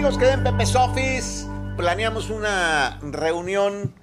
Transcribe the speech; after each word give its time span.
amigos 0.00 0.16
que 0.16 0.24
den 0.24 0.42
Pepe's 0.42 0.74
Office, 0.76 1.46
planeamos 1.76 2.30
una 2.30 2.98
reunión 3.02 3.94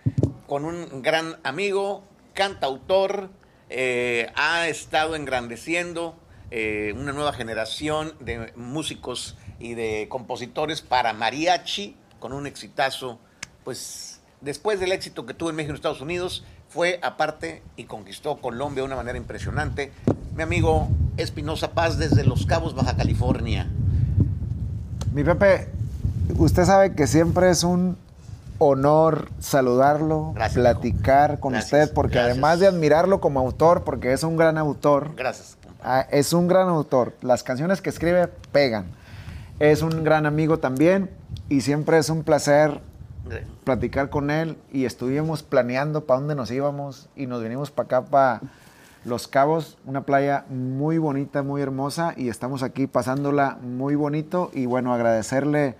con 0.46 0.64
un 0.64 1.02
gran 1.02 1.38
amigo, 1.44 2.04
cantautor, 2.36 3.32
eh, 3.72 4.32
ha 4.36 4.68
estado 4.68 5.16
engrandeciendo 5.16 6.16
eh, 6.52 6.94
una 6.96 7.14
nueva 7.14 7.34
generación 7.34 8.14
de 8.20 8.54
músicos 8.56 9.38
y 9.60 9.74
de 9.74 10.06
compositores 10.08 10.84
para 10.84 11.14
mariachi, 11.14 11.96
con 12.20 12.32
un 12.32 12.46
exitazo, 12.46 13.18
pues 13.64 14.22
después 14.42 14.80
del 14.80 14.92
éxito 14.92 15.26
que 15.26 15.34
tuvo 15.34 15.50
en 15.50 15.56
México 15.56 15.74
y 15.74 15.78
Estados 15.78 16.02
Unidos, 16.02 16.46
fue 16.70 17.00
aparte 17.02 17.64
y 17.76 17.86
conquistó 17.86 18.38
Colombia 18.38 18.84
de 18.84 18.86
una 18.86 18.98
manera 18.98 19.18
impresionante. 19.18 19.92
Mi 20.36 20.44
amigo 20.44 20.90
Espinosa 21.18 21.72
Paz 21.72 21.98
desde 21.98 22.24
Los 22.24 22.46
Cabos, 22.46 22.76
Baja 22.76 22.96
California. 22.96 23.68
Mi 25.12 25.24
Pepe, 25.24 25.77
usted 26.38 26.66
sabe 26.66 26.94
que 26.94 27.08
siempre 27.08 27.50
es 27.50 27.64
un 27.64 27.98
honor 28.60 29.30
saludarlo, 29.40 30.34
Gracias, 30.34 30.60
platicar 30.62 31.40
con 31.40 31.54
Gracias, 31.54 31.82
usted, 31.84 31.94
porque 31.94 32.16
gracias. 32.16 32.34
además 32.34 32.60
de 32.60 32.68
admirarlo 32.68 33.22
como 33.22 33.40
autor, 33.40 33.84
porque 33.84 34.14
es 34.14 34.24
un 34.24 34.36
gran 34.36 34.58
autor, 34.58 35.16
Gracias. 35.16 35.58
ah, 35.84 36.06
es 36.12 36.34
un 36.34 36.48
gran 36.48 36.68
autor. 36.68 37.14
Las 37.22 37.44
canciones 37.44 37.82
que 37.82 37.90
escribe 37.90 38.28
pegan. 38.52 38.86
Es 39.60 39.82
un 39.82 40.04
gran 40.04 40.26
amigo 40.26 40.60
también 40.60 41.10
y 41.50 41.62
siempre 41.62 41.98
es 41.98 42.10
un 42.10 42.24
placer 42.24 42.82
platicar 43.64 44.10
con 44.10 44.32
él 44.32 44.58
y 44.72 44.86
estuvimos 44.86 45.44
planeando 45.44 46.06
para 46.06 46.20
dónde 46.20 46.36
nos 46.36 46.50
íbamos 46.52 47.10
y 47.16 47.26
nos 47.26 47.44
vinimos 47.44 47.72
para 47.72 47.86
acá, 47.86 48.02
para 48.10 48.42
Los 49.04 49.28
Cabos, 49.28 49.78
una 49.86 50.02
playa 50.02 50.46
muy 50.50 50.98
bonita, 50.98 51.44
muy 51.44 51.62
hermosa 51.62 52.14
y 52.16 52.30
estamos 52.30 52.64
aquí 52.64 52.88
pasándola 52.88 53.58
muy 53.62 53.96
bonito 53.96 54.50
y 54.54 54.66
bueno, 54.66 54.94
agradecerle 54.94 55.76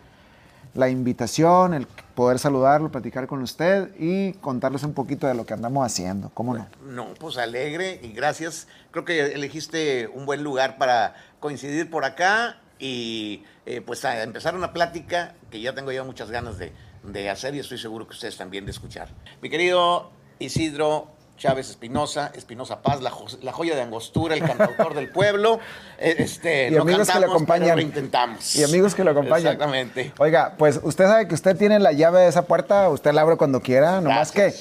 la 0.78 0.90
invitación, 0.90 1.74
el 1.74 1.88
poder 1.88 2.38
saludarlo, 2.38 2.92
platicar 2.92 3.26
con 3.26 3.42
usted 3.42 3.90
y 3.98 4.34
contarles 4.34 4.84
un 4.84 4.94
poquito 4.94 5.26
de 5.26 5.34
lo 5.34 5.44
que 5.44 5.56
andamos 5.56 5.84
haciendo, 5.84 6.30
¿cómo 6.36 6.56
no? 6.56 6.68
No, 6.86 7.16
pues 7.16 7.38
alegre 7.38 8.00
y 8.04 8.14
gracias. 8.14 8.68
Creo 8.92 9.04
que 9.04 9.34
elegiste 9.34 10.08
un 10.08 10.28
buen 10.28 10.44
lugar 10.44 10.78
para 10.78 11.16
coincidir 11.40 11.90
por 11.90 12.06
acá 12.06 12.62
y 12.78 13.44
eh, 13.66 13.82
pues 13.82 14.06
a 14.06 14.22
empezar 14.22 14.56
una 14.56 14.72
plática 14.72 15.34
que 15.50 15.60
ya 15.62 15.74
tengo 15.74 15.92
yo 15.92 16.06
muchas 16.06 16.30
ganas 16.30 16.60
de, 16.60 16.72
de 17.04 17.30
hacer 17.32 17.56
y 17.56 17.60
estoy 17.60 17.80
seguro 17.80 18.08
que 18.08 18.14
ustedes 18.14 18.38
también 18.38 18.66
de 18.66 18.72
escuchar. 18.72 19.10
Mi 19.42 19.50
querido 19.50 20.12
Isidro 20.38 21.17
Chávez 21.38 21.70
Espinosa, 21.70 22.32
Espinosa 22.36 22.82
Paz, 22.82 23.02
la, 23.02 23.12
jo- 23.12 23.28
la 23.42 23.52
joya 23.52 23.76
de 23.76 23.82
Angostura, 23.82 24.34
el 24.36 24.42
cantautor 24.42 24.94
del 24.96 25.10
pueblo. 25.10 25.60
eh, 26.00 26.16
Este, 26.20 26.68
Y 26.70 26.72
no 26.72 26.82
amigos 26.82 27.08
que 27.08 27.14
cantamos, 27.14 27.36
acompañan. 27.36 27.66
pero 27.68 27.76
lo 27.78 27.82
intentamos. 27.84 28.56
Y 28.56 28.64
amigos 28.64 28.96
que 28.96 29.04
lo 29.04 29.12
acompañan. 29.12 29.54
Exactamente. 29.54 30.14
Oiga, 30.18 30.54
pues 30.58 30.80
usted 30.84 31.06
sabe 31.06 31.28
que 31.28 31.36
usted 31.36 31.56
tiene 31.58 31.80
la 31.80 31.92
llave 31.92 32.22
de 32.22 32.28
esa 32.28 32.44
puerta, 32.44 32.90
usted 32.90 33.14
la 33.14 33.22
abre 33.22 33.38
cuando 33.38 33.62
quiera, 33.62 34.02
nomás 34.02 34.32
que 34.32 34.54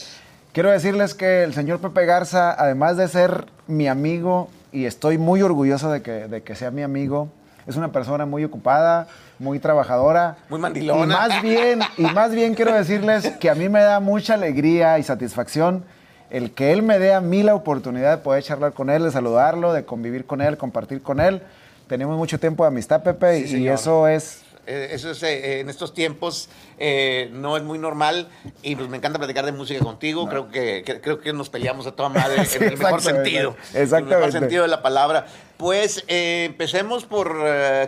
quiero 0.52 0.70
decirles 0.70 1.14
que 1.14 1.42
el 1.44 1.54
señor 1.54 1.80
Pepe 1.80 2.04
Garza, 2.06 2.52
además 2.52 2.96
de 2.96 3.08
ser 3.08 3.46
mi 3.66 3.88
amigo, 3.88 4.48
y 4.72 4.84
estoy 4.84 5.16
muy 5.18 5.42
orgulloso 5.42 5.90
de 5.90 6.02
que, 6.02 6.28
de 6.28 6.42
que 6.42 6.54
sea 6.54 6.70
mi 6.70 6.82
amigo, 6.82 7.28
es 7.66 7.76
una 7.76 7.90
persona 7.90 8.26
muy 8.26 8.44
ocupada, 8.44 9.08
muy 9.38 9.58
trabajadora. 9.58 10.36
Muy 10.48 10.60
mandilona. 10.60 11.02
Y 11.04 11.06
más 11.06 11.42
bien, 11.42 11.80
y 11.96 12.02
más 12.02 12.30
bien 12.32 12.54
quiero 12.54 12.72
decirles 12.74 13.28
que 13.40 13.50
a 13.50 13.54
mí 13.54 13.68
me 13.68 13.80
da 13.80 13.98
mucha 14.00 14.34
alegría 14.34 14.98
y 14.98 15.02
satisfacción 15.02 15.84
el 16.30 16.52
que 16.52 16.72
él 16.72 16.82
me 16.82 16.98
dé 16.98 17.12
a 17.12 17.20
mí 17.20 17.42
la 17.42 17.54
oportunidad 17.54 18.16
de 18.16 18.22
poder 18.22 18.42
charlar 18.42 18.72
con 18.72 18.90
él, 18.90 19.04
de 19.04 19.10
saludarlo, 19.10 19.72
de 19.72 19.84
convivir 19.84 20.26
con 20.26 20.40
él, 20.40 20.56
compartir 20.56 21.02
con 21.02 21.20
él. 21.20 21.42
Tenemos 21.86 22.16
mucho 22.16 22.40
tiempo 22.40 22.64
de 22.64 22.68
amistad, 22.68 23.02
Pepe, 23.02 23.46
Sí, 23.46 23.58
y 23.58 23.68
eso 23.68 24.08
es 24.08 24.42
Eh, 24.66 24.88
Eso 24.92 25.10
es, 25.12 25.22
eh, 25.22 25.60
en 25.60 25.68
estos 25.70 25.94
tiempos 25.94 26.48
eh, 26.78 27.28
no 27.32 27.56
es 27.56 27.62
muy 27.62 27.78
normal 27.78 28.28
y 28.62 28.74
pues 28.76 28.88
me 28.88 28.96
encanta 28.96 29.18
platicar 29.18 29.44
de 29.44 29.52
música 29.52 29.80
contigo. 29.84 30.28
Creo 30.28 30.50
que, 30.50 30.82
que- 30.84 31.00
creo 31.00 31.20
que 31.20 31.32
nos 31.32 31.48
peleamos 31.48 31.86
a 31.86 31.92
toda 31.92 32.08
madre 32.08 32.44
Sí, 32.46 32.56
en 32.56 32.64
el 32.64 32.76
mejor 32.78 32.98
exactamente. 32.98 33.30
sentido. 33.30 33.50
En 33.70 33.76
el 33.76 33.82
Exactamente. 33.82 34.16
mejor 34.16 34.32
sentido 34.32 34.62
de 34.62 34.68
la 34.68 34.82
palabra. 34.82 35.26
Pues 35.56 36.04
empecemos 36.08 37.04
por 37.04 37.32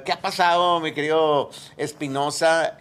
qué 0.04 0.10
ha 0.12 0.20
pasado, 0.22 0.80
mi 0.80 0.92
querido 0.92 1.50
Espinosa. 1.76 2.76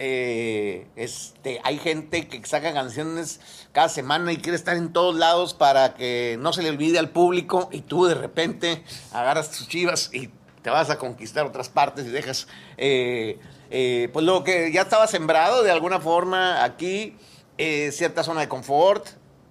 Este, 0.96 1.59
hay 1.63 1.78
gente 1.78 2.28
que 2.28 2.46
saca 2.46 2.74
canciones 2.74 3.40
cada 3.74 3.90
semana 3.90 4.31
y 4.31 4.38
quiere 4.38 4.56
estar 4.56 4.78
en 4.78 4.94
todos 4.94 5.16
lados 5.16 5.53
para 5.53 5.94
que 5.94 6.38
no 6.40 6.53
se 6.53 6.62
le 6.63 6.69
olvide 6.69 7.00
al 7.00 7.09
público 7.09 7.68
y 7.72 7.81
tú 7.81 8.06
de 8.06 8.16
repente 8.16 8.84
agarras 9.12 9.52
tus 9.52 9.68
chivas 9.68 10.09
y 10.13 10.30
te 10.62 10.69
vas 10.69 10.90
a 10.90 10.97
conquistar 10.97 11.46
otras 11.46 11.69
partes 11.69 12.06
y 12.06 12.09
dejas 12.09 12.47
eh, 12.78 13.40
eh, 13.69 14.09
pues 14.13 14.25
lo 14.25 14.44
que 14.44 14.72
ya 14.72 14.81
estaba 14.81 15.07
sembrado 15.07 15.63
de 15.63 15.72
alguna 15.72 16.00
forma 16.00 16.63
aquí, 16.63 17.16
eh, 17.57 17.91
cierta 17.91 18.23
zona 18.23 18.41
de 18.41 18.47
confort. 18.47 19.07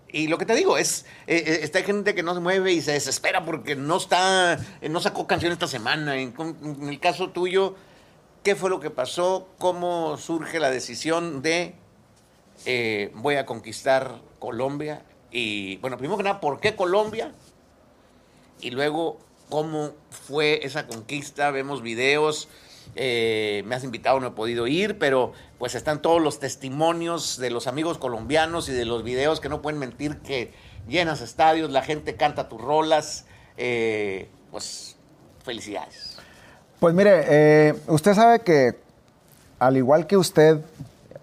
Y 0.09 0.29
lo 0.29 0.39
que 0.39 0.47
te 0.47 0.55
digo 0.55 0.79
es, 0.79 1.05
eh, 1.27 1.43
eh, 1.47 1.59
está 1.63 1.83
gente 1.83 2.15
que 2.15 2.23
no 2.23 2.33
se 2.35 2.41
mueve 2.41 2.73
y 2.73 2.81
se 2.81 2.93
desespera 2.93 3.45
porque 3.45 3.77
no 3.77 3.97
está, 3.97 4.59
eh, 4.81 4.89
no 4.89 5.01
sacó 5.01 5.27
canción 5.27 5.53
esta 5.53 5.67
semana. 5.67 6.17
En, 6.17 6.35
en 6.39 6.89
el 6.89 7.01
caso 7.01 7.31
tuyo, 7.31 7.75
¿qué 8.43 8.55
fue 8.55 8.71
lo 8.71 8.81
que 8.81 8.91
pasó? 8.91 9.49
¿Cómo 9.59 10.17
surge 10.17 10.61
la 10.61 10.71
decisión 10.71 11.43
de 11.43 11.75
eh, 12.65 13.11
voy 13.15 13.35
a 13.35 13.45
conquistar 13.45 14.21
Colombia? 14.39 15.03
Y 15.31 15.77
bueno, 15.79 15.99
primero 15.99 16.17
que 16.17 16.23
nada, 16.23 16.41
¿por 16.41 16.61
qué 16.61 16.77
Colombia? 16.77 17.33
y 18.61 18.71
luego 18.71 19.19
cómo 19.49 19.93
fue 20.11 20.61
esa 20.65 20.87
conquista, 20.87 21.51
vemos 21.51 21.83
videos, 21.83 22.49
eh, 22.95 23.63
me 23.67 23.75
has 23.75 23.85
invitado, 23.85 24.21
no 24.21 24.29
he 24.29 24.31
podido 24.31 24.67
ir, 24.67 24.99
pero 24.99 25.33
pues 25.59 25.75
están 25.75 26.01
todos 26.01 26.23
los 26.23 26.39
testimonios 26.39 27.39
de 27.39 27.51
los 27.51 27.67
amigos 27.67 27.99
colombianos 27.99 28.69
y 28.69 28.73
de 28.73 28.85
los 28.85 29.03
videos 29.03 29.41
que 29.41 29.49
no 29.49 29.63
pueden 29.63 29.79
mentir 29.79 30.19
que 30.19 30.53
llenas 30.89 31.21
estadios, 31.21 31.71
la 31.71 31.83
gente 31.83 32.15
canta 32.17 32.49
tus 32.49 32.61
rolas, 32.61 33.27
eh, 33.57 34.29
pues 34.51 34.97
felicidades. 35.45 36.17
Pues 36.81 36.95
mire, 36.95 37.25
eh, 37.29 37.75
usted 37.89 38.15
sabe 38.15 38.41
que 38.41 38.77
al 39.59 39.77
igual 39.77 40.07
que 40.07 40.17
usted, 40.17 40.61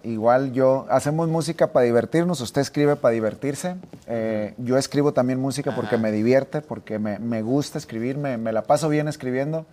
igual 0.02 0.52
yo, 0.52 0.86
hacemos 0.90 1.28
música 1.28 1.68
para 1.68 1.86
divertirnos, 1.86 2.40
usted 2.40 2.60
escribe 2.60 2.96
para 2.96 3.12
divertirse. 3.12 3.76
Eh, 4.06 4.54
yo 4.58 4.76
escribo 4.76 5.12
también 5.12 5.40
música 5.40 5.74
porque 5.74 5.94
Ajá. 5.94 6.02
me 6.02 6.12
divierte, 6.12 6.60
porque 6.60 6.98
me, 6.98 7.18
me 7.18 7.42
gusta 7.42 7.78
escribir, 7.78 8.16
me, 8.16 8.36
me 8.36 8.52
la 8.52 8.62
paso 8.62 8.88
bien 8.88 9.08
escribiendo. 9.08 9.64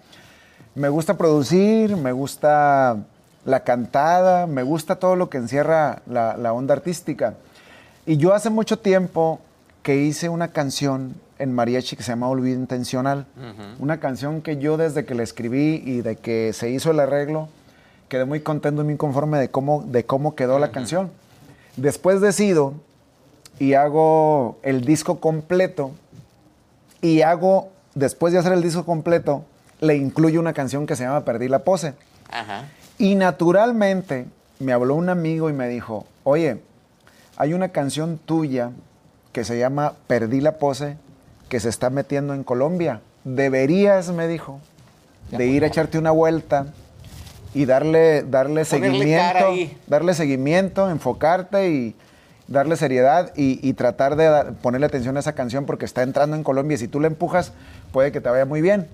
Me 0.76 0.90
gusta 0.90 1.18
producir, 1.18 1.98
me 1.98 2.12
gusta 2.12 2.98
la 3.46 3.64
cantada, 3.64 4.48
me 4.48 4.64
gusta 4.64 4.96
todo 4.96 5.16
lo 5.16 5.30
que 5.30 5.38
encierra 5.38 6.02
la, 6.08 6.38
la 6.38 6.54
onda 6.54 6.74
artística. 6.74 7.34
Y 8.06 8.18
yo 8.18 8.34
hace 8.34 8.50
mucho 8.50 8.80
tiempo 8.80 9.40
que 9.84 9.98
hice 9.98 10.30
una 10.30 10.50
canción 10.50 11.16
en 11.40 11.54
mariachi 11.54 11.96
que 11.96 12.04
se 12.04 12.12
llama 12.12 12.30
Olvido 12.30 12.58
Intencional. 12.58 13.26
Una 13.80 14.00
canción 14.00 14.42
que 14.42 14.58
yo 14.58 14.78
desde 14.78 15.06
que 15.06 15.16
la 15.16 15.24
escribí 15.24 15.82
y 15.84 16.02
de 16.02 16.16
que 16.16 16.54
se 16.54 16.70
hizo 16.70 16.92
el 16.92 17.00
arreglo, 17.00 17.50
quedé 18.10 18.26
muy 18.26 18.42
contento 18.42 18.84
y 18.84 18.86
muy 18.86 18.98
conforme 18.98 19.40
de 19.40 19.50
cómo, 19.50 19.84
de 19.88 20.06
cómo 20.06 20.36
quedó 20.36 20.60
la 20.60 20.72
canción. 20.72 21.10
Después 21.78 22.22
decido 22.22 22.74
y 23.58 23.74
hago 23.74 24.60
el 24.62 24.86
disco 24.86 25.20
completo 25.20 25.92
y 27.02 27.22
hago, 27.22 27.70
después 27.96 28.34
de 28.34 28.40
hacer 28.40 28.54
el 28.54 28.62
disco 28.62 28.86
completo, 28.86 29.44
le 29.82 29.96
incluyo 29.96 30.40
una 30.40 30.54
canción 30.54 30.86
que 30.86 30.96
se 30.96 31.04
llama 31.04 31.26
Perdí 31.26 31.50
la 31.50 31.60
pose. 31.60 31.94
Ajá. 32.32 32.66
Y 32.98 33.16
naturalmente 33.16 34.28
me 34.60 34.74
habló 34.74 34.96
un 34.96 35.10
amigo 35.10 35.50
y 35.50 35.54
me 35.54 35.68
dijo, 35.68 36.06
oye, 36.24 36.62
hay 37.36 37.54
una 37.54 37.70
canción 37.70 38.20
tuya 38.20 38.72
que 39.34 39.44
se 39.44 39.58
llama 39.58 39.94
Perdí 40.08 40.40
la 40.40 40.54
pose 40.54 40.98
que 41.50 41.60
se 41.60 41.70
está 41.70 41.90
metiendo 41.90 42.34
en 42.34 42.44
Colombia. 42.44 43.02
Deberías, 43.24 44.12
me 44.12 44.28
dijo, 44.28 44.60
de 45.32 45.48
ir 45.48 45.64
a 45.64 45.68
echarte 45.68 45.98
una 45.98 46.12
vuelta 46.12 46.68
y 47.54 47.66
darle, 47.66 48.24
darle 48.24 48.66
seguimiento, 48.66 49.48
darle 49.88 50.14
seguimiento, 50.14 50.90
enfocarte 50.90 51.70
y 51.70 51.96
darle 52.48 52.76
seriedad 52.76 53.34
y, 53.36 53.60
y 53.68 53.74
tratar 53.74 54.16
de 54.16 54.54
ponerle 54.62 54.86
atención 54.86 55.18
a 55.18 55.22
esa 55.22 55.34
canción 55.34 55.66
porque 55.66 55.86
está 55.86 56.04
entrando 56.04 56.36
en 56.36 56.44
Colombia 56.44 56.76
y 56.76 56.78
si 56.78 56.88
tú 56.88 57.00
la 57.00 57.08
empujas 57.08 57.54
puede 57.92 58.12
que 58.12 58.22
te 58.22 58.30
vaya 58.30 58.46
muy 58.46 58.62
bien. 58.62 58.88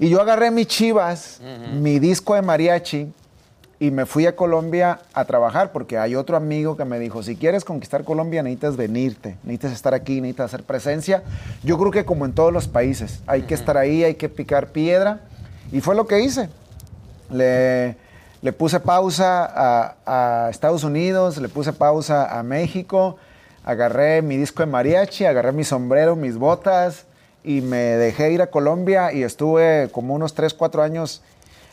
Y 0.00 0.08
yo 0.10 0.20
agarré 0.20 0.50
mis 0.52 0.68
chivas, 0.68 1.40
mi 1.72 1.98
disco 1.98 2.34
de 2.34 2.42
mariachi 2.42 3.12
y 3.80 3.90
me 3.90 4.06
fui 4.06 4.26
a 4.26 4.36
Colombia 4.36 5.00
a 5.12 5.24
trabajar 5.24 5.72
porque 5.72 5.98
hay 5.98 6.14
otro 6.14 6.36
amigo 6.36 6.76
que 6.76 6.84
me 6.84 7.00
dijo, 7.00 7.22
si 7.22 7.34
quieres 7.34 7.64
conquistar 7.64 8.04
Colombia 8.04 8.42
necesitas 8.42 8.76
venirte, 8.76 9.36
necesitas 9.42 9.72
estar 9.72 9.94
aquí, 9.94 10.20
necesitas 10.20 10.54
hacer 10.54 10.64
presencia. 10.64 11.24
Yo 11.64 11.78
creo 11.78 11.90
que 11.90 12.04
como 12.04 12.26
en 12.26 12.32
todos 12.32 12.52
los 12.52 12.68
países, 12.68 13.20
hay 13.26 13.42
que 13.42 13.54
estar 13.54 13.76
ahí, 13.76 14.04
hay 14.04 14.14
que 14.14 14.28
picar 14.28 14.68
piedra 14.68 15.20
y 15.72 15.80
fue 15.80 15.96
lo 15.96 16.06
que 16.06 16.20
hice. 16.20 16.48
Le, 17.30 17.96
le 18.40 18.52
puse 18.52 18.78
pausa 18.78 19.44
a, 19.44 20.46
a 20.46 20.50
Estados 20.50 20.84
Unidos, 20.84 21.38
le 21.38 21.48
puse 21.48 21.72
pausa 21.72 22.38
a 22.38 22.44
México, 22.44 23.16
agarré 23.64 24.22
mi 24.22 24.36
disco 24.36 24.62
de 24.62 24.66
mariachi, 24.66 25.24
agarré 25.24 25.50
mi 25.50 25.64
sombrero, 25.64 26.14
mis 26.14 26.36
botas 26.36 27.04
y 27.44 27.60
me 27.60 27.78
dejé 27.78 28.32
ir 28.32 28.42
a 28.42 28.48
Colombia 28.48 29.12
y 29.12 29.22
estuve 29.22 29.88
como 29.92 30.14
unos 30.14 30.34
3, 30.34 30.54
4 30.54 30.82
años 30.82 31.22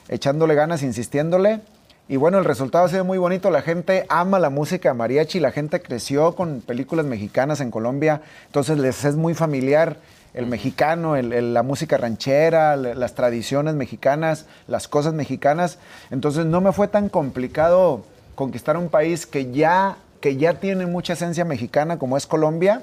echándole 0.08 0.56
ganas, 0.56 0.84
insistiéndole. 0.84 1.62
Y 2.08 2.18
bueno, 2.18 2.38
el 2.38 2.46
resultado 2.46 2.86
ha 2.86 2.90
sido 2.90 3.04
muy 3.04 3.18
bonito. 3.18 3.50
La 3.50 3.64
gente 3.64 4.06
ama 4.10 4.38
la 4.38 4.52
música 4.52 4.94
mariachi. 4.94 5.40
La 5.40 5.52
gente 5.52 5.82
creció 5.82 6.36
con 6.36 6.62
películas 6.62 7.06
mexicanas 7.06 7.62
en 7.62 7.72
Colombia. 7.72 8.22
Entonces 8.46 8.78
les 8.78 9.04
es 9.06 9.16
muy 9.16 9.34
familiar 9.34 9.98
el 10.36 10.46
mexicano, 10.46 11.16
la 11.16 11.64
música 11.64 11.98
ranchera, 11.98 12.76
las 12.76 13.16
tradiciones 13.16 13.74
mexicanas, 13.74 14.46
las 14.68 14.88
cosas 14.88 15.14
mexicanas. 15.14 15.80
Entonces 16.12 16.46
no 16.46 16.62
me 16.62 16.74
fue 16.74 16.90
tan 16.90 17.10
complicado 17.10 18.04
conquistar 18.36 18.78
un 18.78 18.90
país 18.90 19.26
que 19.26 19.52
ya, 19.52 19.98
que 20.20 20.36
ya 20.36 20.60
tiene 20.60 20.86
mucha 20.86 21.14
esencia 21.14 21.46
mexicana 21.46 21.98
como 21.98 22.18
es 22.18 22.28
Colombia. 22.28 22.82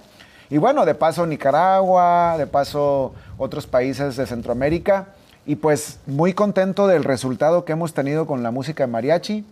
Y 0.52 0.58
bueno, 0.58 0.84
de 0.84 0.94
paso 0.94 1.24
Nicaragua, 1.24 2.36
de 2.36 2.46
paso 2.46 3.14
otros 3.38 3.66
países 3.66 4.16
de 4.16 4.26
Centroamérica. 4.26 5.06
Y 5.46 5.56
pues 5.56 5.98
muy 6.04 6.34
contento 6.34 6.86
del 6.86 7.04
resultado 7.04 7.64
que 7.64 7.72
hemos 7.72 7.94
tenido 7.94 8.26
con 8.26 8.42
la 8.42 8.50
música 8.50 8.82
de 8.82 8.92
mariachi. 8.92 9.46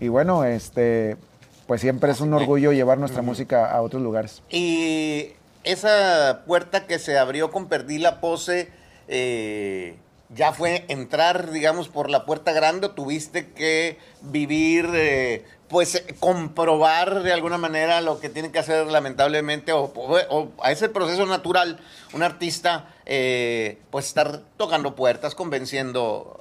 Y 0.00 0.08
bueno, 0.08 0.44
este, 0.44 1.18
pues 1.66 1.82
siempre 1.82 2.12
es 2.12 2.22
un 2.22 2.32
orgullo 2.32 2.72
llevar 2.72 2.96
nuestra 2.96 3.20
música 3.20 3.70
a 3.70 3.82
otros 3.82 4.02
lugares. 4.02 4.42
Y 4.48 5.32
esa 5.64 6.44
puerta 6.46 6.86
que 6.86 6.98
se 6.98 7.18
abrió 7.18 7.50
con 7.50 7.66
Perdí 7.66 7.98
la 7.98 8.22
Pose, 8.22 8.70
eh, 9.06 9.98
ya 10.34 10.54
fue 10.54 10.86
entrar, 10.88 11.50
digamos, 11.50 11.88
por 11.88 12.08
la 12.08 12.24
puerta 12.24 12.52
grande, 12.52 12.88
tuviste 12.88 13.50
que 13.50 13.98
vivir, 14.22 14.88
eh, 14.94 15.44
pues 15.68 16.02
comprobar 16.18 17.22
de 17.22 17.32
alguna 17.32 17.58
manera 17.58 18.00
lo 18.00 18.20
que 18.20 18.28
tiene 18.28 18.50
que 18.50 18.58
hacer 18.58 18.86
lamentablemente, 18.86 19.72
o, 19.72 20.48
a 20.62 20.72
ese 20.72 20.88
proceso 20.88 21.26
natural, 21.26 21.78
un 22.12 22.22
artista, 22.22 22.94
eh, 23.06 23.78
pues 23.90 24.06
estar 24.06 24.40
tocando 24.56 24.94
puertas, 24.94 25.34
convenciendo 25.34 26.40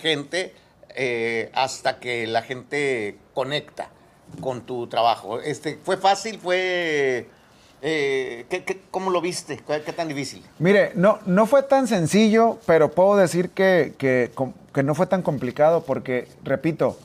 gente, 0.00 0.54
hasta 1.54 1.98
que 1.98 2.26
la 2.26 2.42
gente 2.42 3.18
conecta 3.34 3.88
con 4.40 4.62
tu 4.62 4.86
trabajo. 4.86 5.40
Este, 5.40 5.78
¿Fue 5.82 5.96
fácil? 5.96 6.38
¿Fue 6.38 7.28
eh, 7.84 8.46
¿qué, 8.48 8.80
cómo 8.92 9.10
lo 9.10 9.20
viste? 9.20 9.60
¿Qué, 9.84 9.92
tan 9.92 10.06
difícil? 10.06 10.44
Mire, 10.60 10.92
no, 10.94 11.18
no 11.26 11.46
fue 11.46 11.64
tan 11.64 11.88
sencillo, 11.88 12.58
pero 12.64 12.92
puedo 12.92 13.16
decir 13.16 13.50
que, 13.50 13.94
que, 13.98 14.30
no 14.82 14.94
fue 14.94 15.08
tan 15.08 15.22
complicado 15.22 15.82
porque, 15.82 16.28
repito, 16.44 16.96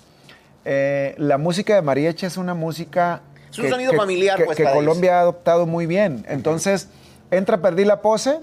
eh, 0.68 1.16
la 1.18 1.38
música 1.38 1.76
de 1.76 1.82
mariachi 1.82 2.26
es 2.26 2.38
una 2.38 2.54
música... 2.54 3.22
Es 3.50 3.58
un 3.60 3.70
sonido 3.70 3.94
familiar, 3.94 4.44
pues, 4.44 4.58
que 4.58 4.66
Colombia 4.66 5.18
ha 5.18 5.22
adoptado 5.22 5.66
muy 5.66 5.88
bien. 5.88 6.26
Entonces, 6.28 6.90
entra 7.32 7.62
Perdí 7.62 7.86
la 7.86 8.02
Pose 8.02 8.40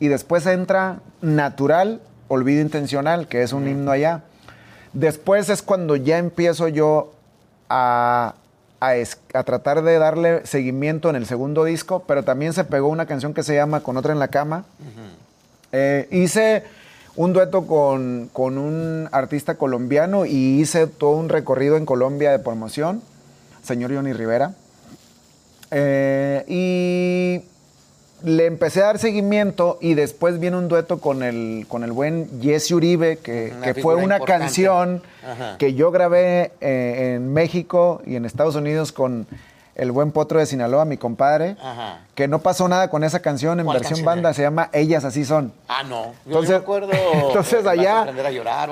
y 0.00 0.08
después 0.08 0.44
entra 0.46 0.98
Natural, 1.20 2.00
Olvido 2.28 2.60
Intencional, 2.60 3.28
que 3.28 3.42
es 3.42 3.52
un 3.52 3.68
himno 3.68 3.92
allá. 3.92 4.22
Después 4.92 5.48
es 5.48 5.62
cuando 5.62 5.96
ya 5.96 6.18
empiezo 6.18 6.68
yo 6.68 7.14
a 7.70 8.34
a, 8.82 9.42
tratar 9.44 9.82
de 9.82 9.98
darle 9.98 10.44
seguimiento 10.44 11.08
en 11.08 11.14
el 11.14 11.26
segundo 11.26 11.64
disco, 11.64 12.02
pero 12.06 12.24
también 12.24 12.52
se 12.52 12.64
pegó 12.64 12.88
una 12.88 13.06
canción 13.06 13.32
que 13.32 13.44
se 13.44 13.54
llama 13.54 13.80
Con 13.80 13.96
otra 13.96 14.12
en 14.12 14.18
la 14.18 14.28
cama. 14.28 14.64
Eh, 15.70 16.08
hice 16.10 16.64
un 17.16 17.32
dueto 17.32 17.66
con, 17.66 18.30
un 18.34 19.08
artista 19.12 19.56
colombiano 19.56 20.24
y 20.24 20.60
hice 20.60 20.86
todo 20.86 21.16
un 21.16 21.28
recorrido 21.28 21.76
en 21.76 21.86
Colombia 21.86 22.30
de 22.30 22.38
promoción, 22.38 23.02
señor 23.62 23.94
Johnny 23.94 24.12
Rivera. 24.12 24.54
Eh, 25.70 26.44
y 26.48 27.42
le 28.26 28.46
empecé 28.46 28.82
a 28.82 28.86
dar 28.86 28.98
seguimiento 28.98 29.78
y 29.80 29.94
después 29.94 30.38
viene 30.38 30.56
un 30.56 30.68
dueto 30.68 31.00
con 31.00 31.22
el, 31.22 31.66
con 31.68 31.82
el 31.82 31.92
buen 31.92 32.40
Jesse 32.40 32.72
Uribe, 32.72 33.18
que, 33.18 33.52
fue 33.82 33.96
una 33.96 34.20
canción 34.20 35.02
que 35.58 35.74
yo 35.74 35.90
grabé 35.90 36.52
eh, 36.60 37.14
en 37.16 37.32
México 37.32 38.00
y 38.06 38.16
en 38.16 38.24
Estados 38.24 38.54
Unidos 38.54 38.92
con 38.92 39.26
el 39.74 39.90
buen 39.90 40.12
Potro 40.12 40.38
de 40.38 40.46
Sinaloa, 40.46 40.84
mi 40.84 40.96
compadre, 40.96 41.56
que 42.14 42.28
no 42.28 42.40
pasó 42.40 42.68
nada 42.68 42.88
con 42.88 43.04
esa 43.04 43.20
canción 43.20 43.58
en 43.60 43.66
versión 43.66 44.04
banda, 44.04 44.34
se 44.34 44.42
llama 44.42 44.68
Ellas 44.72 45.04
Así 45.04 45.24
Son. 45.24 45.52
Ah, 45.68 45.82
no. 45.82 46.12
Yo 46.26 46.40
entonces, 46.40 46.50
me 46.50 46.56
acuerdo. 46.56 46.90
entonces 46.92 47.66
allá 47.66 48.06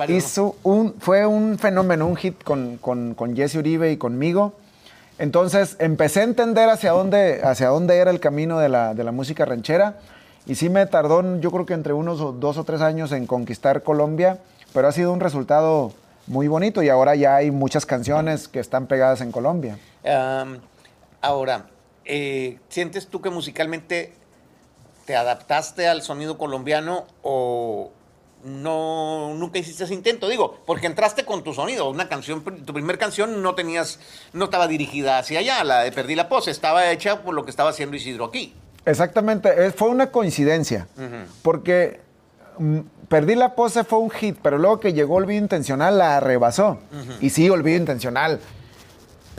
hizo 0.08 0.56
un, 0.62 0.94
fue 0.98 1.26
un 1.26 1.58
fenómeno, 1.58 2.06
un 2.06 2.16
hit 2.16 2.42
con, 2.42 2.76
con, 2.76 3.14
con 3.14 3.34
Jesse 3.34 3.56
Uribe 3.56 3.90
y 3.92 3.96
conmigo. 3.96 4.52
Entonces 5.20 5.76
empecé 5.80 6.20
a 6.20 6.22
entender 6.22 6.70
hacia 6.70 6.92
dónde, 6.92 7.42
hacia 7.44 7.68
dónde 7.68 7.96
era 7.98 8.10
el 8.10 8.20
camino 8.20 8.58
de 8.58 8.70
la, 8.70 9.12
música 9.12 9.44
ranchera 9.44 9.96
y 10.46 10.54
sí 10.54 10.70
me 10.70 10.86
tardó 10.86 11.38
yo 11.40 11.50
creo 11.50 11.66
que 11.66 11.74
entre 11.74 11.92
unos 11.92 12.40
dos 12.40 12.56
o 12.56 12.64
tres 12.64 12.80
años 12.80 13.12
en 13.12 13.26
conquistar 13.26 13.82
Colombia, 13.82 14.38
pero 14.72 14.88
ha 14.88 14.92
sido 14.92 15.12
un 15.12 15.20
resultado 15.20 15.92
muy 16.26 16.48
bonito 16.48 16.82
y 16.82 16.88
ahora 16.88 17.16
ya 17.16 17.36
hay 17.36 17.50
muchas 17.50 17.84
canciones 17.84 18.48
que 18.48 18.60
están 18.60 18.86
pegadas 18.86 19.20
en 19.20 19.30
Colombia. 19.30 19.76
Ahora, 21.20 21.70
eh, 22.04 22.58
¿sientes 22.68 23.08
tú 23.08 23.20
que 23.20 23.30
musicalmente 23.30 24.14
te 25.06 25.16
adaptaste 25.16 25.88
al 25.88 26.02
sonido 26.02 26.38
colombiano 26.38 27.06
o, 27.22 27.90
no 28.44 29.34
nunca 29.34 29.58
hiciste 29.58 29.84
ese 29.84 29.94
intento, 29.94 30.28
digo, 30.28 30.58
porque 30.66 30.86
entraste 30.86 31.24
con 31.24 31.42
tu 31.42 31.52
sonido, 31.52 31.90
una 31.90 32.08
canción, 32.08 32.42
tu 32.42 32.72
primer 32.72 32.98
canción 32.98 33.42
no 33.42 33.54
tenías, 33.54 34.00
no 34.32 34.46
estaba 34.46 34.66
dirigida 34.66 35.18
hacia 35.18 35.40
allá, 35.40 35.64
la 35.64 35.82
de 35.82 35.92
Perdí 35.92 36.14
la 36.14 36.28
Pose, 36.28 36.50
estaba 36.50 36.90
hecha 36.90 37.22
por 37.22 37.34
lo 37.34 37.44
que 37.44 37.50
estaba 37.50 37.70
haciendo 37.70 37.96
Isidro 37.96 38.24
aquí. 38.24 38.54
Exactamente, 38.86 39.70
fue 39.72 39.88
una 39.88 40.10
coincidencia, 40.10 40.88
porque 41.42 42.00
mm, 42.58 42.80
Perdí 43.08 43.34
la 43.34 43.54
Pose 43.54 43.84
fue 43.84 43.98
un 43.98 44.10
hit, 44.10 44.38
pero 44.42 44.56
luego 44.56 44.80
que 44.80 44.92
llegó 44.92 45.16
Olvido 45.16 45.40
Intencional 45.42 45.98
la 45.98 46.20
rebasó. 46.20 46.78
Y 47.20 47.30
sí, 47.30 47.50
Olvido 47.50 47.76
Intencional, 47.76 48.40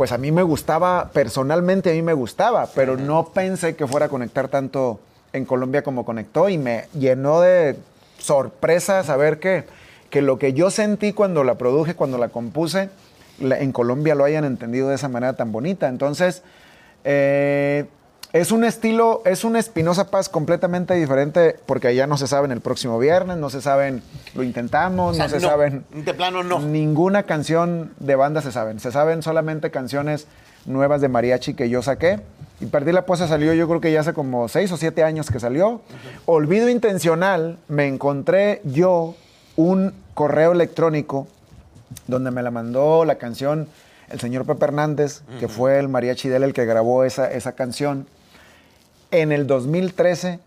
pues 0.01 0.11
a 0.11 0.17
mí 0.17 0.31
me 0.31 0.41
gustaba, 0.41 1.11
personalmente 1.13 1.91
a 1.91 1.93
mí 1.93 2.01
me 2.01 2.13
gustaba, 2.13 2.67
pero 2.73 2.97
no 2.97 3.25
pensé 3.25 3.75
que 3.75 3.85
fuera 3.85 4.07
a 4.07 4.09
conectar 4.09 4.47
tanto 4.47 4.99
en 5.31 5.45
Colombia 5.45 5.83
como 5.83 6.05
conectó 6.05 6.49
y 6.49 6.57
me 6.57 6.87
llenó 6.97 7.39
de 7.39 7.75
sorpresa 8.17 9.03
saber 9.03 9.37
que, 9.37 9.65
que 10.09 10.23
lo 10.23 10.39
que 10.39 10.53
yo 10.53 10.71
sentí 10.71 11.13
cuando 11.13 11.43
la 11.43 11.53
produje, 11.53 11.93
cuando 11.93 12.17
la 12.17 12.29
compuse, 12.29 12.89
en 13.41 13.71
Colombia 13.71 14.15
lo 14.15 14.23
hayan 14.23 14.43
entendido 14.43 14.89
de 14.89 14.95
esa 14.95 15.07
manera 15.07 15.33
tan 15.33 15.51
bonita. 15.51 15.87
Entonces, 15.87 16.41
eh, 17.03 17.85
es 18.33 18.51
un 18.51 18.63
estilo, 18.63 19.21
es 19.25 19.43
un 19.43 19.57
Espinosa 19.57 20.09
Paz 20.09 20.29
completamente 20.29 20.93
diferente 20.93 21.57
porque 21.65 21.87
allá 21.87 22.07
no 22.07 22.17
se 22.17 22.27
saben 22.27 22.51
el 22.51 22.61
próximo 22.61 22.97
viernes, 22.97 23.37
no 23.37 23.49
se 23.49 23.61
saben, 23.61 24.01
lo 24.35 24.43
intentamos, 24.43 25.17
no 25.17 25.27
se 25.27 25.39
saben. 25.41 25.83
De 25.91 26.13
plano 26.13 26.41
no. 26.41 26.59
Ninguna 26.59 27.23
canción 27.23 27.91
de 27.99 28.15
banda 28.15 28.41
se 28.41 28.51
saben. 28.51 28.79
Se 28.79 28.91
saben 28.91 29.21
solamente 29.21 29.69
canciones 29.69 30.27
nuevas 30.65 31.01
de 31.01 31.09
mariachi 31.09 31.55
que 31.55 31.69
yo 31.69 31.81
saqué. 31.81 32.21
Y 32.61 32.67
Perdí 32.67 32.93
la 32.93 33.05
Posa 33.05 33.27
salió 33.27 33.53
yo 33.53 33.67
creo 33.67 33.81
que 33.81 33.91
ya 33.91 33.99
hace 33.99 34.13
como 34.13 34.47
seis 34.47 34.71
o 34.71 34.77
siete 34.77 35.03
años 35.03 35.29
que 35.29 35.39
salió. 35.39 35.81
Olvido 36.25 36.69
intencional, 36.69 37.57
me 37.67 37.87
encontré 37.87 38.61
yo 38.63 39.15
un 39.57 39.93
correo 40.13 40.53
electrónico 40.53 41.27
donde 42.07 42.31
me 42.31 42.43
la 42.43 42.51
mandó 42.51 43.03
la 43.03 43.15
canción 43.15 43.67
el 44.09 44.19
señor 44.19 44.45
Pepe 44.45 44.65
Hernández, 44.65 45.21
que 45.39 45.47
fue 45.47 45.79
el 45.79 45.87
mariachi 45.87 46.29
de 46.29 46.37
él 46.37 46.43
el 46.43 46.53
que 46.53 46.65
grabó 46.65 47.03
esa, 47.03 47.31
esa 47.31 47.53
canción. 47.53 48.07
En 49.11 49.33
el 49.33 49.45
2013, 49.45 50.39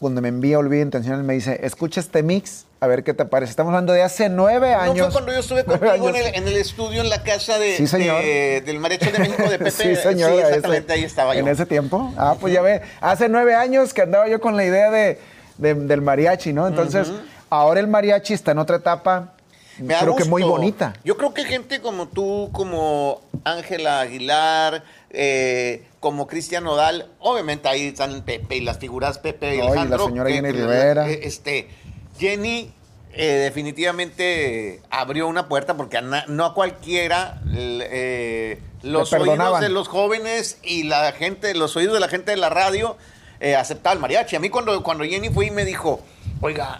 cuando 0.00 0.22
me 0.22 0.28
envía 0.28 0.58
Olvido 0.58 0.82
Intencional, 0.82 1.22
me 1.22 1.34
dice, 1.34 1.60
escucha 1.62 2.00
este 2.00 2.22
mix 2.22 2.64
a 2.80 2.86
ver 2.86 3.04
qué 3.04 3.14
te 3.14 3.24
parece. 3.24 3.50
Estamos 3.50 3.70
hablando 3.70 3.92
de 3.92 4.02
hace 4.02 4.28
nueve 4.28 4.74
años. 4.74 4.96
No 4.96 5.04
fue 5.04 5.12
cuando 5.12 5.32
yo 5.32 5.40
estuve 5.40 5.64
contigo 5.66 6.08
en 6.08 6.48
el, 6.48 6.56
estudio 6.56 7.02
en 7.02 7.10
la 7.10 7.22
casa 7.22 7.58
de, 7.58 8.62
del 8.64 8.78
Mariachi 8.78 9.10
de 9.10 9.18
México 9.18 9.42
de 9.42 9.58
Pepe. 9.58 9.70
Sí, 9.70 9.96
señor. 9.96 10.32
Sí, 10.32 10.38
exactamente, 10.38 10.92
ahí 10.92 11.04
estaba 11.04 11.34
yo. 11.34 11.40
¿En 11.40 11.48
ese 11.48 11.66
tiempo? 11.66 12.12
Ah, 12.16 12.36
pues 12.40 12.52
ya 12.52 12.62
ve. 12.62 12.82
Hace 13.00 13.28
nueve 13.28 13.54
años 13.54 13.92
que 13.92 14.02
andaba 14.02 14.28
yo 14.28 14.40
con 14.40 14.56
la 14.56 14.64
idea 14.64 14.90
de, 14.90 15.18
del 15.58 16.00
mariachi, 16.02 16.52
¿no? 16.52 16.66
Entonces, 16.68 17.08
ahora 17.50 17.80
el 17.80 17.88
mariachi 17.88 18.34
está 18.34 18.52
en 18.52 18.58
otra 18.58 18.76
etapa. 18.76 19.32
Me 19.78 19.94
creo 19.94 20.16
que 20.16 20.24
muy 20.24 20.42
bonita. 20.42 20.94
Yo 21.04 21.18
creo 21.18 21.34
que 21.34 21.44
gente 21.44 21.80
como 21.80 22.08
tú, 22.08 22.48
como 22.52 23.20
Ángela 23.44 24.00
Aguilar, 24.00 24.84
eh, 25.10 25.84
como 26.06 26.28
Cristian 26.28 26.62
Nodal, 26.62 27.08
obviamente 27.18 27.68
ahí 27.68 27.88
están 27.88 28.22
Pepe 28.22 28.58
y 28.58 28.60
las 28.60 28.78
figuras 28.78 29.18
Pepe 29.18 29.56
y 29.56 29.60
Alejandro. 29.60 29.96
Y 29.96 29.98
la 29.98 30.06
señora 30.06 30.30
Jenny 30.30 30.52
Rivera. 30.52 31.10
Eh, 31.10 31.18
este, 31.24 31.68
Jenny 32.16 32.72
eh, 33.12 33.26
definitivamente 33.26 34.82
abrió 34.88 35.26
una 35.26 35.48
puerta 35.48 35.76
porque 35.76 36.00
no 36.00 36.44
a 36.44 36.54
cualquiera 36.54 37.42
eh, 37.52 38.62
los 38.84 39.12
oídos 39.12 39.58
de 39.58 39.68
los 39.68 39.88
jóvenes 39.88 40.60
y 40.62 40.84
la 40.84 41.10
gente, 41.10 41.54
los 41.54 41.74
oídos 41.74 41.94
de 41.94 41.98
la 41.98 42.06
gente 42.06 42.30
de 42.30 42.36
la 42.36 42.50
radio 42.50 42.96
eh, 43.40 43.56
aceptaban 43.56 43.96
el 43.96 44.02
mariachi. 44.02 44.36
A 44.36 44.38
mí 44.38 44.48
cuando, 44.48 44.80
cuando 44.84 45.02
Jenny 45.02 45.30
fue 45.30 45.46
y 45.46 45.50
me 45.50 45.64
dijo, 45.64 45.98
oiga, 46.40 46.78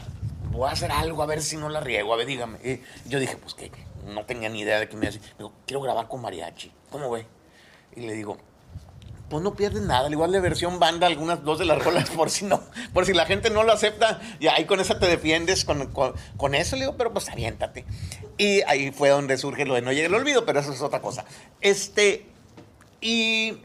voy 0.52 0.68
a 0.68 0.73
hacer 0.73 0.92
algo 0.92 1.21
a 1.25 1.26
ver 1.26 1.42
si 1.42 1.56
no 1.56 1.68
la 1.68 1.80
riego, 1.80 2.14
a 2.14 2.16
ver, 2.16 2.28
dígame. 2.28 2.80
yo 3.06 3.18
dije, 3.18 3.37
pues 3.38 3.54
que 3.54 3.73
no 4.04 4.25
tenía 4.25 4.49
ni 4.49 4.61
idea 4.61 4.78
de 4.78 4.88
qué 4.88 4.97
me 4.97 5.06
decía. 5.06 5.21
Digo, 5.37 5.52
quiero 5.66 5.83
grabar 5.83 6.06
con 6.06 6.23
mariachi. 6.23 6.71
¿Cómo 6.92 7.11
ve? 7.11 7.26
Y 7.97 8.02
le 8.02 8.12
digo, 8.12 8.37
pues 9.28 9.42
no 9.42 9.54
pierdes 9.54 9.83
nada. 9.83 10.06
Al 10.06 10.12
igual 10.12 10.33
de 10.33 10.40
versión 10.40 10.78
banda, 10.78 11.06
algunas 11.06 11.45
dos 11.45 11.59
de 11.59 11.64
las 11.64 11.83
rolas, 11.85 12.11
por 12.11 12.30
si 12.30 12.45
no, 12.45 12.62
por 12.92 13.06
si 13.06 13.12
la 13.12 13.26
gente 13.26 13.50
no 13.50 13.62
lo 13.62 13.73
acepta, 13.73 14.21
y 14.40 14.49
ahí 14.49 14.64
con 14.64 14.80
esa 14.80 14.99
te 14.99 15.06
defiendes, 15.06 15.64
con, 15.64 15.87
con, 15.88 16.14
con 16.37 16.54
eso 16.54 16.76
le 16.76 16.83
digo, 16.83 16.97
pero 16.97 17.12
pues 17.12 17.28
aviéntate. 17.28 17.85
Y 18.38 18.62
ahí 18.62 18.90
fue 18.90 19.09
donde 19.09 19.37
surge 19.38 19.64
lo 19.64 19.75
de 19.75 19.83
no 19.83 19.92
llegue 19.92 20.06
el 20.06 20.14
olvido, 20.14 20.45
pero 20.45 20.61
eso 20.61 20.73
es 20.73 20.83
otra 20.83 21.00
cosa. 21.00 21.25
Este, 21.61 22.26
y 23.00 23.59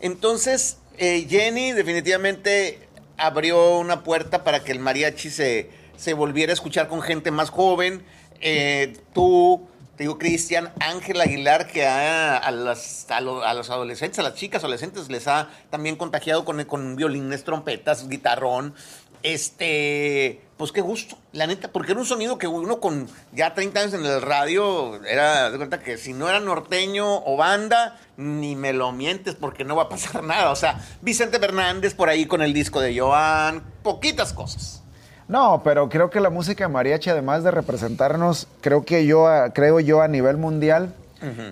entonces 0.00 0.78
eh, 0.98 1.26
Jenny 1.28 1.72
definitivamente 1.72 2.88
abrió 3.16 3.78
una 3.78 4.02
puerta 4.02 4.44
para 4.44 4.64
que 4.64 4.72
el 4.72 4.78
mariachi 4.78 5.30
se, 5.30 5.70
se 5.96 6.14
volviera 6.14 6.52
a 6.52 6.54
escuchar 6.54 6.88
con 6.88 7.02
gente 7.02 7.30
más 7.30 7.50
joven. 7.50 8.04
Eh, 8.40 8.96
tú 9.12 9.68
te 9.96 10.04
digo, 10.04 10.18
Cristian, 10.18 10.72
Ángel 10.78 11.20
Aguilar, 11.20 11.66
que 11.66 11.86
a, 11.86 12.50
las, 12.50 13.06
los 13.20 13.70
adolescentes, 13.70 14.18
a 14.18 14.22
las 14.22 14.34
chicas 14.34 14.62
adolescentes, 14.62 15.08
les 15.08 15.26
ha 15.26 15.48
también 15.70 15.96
contagiado 15.96 16.44
con, 16.44 16.62
con 16.64 16.96
violines, 16.96 17.44
trompetas, 17.44 18.06
guitarrón. 18.06 18.74
Este, 19.22 20.42
pues 20.58 20.70
qué 20.70 20.82
gusto, 20.82 21.18
la 21.32 21.46
neta, 21.46 21.72
porque 21.72 21.92
era 21.92 22.00
un 22.00 22.06
sonido 22.06 22.36
que 22.36 22.46
uno 22.46 22.78
con 22.78 23.08
ya 23.32 23.54
30 23.54 23.80
años 23.80 23.94
en 23.94 24.04
el 24.04 24.20
radio, 24.20 25.02
era 25.04 25.50
de 25.50 25.56
cuenta 25.56 25.80
que 25.80 25.96
si 25.96 26.12
no 26.12 26.28
era 26.28 26.40
norteño 26.40 27.24
o 27.24 27.36
banda, 27.36 27.98
ni 28.18 28.54
me 28.54 28.74
lo 28.74 28.92
mientes 28.92 29.34
porque 29.34 29.64
no 29.64 29.76
va 29.76 29.84
a 29.84 29.88
pasar 29.88 30.22
nada. 30.22 30.50
O 30.50 30.56
sea, 30.56 30.86
Vicente 31.00 31.40
Fernández 31.40 31.94
por 31.94 32.10
ahí 32.10 32.26
con 32.26 32.42
el 32.42 32.52
disco 32.52 32.80
de 32.80 32.98
Joan, 32.98 33.64
poquitas 33.82 34.34
cosas. 34.34 34.82
No, 35.28 35.62
pero 35.64 35.88
creo 35.88 36.08
que 36.10 36.20
la 36.20 36.30
música 36.30 36.68
mariachi, 36.68 37.10
además 37.10 37.42
de 37.42 37.50
representarnos, 37.50 38.46
creo 38.60 38.84
que 38.84 39.06
yo, 39.06 39.26
a- 39.26 39.50
creo 39.50 39.80
yo 39.80 40.00
a 40.02 40.08
nivel 40.08 40.36
mundial, 40.36 40.94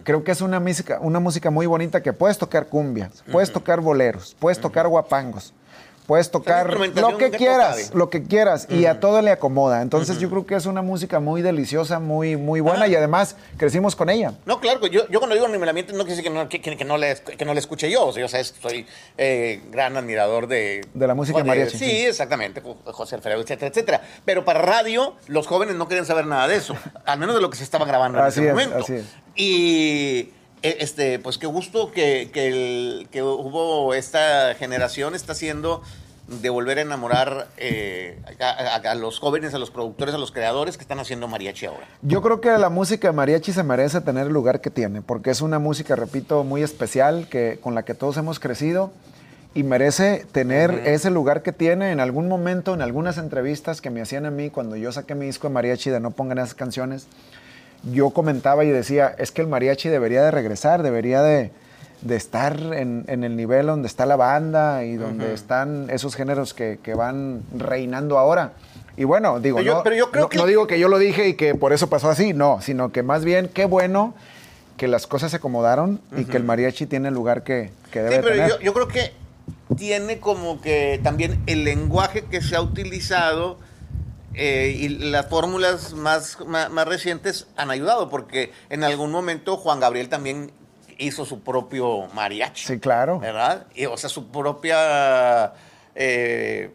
creo 0.04 0.22
que 0.22 0.30
es 0.30 0.40
una 0.40 0.60
música, 0.60 0.98
una 1.00 1.18
música 1.20 1.50
muy 1.50 1.66
bonita 1.66 2.00
que 2.02 2.12
puedes 2.12 2.38
tocar 2.38 2.66
cumbias, 2.66 3.24
puedes 3.32 3.50
tocar 3.52 3.80
boleros, 3.80 4.36
puedes 4.38 4.60
tocar 4.60 4.86
guapangos, 4.86 5.52
puedes 6.06 6.30
tocar 6.30 6.73
lo 6.75 7.16
que 7.18 7.30
quieras, 7.30 7.92
lo 7.94 8.11
que 8.11 8.23
quieras, 8.25 8.66
y 8.68 8.87
a 8.87 9.00
todo 9.00 9.23
le 9.23 9.30
acomoda. 9.30 9.80
Entonces 9.82 10.18
yo 10.18 10.28
creo 10.30 10.44
que 10.46 10.54
es 10.54 10.66
una 10.66 10.82
música 10.82 11.20
muy 11.20 11.40
deliciosa, 11.42 11.99
muy, 11.99 12.37
muy 12.37 12.61
buena, 12.61 12.84
Ah. 12.84 12.88
y 12.88 12.94
además 12.96 13.37
crecimos 13.56 13.96
con 13.96 14.11
ella. 14.11 14.34
No, 14.44 14.61
claro, 14.61 14.87
yo, 14.87 15.08
yo 15.08 15.18
cuando 15.18 15.34
digo 15.34 15.49
ni 15.49 15.56
me 15.58 15.66
la 15.66 15.73
mientes, 15.73 15.94
no 15.94 16.04
quiere 16.04 16.16
decir 16.16 16.30
que 16.30 16.37
no, 16.38 16.49
que, 16.49 16.61
que- 16.61 16.76
que 16.76 16.84
no, 16.84 16.96
le, 16.99 17.16
que 17.16 17.44
no 17.44 17.54
la 17.54 17.61
escuche 17.61 17.90
yo. 17.90 18.06
O 18.06 18.12
sea, 18.12 18.20
yo 18.23 18.28
sabes, 18.28 18.54
soy 18.61 18.87
eh, 19.16 19.62
gran 19.70 19.96
admirador 19.96 20.46
de... 20.46 20.87
De 20.92 21.06
la 21.06 21.14
música 21.14 21.38
de- 21.38 21.44
mariachi, 21.44 21.78
Sí, 21.78 21.84
sí. 21.90 22.06
exactamente, 22.06 22.61
Jo- 22.61 22.76
José 22.84 23.14
Alfredo, 23.16 23.40
etcétera, 23.40 23.68
etcétera. 23.70 24.02
Pero 24.25 24.44
para 24.44 24.61
radio, 24.61 25.14
los 25.28 25.46
jóvenes 25.46 25.75
no 25.76 25.88
querían 25.88 26.06
saber 26.06 26.26
nada 26.26 26.46
de 26.49 26.56
eso. 26.56 26.76
al 27.06 27.18
menos 27.18 27.34
de 27.34 27.40
lo 27.40 27.49
que 27.50 27.56
se 27.56 27.64
estaba 27.64 27.84
grabando 27.87 28.18
en 28.18 28.25
Así 28.25 28.40
ese 28.40 28.49
es, 28.49 28.54
momento. 28.54 28.76
así 28.78 28.94
es. 28.94 29.04
Y... 29.37 30.32
eh, 30.64 30.76
Este, 30.80 31.18
pues 31.21 31.38
qué 31.38 31.47
gusto 31.47 31.92
que, 31.92 32.30
que, 32.33 32.49
el- 32.49 33.09
que 33.12 33.23
hubo 33.23 33.94
esta 33.94 34.54
generación, 34.54 35.14
está 35.14 35.33
haciendo 35.33 35.83
de 36.26 36.49
volver 36.49 36.78
a 36.78 36.80
enamorar 36.80 37.49
eh, 37.59 38.18
a, 38.40 38.49
a- 38.49 38.90
a 38.92 38.94
los 38.94 39.18
jóvenes, 39.18 39.52
a 39.52 39.59
los 39.59 39.71
productores, 39.71 40.14
a 40.14 40.18
los 40.18 40.33
creadores 40.33 40.78
que 40.78 40.83
están 40.83 40.99
haciendo 40.99 41.28
mariachi 41.28 41.66
ahora. 41.66 41.87
Yo 42.00 42.23
creo 42.23 42.40
que 42.40 42.49
la 42.56 42.71
música 42.71 43.09
de 43.09 43.12
mariachi 43.12 43.52
se 43.52 43.62
merece 43.62 44.00
tener 44.00 44.26
el 44.28 44.33
lugar 44.33 44.62
que 44.62 44.71
tiene, 44.71 45.02
porque 45.02 45.30
es 45.30 45.42
una 45.42 45.59
música, 45.59 45.94
repito, 45.97 46.42
muy 46.42 46.62
especial, 46.62 47.28
que, 47.28 47.59
con 47.62 47.75
la 47.75 47.85
que 47.85 47.92
todos 47.94 48.16
hemos 48.16 48.40
crecido 48.40 48.90
y 49.54 49.62
merece 49.64 50.25
tener 50.33 50.71
ese 50.87 51.11
lugar 51.11 51.42
que 51.42 51.52
tiene. 51.52 51.92
En 51.92 52.00
algún 52.00 52.26
momento, 52.26 52.73
en 52.73 52.80
algunas 52.80 53.18
entrevistas 53.18 53.83
que 53.83 53.90
me 53.90 54.00
hacían 54.00 54.25
a 54.25 54.30
mí 54.30 54.49
cuando 54.49 54.76
yo 54.76 54.90
saqué 54.92 55.14
mi 55.14 55.26
disco 55.26 55.47
de 55.49 55.54
mariachi 55.54 55.90
de 55.90 56.00
No 56.00 56.11
pongan 56.11 56.38
esas 56.38 56.54
canciones, 56.54 57.06
yo 57.92 58.10
comentaba 58.10 58.64
y 58.64 58.70
decía, 58.70 59.14
es 59.18 59.30
que 59.30 59.42
el 59.42 59.48
mariachi 59.48 59.88
debería 59.88 60.22
de 60.22 60.30
regresar, 60.30 60.82
debería 60.82 61.22
de, 61.22 61.50
de 62.02 62.16
estar 62.16 62.58
en, 62.72 63.04
en 63.08 63.24
el 63.24 63.36
nivel 63.36 63.66
donde 63.66 63.88
está 63.88 64.06
la 64.06 64.16
banda 64.16 64.84
y 64.84 64.96
donde 64.96 65.34
están 65.34 65.88
esos 65.90 66.14
géneros 66.14 66.54
que, 66.54 66.78
que 66.82 66.94
van 66.94 67.42
reinando 67.56 68.18
ahora. 68.18 68.52
Y 68.96 69.04
bueno, 69.04 69.40
digo, 69.40 69.56
Pero 69.58 69.66
yo- 69.66 69.74
no, 69.78 69.82
pero 69.82 69.96
yo 69.96 70.10
creo 70.10 70.22
no- 70.24 70.28
que- 70.28 70.38
no 70.38 70.46
digo 70.46 70.66
que 70.66 70.78
yo 70.78 70.88
lo 70.88 70.98
dije 70.98 71.28
y 71.28 71.34
que 71.34 71.54
por 71.54 71.72
eso 71.72 71.88
pasó 71.88 72.08
así, 72.10 72.32
no, 72.32 72.60
sino 72.60 72.92
que 72.92 73.02
más 73.02 73.24
bien 73.24 73.48
qué 73.52 73.64
bueno 73.64 74.14
que 74.76 74.88
las 74.88 75.06
cosas 75.06 75.30
se 75.30 75.36
acomodaron 75.38 76.00
y 76.16 76.24
que 76.24 76.36
el 76.36 76.44
mariachi 76.44 76.86
tiene 76.86 77.08
el 77.08 77.14
lugar 77.14 77.42
que, 77.44 77.70
que 77.92 78.00
debe 78.02 78.16
Sí, 78.16 78.20
pero 78.22 78.34
tener. 78.34 78.50
yo, 78.50 78.60
yo 78.60 78.72
creo 78.74 78.88
que 78.88 79.12
tiene 79.76 80.18
como 80.20 80.60
que 80.60 81.00
también 81.02 81.40
el 81.46 81.64
lenguaje 81.64 82.22
que 82.30 82.40
se 82.40 82.56
ha 82.56 82.60
utilizado 82.60 83.58
eh, 84.34 84.74
y 84.78 84.88
las 84.88 85.26
fórmulas 85.28 85.92
más, 85.94 86.38
más, 86.46 86.70
más 86.70 86.86
recientes 86.88 87.46
han 87.56 87.70
ayudado, 87.70 88.08
porque 88.10 88.52
en 88.70 88.84
algún 88.84 89.10
momento 89.10 89.56
Juan 89.56 89.80
Gabriel 89.80 90.08
también 90.08 90.52
hizo 90.98 91.24
su 91.24 91.40
propio 91.40 92.06
mariachi. 92.14 92.66
Sí, 92.66 92.78
claro. 92.78 93.18
¿Verdad? 93.18 93.66
Y, 93.74 93.86
o 93.86 93.96
sea, 93.96 94.08
su 94.08 94.28
propia... 94.30 95.52
eh, 95.94 96.70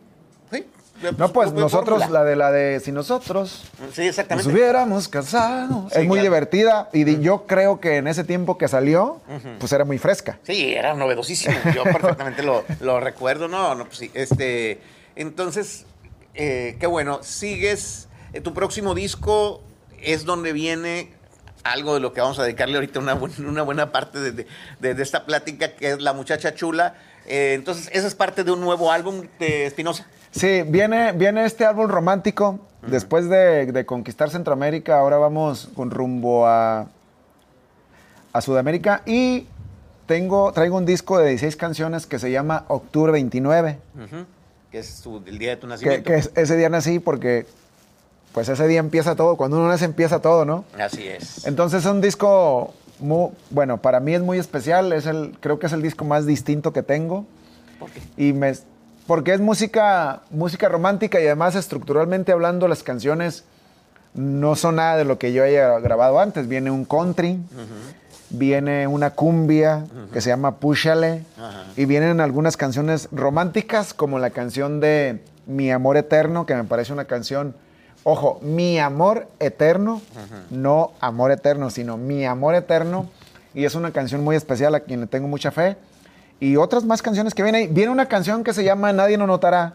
sí, 0.52 0.66
No, 1.18 1.32
pues 1.32 1.54
nosotros, 1.54 2.00
fórmula. 2.00 2.20
la 2.20 2.26
de 2.26 2.36
la 2.36 2.52
de 2.52 2.80
si 2.82 2.92
nosotros 2.92 3.64
Sí, 3.78 3.86
nos 3.86 4.00
exactamente. 4.00 4.52
hubiéramos 4.52 5.08
casado. 5.08 5.88
Sí, 5.90 6.00
es 6.00 6.06
muy 6.08 6.18
claro. 6.18 6.24
divertida 6.24 6.90
y 6.92 7.20
yo 7.22 7.46
creo 7.48 7.80
que 7.80 7.98
en 7.98 8.08
ese 8.08 8.24
tiempo 8.26 8.58
que 8.58 8.68
salió, 8.68 9.22
pues 9.60 9.72
era 9.72 9.86
muy 9.86 9.98
fresca. 9.98 10.38
Sí, 10.44 10.74
era 10.74 10.94
novedosísimo. 10.94 11.56
Yo 11.74 11.84
perfectamente 11.86 12.44
lo, 12.44 12.64
lo 12.82 13.00
recuerdo. 13.00 13.48
No, 13.48 13.74
no, 13.76 13.86
pues 13.86 13.98
sí. 14.00 14.12
Este, 14.14 14.82
entonces, 15.16 15.86
eh, 16.36 16.78
qué 16.80 16.88
bueno. 16.88 17.20
Sigues. 17.24 18.08
eh, 18.34 18.42
tu 18.42 18.54
próximo 18.54 18.94
disco 18.96 19.62
es 20.02 20.26
donde 20.26 20.54
viene 20.54 21.12
algo 21.64 21.94
de 21.94 22.00
lo 22.00 22.14
que 22.14 22.22
vamos 22.22 22.40
a 22.40 22.44
dedicarle 22.44 22.76
ahorita 22.76 23.00
una, 23.00 23.14
buen- 23.16 23.46
una 23.46 23.64
buena 23.64 23.92
parte 23.92 24.20
de, 24.20 24.46
de- 24.80 24.94
de 24.94 25.04
esta 25.04 25.26
plática, 25.26 25.76
que 25.76 25.92
es 25.92 26.02
La 26.02 26.14
Muchacha 26.14 26.54
Chula. 26.54 26.96
Eh, 27.26 27.54
entonces, 27.54 27.90
esa 27.94 28.08
es 28.08 28.16
parte 28.16 28.44
de 28.44 28.52
un 28.52 28.62
nuevo 28.62 28.92
álbum 28.92 29.28
de 29.40 29.66
Espinosa. 29.66 30.08
Sí, 30.32 30.64
viene, 30.66 31.12
viene 31.12 31.46
este 31.46 31.66
álbum 31.66 31.88
romántico. 31.88 32.60
Después 32.82 33.28
de, 33.30 33.66
de 33.66 33.86
conquistar 33.86 34.30
Centroamérica, 34.30 34.98
ahora 35.00 35.18
vamos 35.18 35.68
con 35.76 35.92
rumbo 35.92 36.48
a, 36.48 36.88
a 38.32 38.42
Sudamérica. 38.42 39.02
Y 39.06 39.48
tengo, 40.06 40.54
traigo 40.54 40.78
un 40.78 40.86
disco 40.86 41.20
de 41.20 41.28
16 41.32 41.56
canciones 41.58 42.06
que 42.06 42.20
se 42.20 42.32
llama 42.32 42.64
Octubre 42.70 43.12
29. 43.12 43.80
Que 44.72 44.80
es 44.80 45.02
tu- 45.02 45.24
el 45.26 45.38
día 45.40 45.52
de 45.52 45.56
tu 45.58 45.62
Que, 45.68 45.68
nacimiento. 45.68 46.04
que 46.10 46.16
es- 46.18 46.32
ese 46.36 46.56
día 46.56 46.70
nací 46.70 47.00
porque, 47.00 47.46
pues 48.34 48.50
ese 48.50 48.68
día 48.68 48.80
empieza 48.80 49.16
todo. 49.16 49.36
Cuando 49.36 49.58
uno 49.58 49.68
nace, 49.68 49.86
empieza 49.86 50.20
todo, 50.22 50.46
¿no? 50.46 50.66
Así 50.80 51.08
es. 51.08 51.46
Entonces 51.48 51.86
es 51.86 51.92
un 51.92 52.02
disco, 52.02 52.74
muy, 53.00 53.30
bueno, 53.50 53.78
para 53.78 54.00
mí 54.00 54.14
es 54.14 54.22
muy 54.22 54.38
especial. 54.38 54.94
Es 54.94 55.06
el, 55.08 55.36
creo 55.40 55.58
que 55.60 55.66
es 55.68 55.74
el 55.74 55.82
disco 55.82 56.06
más 56.06 56.26
distinto 56.26 56.72
que 56.74 56.84
tengo. 56.84 57.26
¿Por 57.80 57.90
qué? 57.90 58.02
Y 58.18 58.34
me, 58.34 58.54
porque 59.08 59.34
es 59.34 59.40
música, 59.40 60.22
música 60.30 60.70
romántica 60.70 61.20
y 61.20 61.26
además 61.26 61.56
estructuralmente 61.56 62.32
hablando 62.32 62.68
las 62.68 62.84
canciones 62.84 63.46
no 64.14 64.56
son 64.56 64.76
nada 64.76 64.98
de 64.98 65.06
lo 65.06 65.18
que 65.18 65.34
yo 65.34 65.44
haya 65.44 65.80
grabado 65.80 66.20
antes. 66.20 66.48
Viene 66.48 66.70
un 66.72 66.84
country, 66.86 67.40
viene 68.30 68.88
una 68.88 69.12
cumbia 69.12 69.86
que 70.14 70.22
se 70.22 70.30
llama 70.30 70.56
Púchale 70.58 71.24
y 71.76 71.86
vienen 71.86 72.22
algunas 72.22 72.58
canciones 72.58 73.10
románticas 73.12 73.94
como 73.94 74.20
la 74.20 74.30
canción 74.30 74.80
de 74.80 75.24
Mi 75.48 75.72
Amor 75.72 75.98
Eterno, 75.98 76.46
que 76.46 76.56
me 76.56 76.64
parece 76.64 76.94
una 76.94 77.06
canción, 77.06 77.56
ojo, 78.04 78.40
Mi 78.42 78.80
Amor 78.80 79.28
Eterno, 79.40 80.02
no 80.50 80.92
Amor 81.00 81.32
Eterno, 81.32 81.70
sino 81.70 81.98
Mi 81.98 82.26
Amor 82.26 82.56
Eterno. 82.56 83.10
Y 83.54 83.66
es 83.66 83.74
una 83.76 83.92
canción 83.92 84.24
muy 84.24 84.36
especial 84.36 84.76
a 84.76 84.82
quien 84.82 85.02
le 85.02 85.08
tengo 85.08 85.28
mucha 85.28 85.52
fe 85.52 85.76
y 86.40 86.56
otras 86.56 86.86
más 86.86 87.02
canciones 87.02 87.34
que 87.34 87.44
vienen 87.44 87.62
ahí. 87.64 87.68
Viene 87.68 87.92
una 87.92 88.06
canción 88.08 88.44
que 88.44 88.54
se 88.54 88.64
llama 88.64 88.94
Nadie 88.94 89.18
no 89.18 89.28
notará, 89.28 89.74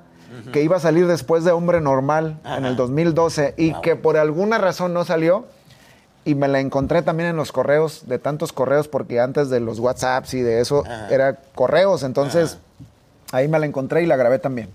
que 0.53 0.63
iba 0.63 0.77
a 0.77 0.81
salir 0.81 1.07
después 1.07 1.45
de 1.45 1.53
Hombre 1.53 1.81
Normal 1.81 2.39
en 2.45 2.65
el 2.65 2.77
2012 2.77 3.55
y 3.57 3.73
que 3.83 3.95
por 3.97 4.17
alguna 4.17 4.59
razón 4.59 4.93
no 4.95 5.05
salió. 5.05 5.47
Y 6.25 6.35
me 6.35 6.49
la 6.49 6.61
encontré 6.61 7.03
también 7.03 7.31
en 7.31 7.37
los 7.37 7.53
correos, 7.53 8.09
de 8.09 8.19
tantos 8.19 8.53
correos, 8.53 8.89
porque 8.89 9.21
antes 9.21 9.51
de 9.51 9.61
los 9.61 9.79
WhatsApps 9.79 10.35
y 10.35 10.41
de 10.41 10.61
eso 10.61 10.83
Ajá. 10.87 11.09
era 11.11 11.37
correos. 11.55 12.03
Entonces 12.03 12.59
ahí 13.33 13.47
me 13.49 13.59
la 13.59 13.67
encontré 13.67 14.03
y 14.03 14.07
la 14.07 14.17
grabé 14.17 14.39
también. 14.39 14.71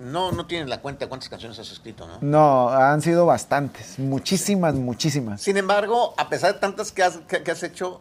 No, 0.00 0.32
no 0.32 0.46
tienes 0.46 0.68
la 0.68 0.80
cuenta 0.80 1.04
de 1.04 1.08
cuántas 1.08 1.28
canciones 1.28 1.58
has 1.58 1.70
escrito, 1.70 2.06
¿no? 2.06 2.18
No, 2.20 2.68
han 2.70 3.02
sido 3.02 3.26
bastantes, 3.26 3.98
muchísimas, 3.98 4.74
muchísimas. 4.74 5.40
Sin 5.42 5.56
embargo, 5.56 6.14
a 6.16 6.28
pesar 6.28 6.54
de 6.54 6.60
tantas 6.60 6.92
que 6.92 7.02
has, 7.02 7.18
que, 7.28 7.42
que 7.42 7.50
has 7.50 7.62
hecho, 7.62 8.00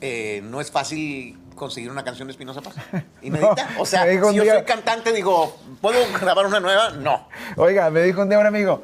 eh, 0.00 0.40
no 0.44 0.60
es 0.60 0.70
fácil 0.70 1.38
conseguir 1.54 1.90
una 1.90 2.02
canción 2.02 2.26
de 2.28 2.32
Espinosa 2.32 2.62
Paz. 2.62 2.74
Inédita. 3.22 3.70
No, 3.74 3.82
o 3.82 3.86
sea, 3.86 4.04
si 4.06 4.14
yo 4.16 4.30
día- 4.42 4.54
soy 4.54 4.64
cantante, 4.64 5.12
digo, 5.12 5.56
¿puedo 5.80 5.98
grabar 6.20 6.46
una 6.46 6.58
nueva? 6.60 6.90
No. 6.90 7.28
Oiga, 7.56 7.90
me 7.90 8.02
dijo 8.02 8.22
un 8.22 8.28
día 8.28 8.38
un 8.38 8.46
amigo, 8.46 8.82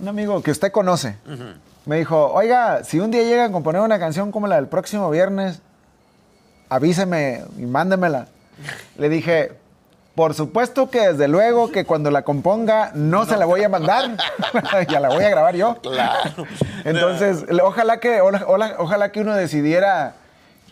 un 0.00 0.08
amigo 0.08 0.42
que 0.42 0.50
usted 0.50 0.70
conoce, 0.72 1.16
me 1.86 1.96
dijo, 1.96 2.32
oiga, 2.32 2.84
si 2.84 3.00
un 3.00 3.10
día 3.10 3.22
llega 3.22 3.46
a 3.46 3.52
componer 3.52 3.80
una 3.80 3.98
canción 3.98 4.30
como 4.30 4.46
la 4.46 4.56
del 4.56 4.66
próximo 4.66 5.10
viernes, 5.10 5.60
avíseme 6.68 7.44
y 7.56 7.62
mándemela. 7.62 8.26
Le 8.98 9.08
dije, 9.08 9.52
por 10.14 10.34
supuesto 10.34 10.90
que 10.90 11.12
desde 11.12 11.28
luego 11.28 11.70
que 11.70 11.84
cuando 11.84 12.10
la 12.10 12.22
componga 12.22 12.90
no, 12.94 13.24
se 13.24 13.36
la 13.36 13.46
voy 13.46 13.62
a 13.62 13.68
mandar, 13.68 14.16
ya 14.88 15.00
la 15.00 15.08
voy 15.08 15.24
a 15.24 15.30
grabar 15.30 15.56
yo. 15.56 15.76
Claro. 15.80 16.44
Entonces, 16.84 17.44
ojalá 17.62 18.00
que, 18.00 18.20
ojalá 18.20 19.12
que 19.12 19.20
uno 19.20 19.34
decidiera 19.34 20.14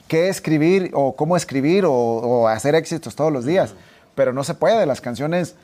qué 0.08 0.28
escribir 0.28 0.90
o 0.94 1.16
cómo 1.16 1.36
escribir 1.36 1.84
o, 1.84 1.92
o 1.92 2.48
hacer 2.48 2.74
éxitos 2.74 3.16
todos 3.16 3.32
los 3.32 3.44
días. 3.44 3.74
Pero 4.14 4.32
no 4.32 4.44
se 4.44 4.54
puede, 4.54 4.84
las 4.86 5.00
canciones 5.00 5.54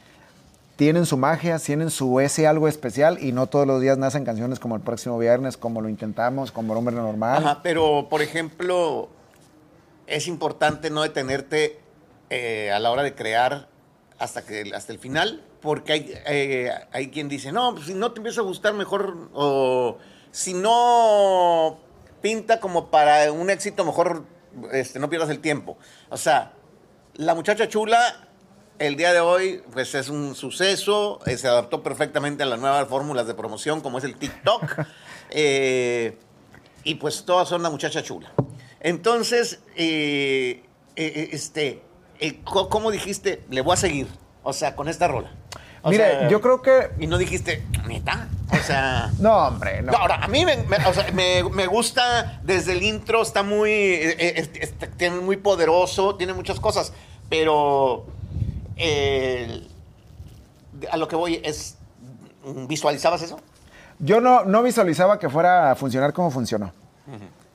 tienen 0.77 1.07
su 1.07 1.17
magia, 1.17 1.59
tienen 1.59 1.91
su 1.91 2.21
ese 2.21 2.47
algo 2.47 2.69
especial 2.69 3.19
y 3.23 3.33
no 3.33 3.47
todos 3.47 3.67
los 3.67 3.81
días 3.81 3.99
nacen 3.99 4.25
canciones 4.25 4.59
como 4.59 4.77
el 4.77 4.83
próximo 4.83 5.19
viernes, 5.19 5.57
como 5.57 5.81
lo 5.81 5.89
intentamos, 5.89 6.53
como 6.53 6.73
el 6.73 6.79
hombre 6.79 6.95
normal. 6.97 7.45
Ajá, 7.45 7.61
pero 7.63 8.09
por 8.09 8.23
ejemplo, 8.23 9.09
es 10.07 10.27
importante 10.27 10.91
no 10.91 11.03
detenerte 11.03 11.81
eh, 12.31 12.71
a 12.73 12.81
la 12.81 12.91
hora 12.91 13.03
de 13.03 13.15
crear 13.15 13.69
hasta 14.19 14.43
que 14.45 14.73
hasta 14.75 14.93
el 14.93 14.99
final, 14.99 15.45
porque 15.61 15.93
hay, 15.93 16.15
eh, 16.27 16.71
hay 16.93 17.11
quien 17.11 17.29
dice, 17.29 17.53
no, 17.53 17.75
pues, 17.75 17.87
si 17.87 17.95
no 17.95 18.13
te 18.13 18.21
empieza 18.21 18.41
a 18.41 18.45
gustar 18.45 18.73
mejor, 18.75 19.29
o 19.35 19.99
si 20.31 20.55
no 20.55 21.79
pinta 22.21 22.61
como 22.61 22.91
para 22.91 23.31
un 23.33 23.51
éxito, 23.51 23.85
mejor 23.85 24.25
este, 24.73 24.99
no 24.99 25.11
pierdas 25.11 25.31
el 25.31 25.41
tiempo. 25.41 25.77
O 26.09 26.17
sea, 26.17 26.53
la 27.15 27.35
muchacha 27.35 27.69
chula 27.69 28.29
el 28.79 28.97
día 28.97 29.13
de 29.13 29.21
hoy, 29.21 29.63
pues 29.73 29.95
es 29.95 30.09
un 30.09 30.35
suceso, 30.35 31.21
eh, 31.27 31.37
se 31.37 31.49
adaptó 31.49 31.83
perfectamente 31.83 32.43
a 32.43 32.47
las 32.47 32.59
nuevas 32.59 32.89
fórmulas 32.89 33.27
de 33.27 33.35
promoción, 33.35 33.81
como 33.81 33.99
es 33.99 34.05
el 34.05 34.17
TikTok, 34.17 34.65
eh, 35.31 36.17
y 36.85 36.97
pues 36.97 37.25
todas 37.25 37.49
son 37.49 37.63
la 37.63 37.71
muchacha 37.71 38.03
chula. 38.03 38.33
Entonces, 38.81 39.61
eh, 39.77 40.65
este, 40.97 41.83
¿cómo 42.45 42.91
dijiste? 42.91 43.45
Le 43.51 43.61
voy 43.61 43.75
a 43.75 43.77
seguir, 43.77 44.09
o 44.43 44.53
sea, 44.53 44.75
con 44.75 44.89
esta 44.89 45.07
rola. 45.09 45.31
O 45.85 45.91
Mire, 45.91 46.05
sea, 46.11 46.29
yo 46.29 46.41
creo 46.41 46.63
que... 46.63 46.91
Y 47.01 47.09
no 47.09 47.19
dijiste, 47.19 47.65
neta, 47.89 48.29
o 48.53 48.57
sea... 48.65 49.11
No, 49.19 49.49
hombre, 49.49 49.83
no. 49.83 49.93
Ahora, 49.93 50.17
a 50.23 50.29
mí 50.29 50.45
me, 50.45 50.57
me- 50.59 50.77
o 50.87 50.95
sea, 50.95 51.11
me- 51.13 51.43
me 51.45 51.67
gusta 51.67 52.41
desde 52.45 52.73
el 52.73 52.83
intro, 52.85 53.23
está 53.23 53.43
muy, 53.43 54.01
tiene 54.97 55.17
muy 55.21 55.37
poderoso, 55.39 56.15
tiene 56.15 56.35
muchas 56.35 56.61
cosas, 56.61 56.93
pero 57.29 58.07
eh, 58.83 59.63
a 60.91 60.97
lo 60.97 61.07
que 61.09 61.17
voy 61.17 61.41
es, 61.45 61.77
¿visualizabas 62.69 63.23
eso? 63.23 63.39
Yo 64.01 64.21
no, 64.21 64.45
no 64.45 64.63
visualizaba 64.63 65.19
que 65.19 65.29
fuera 65.31 65.71
a 65.71 65.75
funcionar 65.77 66.13
como 66.13 66.31
funcionó. 66.31 66.73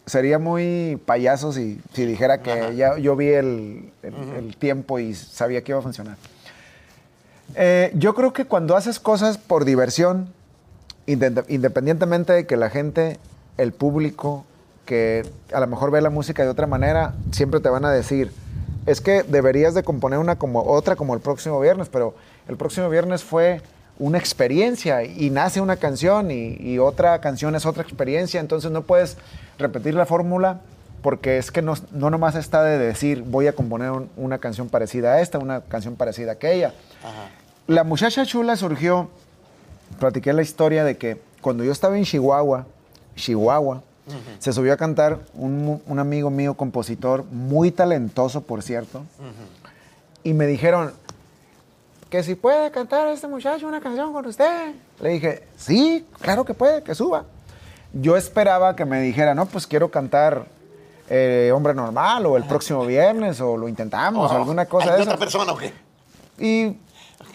Sería 0.06 0.40
muy 0.40 1.02
payaso 1.06 1.52
si, 1.52 1.82
si 1.94 2.06
dijera 2.06 2.42
que 2.42 2.76
ya 2.78 2.98
yo 2.98 3.18
vi 3.18 3.28
el, 3.28 3.92
el- 4.04 4.14
el 4.38 4.56
tiempo 4.56 5.00
y 5.00 5.14
sabía 5.14 5.62
que 5.64 5.74
iba 5.74 5.80
a 5.80 5.84
funcionar. 5.84 6.16
Eh, 7.56 7.92
yo 7.96 8.16
creo 8.16 8.32
que 8.32 8.46
cuando 8.46 8.78
haces 8.78 9.00
cosas 9.02 9.38
por 9.38 9.66
diversión, 9.66 10.30
independientemente 11.08 12.32
de 12.34 12.46
que 12.48 12.56
la 12.56 12.70
gente, 12.70 13.20
el 13.58 13.74
público, 13.74 14.46
que 14.86 15.30
a 15.54 15.60
lo 15.60 15.68
mejor 15.68 15.92
ve 15.92 16.00
la 16.02 16.10
música 16.10 16.44
de 16.44 16.50
otra 16.50 16.68
manera, 16.68 17.14
siempre 17.32 17.60
te 17.60 17.68
van 17.70 17.84
a 17.84 17.92
decir, 17.92 18.32
es 18.88 19.00
que 19.02 19.22
deberías 19.22 19.76
de 19.76 19.84
componer 19.84 20.18
una 20.18 20.38
como 20.38 20.64
otra 20.64 20.96
como 20.96 21.14
el 21.14 21.20
próximo 21.20 21.60
viernes, 21.60 21.90
pero 21.90 22.16
el 22.48 22.58
próximo 22.58 22.90
viernes 22.90 23.24
fue 23.24 23.62
una 24.00 24.18
experiencia 24.18 25.04
y 25.04 25.30
nace 25.30 25.62
una 25.62 25.76
canción 25.78 26.32
y, 26.32 26.56
y 26.60 26.80
otra 26.80 27.20
canción 27.22 27.56
es 27.56 27.66
otra 27.68 27.84
experiencia, 27.84 28.40
entonces 28.40 28.72
no 28.72 28.82
puedes 28.82 29.18
repetir 29.60 29.94
la 29.94 30.06
fórmula 30.06 30.62
porque 31.02 31.38
es 31.38 31.52
que 31.52 31.62
no, 31.62 31.76
no 31.92 32.10
nomás 32.10 32.36
está 32.36 32.64
de 32.64 32.78
decir 32.80 33.22
voy 33.24 33.48
a 33.48 33.54
componer 33.54 33.92
un- 33.92 34.10
una 34.18 34.40
canción 34.40 34.68
parecida 34.70 35.14
a 35.14 35.22
esta, 35.22 35.38
una 35.38 35.62
canción 35.62 35.96
parecida 35.96 36.32
a 36.32 36.34
aquella. 36.34 36.74
Ajá. 37.04 37.30
La 37.68 37.84
muchacha 37.84 38.26
chula 38.26 38.56
surgió, 38.56 39.10
platiqué 40.00 40.32
la 40.34 40.42
historia 40.42 40.84
de 40.84 40.98
que 40.98 41.20
cuando 41.42 41.64
yo 41.64 41.72
estaba 41.72 41.98
en 41.98 42.04
Chihuahua, 42.04 42.66
Chihuahua, 43.16 43.82
se 44.40 44.54
subió 44.54 44.74
a 44.74 44.78
cantar 44.78 45.20
un, 45.34 45.82
un 45.86 46.00
amigo 46.00 46.30
mío, 46.30 46.54
compositor, 46.56 47.26
muy 47.26 47.72
talentoso, 47.72 48.42
por 48.42 48.64
cierto, 48.64 49.04
y 50.24 50.34
me 50.34 50.46
dijeron 50.48 50.94
que 52.10 52.24
si 52.24 52.36
puede 52.36 52.72
cantar 52.72 53.08
este 53.10 53.28
muchacho 53.28 53.68
una 53.68 53.82
canción 53.82 54.14
con 54.14 54.26
usted. 54.26 54.74
Le 55.02 55.10
dije, 55.10 55.44
sí, 55.58 56.06
claro 56.22 56.46
que 56.46 56.54
puede, 56.54 56.82
que 56.82 56.96
suba. 56.96 57.26
Yo 57.94 58.16
esperaba 58.16 58.76
que 58.76 58.86
me 58.86 59.02
dijera, 59.02 59.36
no, 59.36 59.46
pues 59.46 59.68
quiero 59.68 59.90
cantar 59.92 60.46
eh, 61.10 61.52
Hombre 61.54 61.74
Normal 61.74 62.26
o 62.26 62.38
el 62.38 62.44
próximo 62.46 62.86
viernes 62.86 63.40
o 63.42 63.58
lo 63.58 63.68
intentamos 63.68 64.32
o 64.32 64.36
alguna 64.36 64.66
cosa 64.66 64.92
¿Hay 64.92 64.98
de 64.98 65.02
otra 65.02 65.14
esas. 65.16 65.20
persona 65.20 65.52
o 65.52 65.58
qué? 65.58 65.74
Y 66.40 66.78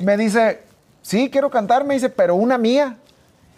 me 0.03 0.17
dice, 0.17 0.63
sí, 1.03 1.31
quiero 1.31 1.51
cantar, 1.51 1.85
me 1.85 1.95
dice, 1.95 2.09
pero 2.09 2.35
una 2.35 2.57
mía. 2.59 2.97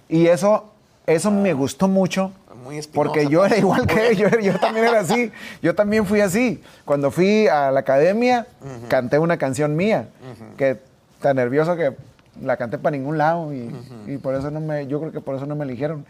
Y 0.09 0.27
eso, 0.27 0.65
eso 1.07 1.31
me 1.31 1.53
gustó 1.53 1.89
mucho. 1.89 2.33
Muy 2.65 2.79
espinosa, 2.79 2.95
Porque 2.95 3.29
yo 3.29 3.45
era 3.45 3.57
igual 3.57 3.87
que 3.87 4.09
él, 4.09 4.17
yo, 4.17 4.29
yo 4.41 4.59
también 4.59 4.87
era 4.87 5.01
así. 5.01 5.31
Yo 5.63 5.75
también 5.75 6.07
fui 6.07 6.21
así. 6.21 6.63
Cuando 6.85 7.11
fui 7.11 7.47
a 7.47 7.71
la 7.71 7.81
academia, 7.81 8.47
canté 8.89 9.19
una 9.19 9.37
canción 9.37 9.77
mía. 9.77 10.09
Que 10.57 10.79
tan 11.21 11.37
nervioso 11.37 11.77
que 11.77 11.95
la 12.43 12.57
canté 12.57 12.79
para 12.79 12.97
ningún 12.97 13.19
lado. 13.19 13.53
Y, 13.53 13.71
y 14.07 14.17
por 14.17 14.35
eso 14.35 14.51
no 14.51 14.61
me, 14.61 14.87
yo 14.87 14.99
creo 14.99 15.13
que 15.13 15.21
por 15.21 15.37
eso 15.37 15.47
no 15.47 15.55
me 15.55 15.65
eligieron. 15.65 16.05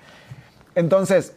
Entonces, 0.74 1.34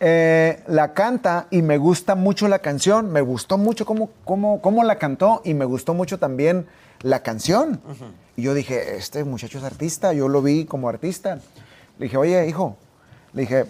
eh, 0.00 0.62
la 0.68 0.94
canta 0.94 1.48
y 1.50 1.62
me 1.62 1.76
gusta 1.76 2.14
mucho 2.14 2.46
la 2.46 2.60
canción, 2.60 3.10
me 3.10 3.20
gustó 3.20 3.58
mucho 3.58 3.84
cómo, 3.84 4.10
cómo, 4.24 4.60
cómo 4.60 4.84
la 4.84 4.96
cantó 4.96 5.42
y 5.44 5.54
me 5.54 5.64
gustó 5.64 5.92
mucho 5.92 6.18
también 6.18 6.66
la 7.02 7.22
canción. 7.22 7.80
Y 8.36 8.42
yo 8.42 8.54
dije, 8.54 8.96
este 8.96 9.24
muchacho 9.24 9.58
es 9.58 9.64
artista, 9.64 10.12
yo 10.12 10.28
lo 10.28 10.40
vi 10.40 10.64
como 10.66 10.88
artista. 10.88 11.40
Le 11.98 12.04
dije, 12.04 12.16
oye, 12.16 12.46
hijo, 12.46 12.76
le 13.32 13.42
dije, 13.42 13.66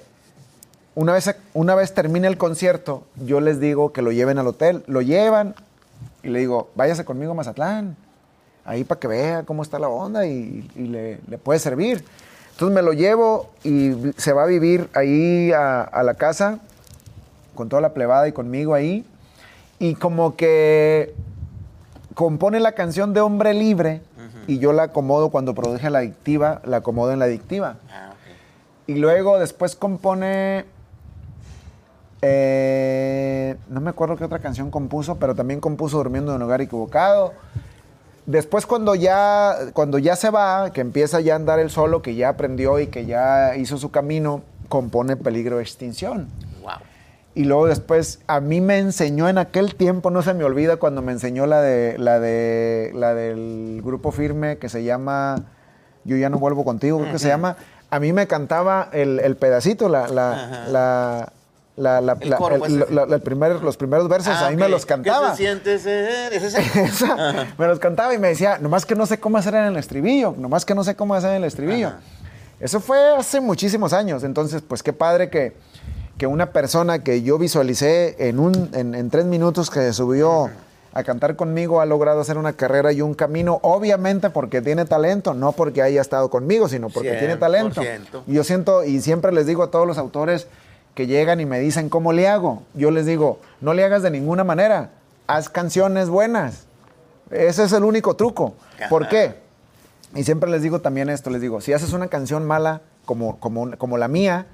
una 0.99 1.13
vez, 1.13 1.33
una 1.55 1.77
vez 1.77 1.95
termine 1.95 2.27
el 2.27 2.37
concierto, 2.37 3.05
yo 3.15 3.41
les 3.41 3.61
digo 3.61 3.93
que 3.93 4.03
lo 4.03 4.11
lleven 4.11 4.37
al 4.41 4.49
hotel, 4.49 4.83
lo 4.89 5.01
llevan 5.01 5.55
y 6.25 6.29
le 6.29 6.41
digo, 6.41 6.71
váyase 6.75 7.05
conmigo 7.05 7.31
a 7.31 7.35
Mazatlán, 7.37 7.97
ahí 8.65 8.83
para 8.83 8.99
que 8.99 9.07
vea 9.07 9.45
cómo 9.45 9.63
está 9.63 9.79
la 9.79 9.89
onda 9.89 10.27
y, 10.27 10.69
y 10.75 10.89
le, 10.89 11.21
le 11.29 11.39
puede 11.39 11.61
servir. 11.61 12.05
Entonces 12.51 12.75
me 12.75 12.83
lo 12.83 12.93
llevo 12.95 13.51
y 13.63 13.93
se 14.17 14.33
va 14.33 14.43
a 14.43 14.47
vivir 14.47 14.91
ahí 14.93 15.53
a, 15.53 15.83
a 15.83 16.03
la 16.03 16.15
casa 16.15 16.59
con 17.55 17.69
toda 17.69 17.81
la 17.81 17.95
plebada 17.95 18.27
y 18.27 18.33
conmigo 18.33 18.75
ahí. 18.75 19.07
Y 19.79 19.95
como 19.95 20.35
que 20.35 21.15
compone 22.15 22.59
la 22.59 22.73
canción 22.73 23.15
de 23.15 23.21
Hombre 23.21 23.55
Libre 23.55 24.03
y 24.49 24.59
yo 24.59 24.73
la 24.73 24.83
acomodo 24.83 25.31
cuando 25.31 25.55
produje 25.55 25.91
la 25.91 26.01
adictiva, 26.01 26.61
la 26.65 26.79
acomodo 26.79 27.13
en 27.13 27.21
la 27.21 27.27
adictiva. 27.27 27.77
Ah. 27.89 28.15
Y 28.89 28.97
luego 28.97 29.39
después 29.39 29.77
compone. 29.77 30.65
Eh, 32.23 33.57
no 33.69 33.81
me 33.81 33.91
acuerdo 33.91 34.17
qué 34.17 34.25
otra 34.25 34.39
canción 34.41 34.71
compuso, 34.71 35.17
pero 35.17 35.35
también 35.35 35.61
compuso 35.61 35.99
Durmiendo 35.99 36.33
en 36.33 36.37
un 36.37 36.43
lugar 36.43 36.61
equivocado. 36.61 37.33
Después 38.27 38.67
cuando 38.67 38.95
ya, 38.95 39.55
cuando 39.73 39.99
ya 39.99 40.15
se 40.15 40.31
va, 40.31 40.71
que 40.73 40.81
empieza 40.81 41.21
ya 41.21 41.33
a 41.33 41.37
andar 41.37 41.59
el 41.59 41.71
solo, 41.71 42.03
que 42.03 42.15
ya 42.15 42.29
aprendió 42.29 42.79
y 42.79 42.89
que 42.89 43.07
ya 43.07 43.57
hizo 43.57 43.79
su 43.79 43.91
camino, 43.91 44.43
compone 44.69 45.17
Peligro 45.17 45.57
de 45.57 45.63
Extinción. 45.63 46.29
Wow. 46.61 46.73
Y 47.35 47.45
luego 47.45 47.69
después 47.69 48.21
a 48.27 48.41
mí 48.41 48.61
me 48.61 48.79
enseñó 48.79 49.29
en 49.29 49.39
aquel 49.39 49.77
tiempo, 49.77 50.11
no 50.11 50.23
se 50.23 50.35
me 50.35 50.45
olvida 50.45 50.77
cuando 50.77 51.03
me 51.03 51.13
enseñó 51.13 51.47
la 51.47 51.63
de 51.63 51.97
la 51.99 52.19
de 52.21 52.91
la 52.95 53.15
del 53.15 53.81
grupo 53.83 54.11
firme 54.13 54.59
que 54.59 54.69
se 54.69 54.83
llama 54.83 55.45
Yo 56.05 56.17
ya 56.17 56.29
no 56.29 56.39
vuelvo 56.39 56.65
contigo, 56.65 56.99
creo 56.99 57.13
que 57.13 57.19
se 57.19 57.29
llama. 57.29 57.57
A 57.91 58.01
mí 58.01 58.13
me 58.13 58.27
cantaba 58.27 58.91
el, 58.93 59.21
el 59.21 59.37
pedacito, 59.37 59.89
la, 59.89 60.09
la, 60.09 60.33
Ajá. 60.33 60.69
la, 60.69 61.33
la, 61.79 62.01
la- 62.01 62.17
El 62.21 62.35
coro, 62.35 62.59
pues, 62.59 62.73
la- 62.73 63.07
la- 63.07 63.15
el 63.17 63.23
primer- 63.23 63.63
los 63.63 63.77
primeros 63.77 64.09
versos, 64.09 64.35
Ah, 64.37 64.47
a 64.47 64.51
mí 64.51 64.57
me 64.57 64.69
los 64.69 64.85
cantaba. 64.85 65.31
¿Qué 65.31 65.37
se 65.37 65.43
siente 65.45 65.79
ser? 65.79 66.33
¿Es 66.33 66.43
ese? 66.43 66.83
Esa, 66.83 67.47
me 67.59 67.67
los 67.67 67.79
cantaba 67.79 68.13
y 68.15 68.19
me 68.19 68.29
decía, 68.29 68.59
nomás 68.59 68.85
que 68.85 68.95
no 68.95 69.07
sé 69.07 69.19
cómo 69.19 69.39
hacer 69.39 69.55
en 69.55 69.65
el 69.65 69.77
estribillo, 69.77 70.35
nomás 70.37 70.65
que 70.65 70.75
no 70.75 70.85
sé 70.85 70.95
cómo 70.97 71.15
hacer 71.15 71.31
en 71.31 71.37
el 71.37 71.45
estribillo. 71.45 71.89
Ajá. 71.89 72.01
Eso 72.61 72.81
fue 72.81 72.99
hace 73.17 73.41
muchísimos 73.41 73.93
años, 73.93 74.25
entonces 74.25 74.63
pues 74.67 74.83
qué 74.83 74.93
padre 74.93 75.31
que, 75.31 75.53
que 76.19 76.27
una 76.27 76.51
persona 76.51 77.05
que 77.05 77.23
yo 77.23 77.39
visualicé 77.39 78.17
en, 78.29 78.41
un, 78.41 78.71
en, 78.75 78.97
en 78.97 79.11
tres 79.11 79.25
minutos 79.27 79.71
que 79.71 79.93
subió 79.93 80.51
a 80.93 81.05
cantar 81.05 81.37
conmigo 81.37 81.81
ha 81.81 81.87
logrado 81.87 82.21
hacer 82.21 82.37
una 82.39 82.55
carrera 82.55 82.91
y 82.91 83.01
un 83.03 83.15
camino, 83.15 83.61
obviamente 83.63 84.31
porque 84.31 84.61
tiene 84.61 84.85
talento, 84.87 85.35
no 85.35 85.53
porque 85.53 85.83
haya 85.83 86.01
estado 86.01 86.29
conmigo, 86.31 86.67
sino 86.69 86.89
porque 86.89 87.13
tiene 87.13 87.37
talento. 87.37 87.81
100%. 87.81 88.23
Y 88.27 88.33
yo 88.33 88.43
siento, 88.43 88.83
y 88.83 89.01
siempre 89.03 89.31
les 89.31 89.47
digo 89.47 89.63
a 89.63 89.71
todos 89.71 89.87
los 89.87 89.97
autores 89.99 90.49
que 90.99 91.07
llegan 91.07 91.39
y 91.39 91.47
me 91.47 91.61
dicen, 91.61 91.89
¿cómo 91.91 92.13
le 92.13 92.27
hago? 92.27 92.65
Yo 92.75 92.91
les 92.91 93.07
digo, 93.07 93.39
no 93.61 93.73
le 93.73 93.85
hagas 93.85 94.03
de 94.03 94.11
ninguna 94.11 94.43
manera, 94.43 94.91
haz 95.29 95.49
canciones 95.49 96.09
buenas. 96.09 96.65
Ese 97.31 97.63
es 97.63 97.73
el 97.73 97.85
único 97.85 98.17
truco. 98.17 98.55
¿Por 98.91 99.09
qué? 99.09 99.37
Y 100.17 100.25
siempre 100.25 100.51
les 100.51 100.61
digo 100.61 100.81
también 100.81 101.09
esto, 101.09 101.31
les 101.31 101.41
digo, 101.41 101.61
si 101.61 101.73
haces 101.73 101.93
una 101.93 102.09
canción 102.09 102.45
mala 102.45 102.81
como, 103.05 103.39
como, 103.39 103.71
como 103.79 103.97
la 103.97 104.09
mía, 104.09 104.47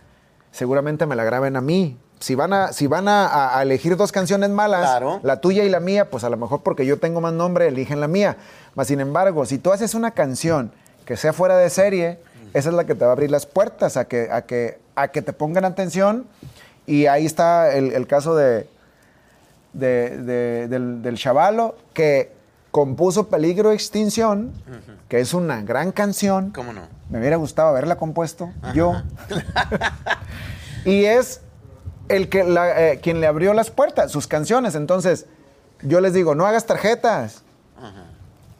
seguramente 0.52 1.06
me 1.06 1.16
la 1.16 1.24
graben 1.24 1.56
a 1.56 1.62
mí. 1.62 1.96
Si 2.20 2.34
van 2.34 2.52
a, 2.52 2.74
si 2.74 2.88
van 2.88 3.08
a, 3.08 3.26
a- 3.26 3.58
a 3.58 3.62
elegir 3.62 3.96
dos 3.96 4.12
canciones 4.12 4.50
malas, 4.50 4.82
Claro. 4.82 5.20
la 5.22 5.40
tuya 5.40 5.64
y 5.64 5.70
la 5.70 5.80
mía, 5.80 6.10
pues 6.10 6.24
a 6.24 6.28
lo 6.28 6.36
mejor 6.36 6.62
porque 6.62 6.84
yo 6.84 6.98
tengo 6.98 7.22
más 7.22 7.32
nombre, 7.32 7.68
eligen 7.68 8.02
la 8.02 8.08
mía. 8.08 8.36
Mas 8.74 8.88
sin 8.88 9.00
embargo, 9.00 9.46
si 9.46 9.56
tú 9.56 9.72
haces 9.72 9.94
una 9.94 10.10
canción 10.10 10.72
que 11.06 11.16
sea 11.16 11.32
fuera 11.32 11.56
de 11.56 11.70
serie, 11.70 12.18
esa 12.52 12.68
es 12.68 12.74
la 12.74 12.84
que 12.84 12.94
te 12.94 13.06
va 13.06 13.12
a 13.12 13.14
abrir 13.14 13.30
las 13.30 13.46
puertas 13.46 13.96
a 13.96 14.04
que, 14.04 14.28
a 14.30 14.42
que, 14.42 14.83
a 14.96 15.08
que 15.08 15.22
te 15.22 15.32
pongan 15.32 15.64
atención. 15.64 16.26
Y 16.86 17.06
ahí 17.06 17.24
está 17.26 17.72
el, 17.74 17.92
el 17.92 18.06
caso 18.06 18.34
de, 18.36 18.68
de- 19.72 20.18
de- 20.18 20.68
del, 20.68 21.02
del 21.02 21.16
chavalo 21.16 21.76
que 21.94 22.32
compuso 22.70 23.28
Peligro 23.28 23.68
de 23.70 23.76
Extinción, 23.76 24.52
que 25.08 25.20
es 25.20 25.32
una 25.32 25.62
gran 25.62 25.92
canción. 25.92 26.50
¿Cómo 26.50 26.72
no? 26.72 26.82
Me 27.08 27.20
hubiera 27.20 27.36
gustado 27.36 27.68
haberla 27.68 27.96
compuesto 27.96 28.50
yo. 28.74 28.94
y 30.84 31.04
es 31.04 31.40
el 32.08 32.28
que 32.28 32.44
la- 32.44 32.90
eh, 32.92 33.00
quien 33.00 33.20
le 33.20 33.26
abrió 33.26 33.54
las 33.54 33.70
puertas, 33.70 34.10
sus 34.12 34.26
canciones. 34.26 34.74
Entonces, 34.74 35.26
yo 35.82 36.00
les 36.00 36.12
digo, 36.12 36.34
no 36.34 36.46
hagas 36.46 36.66
tarjetas. 36.66 37.42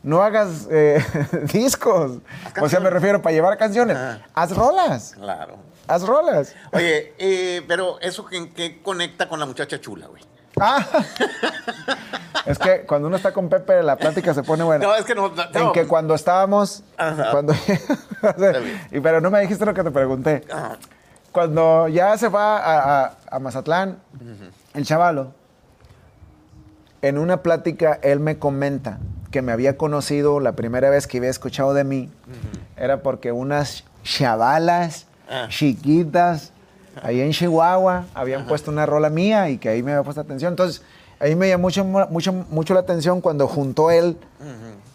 No 0.02 0.22
hagas 0.22 0.68
eh, 0.70 1.02
discos. 1.52 2.18
O 2.60 2.68
sea, 2.68 2.78
me 2.80 2.90
refiero 2.90 3.22
para 3.22 3.32
llevar 3.34 3.56
canciones. 3.56 3.96
Ajá. 3.96 4.20
Haz 4.34 4.54
rolas. 4.54 5.12
Claro. 5.16 5.56
Haz 5.86 6.02
rolas. 6.06 6.54
Oye, 6.72 7.14
eh, 7.18 7.62
pero 7.68 7.98
eso 8.00 8.24
que, 8.26 8.50
que 8.52 8.80
conecta 8.82 9.28
con 9.28 9.38
la 9.40 9.46
muchacha 9.46 9.80
chula, 9.80 10.06
güey. 10.06 10.22
Ah. 10.60 10.86
es 12.46 12.58
que 12.58 12.82
cuando 12.86 13.08
uno 13.08 13.16
está 13.16 13.32
con 13.32 13.48
Pepe, 13.48 13.82
la 13.82 13.96
plática 13.96 14.32
se 14.34 14.42
pone 14.42 14.62
buena. 14.64 14.86
No, 14.86 14.94
es 14.94 15.04
que 15.04 15.14
no. 15.14 15.28
no. 15.28 15.42
En 15.52 15.72
que 15.72 15.86
cuando 15.86 16.14
estábamos. 16.14 16.82
Ajá. 16.96 17.30
Cuando, 17.32 17.54
y, 18.92 19.00
pero 19.00 19.20
no 19.20 19.30
me 19.30 19.40
dijiste 19.40 19.64
lo 19.66 19.74
que 19.74 19.82
te 19.82 19.90
pregunté. 19.90 20.44
Ajá. 20.50 20.78
Cuando 21.32 21.88
ya 21.88 22.16
se 22.16 22.28
va 22.28 22.58
a, 22.58 23.04
a- 23.06 23.16
a 23.30 23.38
Mazatlán, 23.40 23.98
el 24.74 24.86
chavalo, 24.86 25.32
en 27.02 27.18
una 27.18 27.42
plática, 27.42 27.98
él 28.02 28.20
me 28.20 28.38
comenta 28.38 28.98
que 29.32 29.42
me 29.42 29.50
había 29.50 29.76
conocido 29.76 30.38
la 30.38 30.52
primera 30.52 30.90
vez 30.90 31.08
que 31.08 31.18
había 31.18 31.30
escuchado 31.30 31.74
de 31.74 31.82
mí, 31.82 32.08
era 32.76 33.02
porque 33.02 33.32
unas 33.32 33.82
chavalas 34.04 35.06
Ah. 35.28 35.46
chiquitas 35.48 36.52
ahí 37.02 37.20
en 37.20 37.32
Chihuahua 37.32 38.04
habían 38.14 38.46
puesto 38.46 38.70
una 38.70 38.86
rola 38.86 39.10
mía 39.10 39.48
y 39.48 39.58
que 39.58 39.68
ahí 39.68 39.82
me 39.82 39.92
había 39.92 40.04
puesto 40.04 40.20
atención. 40.20 40.52
Entonces, 40.52 40.82
ahí 41.18 41.34
me 41.34 41.48
llamó 41.48 41.62
mucho, 41.62 41.84
mucho, 41.84 42.32
mucho 42.32 42.74
la 42.74 42.80
atención 42.80 43.20
cuando 43.20 43.48
juntó 43.48 43.90
él 43.90 44.16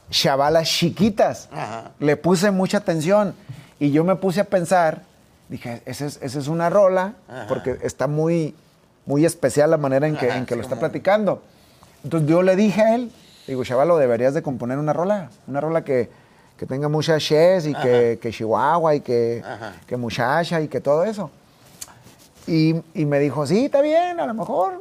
chavalas 0.10 0.68
chiquitas. 0.68 1.50
Ajá. 1.52 1.92
Le 2.00 2.18
puse 2.18 2.52
mucha 2.52 2.78
atención 2.78 3.36
y 3.80 3.92
yo 3.92 4.04
me 4.04 4.16
puse 4.16 4.42
a 4.42 4.46
pensar, 4.46 5.04
dije, 5.50 5.82
esa 5.86 6.06
es, 6.06 6.20
esa 6.22 6.40
es 6.40 6.48
una 6.48 6.70
rola, 6.70 7.14
Ajá. 7.28 7.46
porque 7.48 7.78
está 7.82 8.08
muy, 8.08 8.56
muy 9.06 9.26
especial 9.26 9.72
la 9.72 9.78
manera 9.78 10.08
en 10.08 10.18
que, 10.18 10.30
Ajá, 10.30 10.38
en 10.38 10.46
que 10.46 10.56
sí, 10.56 10.58
lo 10.58 10.64
está 10.64 10.80
platicando. 10.80 11.44
Entonces 12.04 12.30
yo 12.30 12.42
le 12.42 12.56
dije 12.56 12.82
a 12.82 12.96
él, 12.96 13.12
digo, 13.48 13.64
chavalo, 13.64 13.98
deberías 13.98 14.34
de 14.34 14.42
componer 14.42 14.78
una 14.78 14.94
rola, 14.94 15.30
una 15.48 15.62
rola 15.62 15.84
que, 15.84 16.10
que 16.60 16.66
tenga 16.66 16.90
mucha 16.90 17.18
ches 17.20 17.66
y 17.66 17.74
que, 17.74 18.20
que 18.22 18.32
Chihuahua 18.32 18.94
y 18.96 19.00
que, 19.00 19.42
que 19.88 19.96
muchacha 19.96 20.60
y 20.60 20.68
que 20.68 20.82
todo 20.82 21.06
eso. 21.06 21.32
Y, 22.48 22.76
y 22.94 23.06
me 23.06 23.18
dijo, 23.20 23.48
sí, 23.48 23.66
está 23.66 23.82
bien, 23.82 24.20
a 24.20 24.26
lo 24.26 24.34
mejor. 24.34 24.74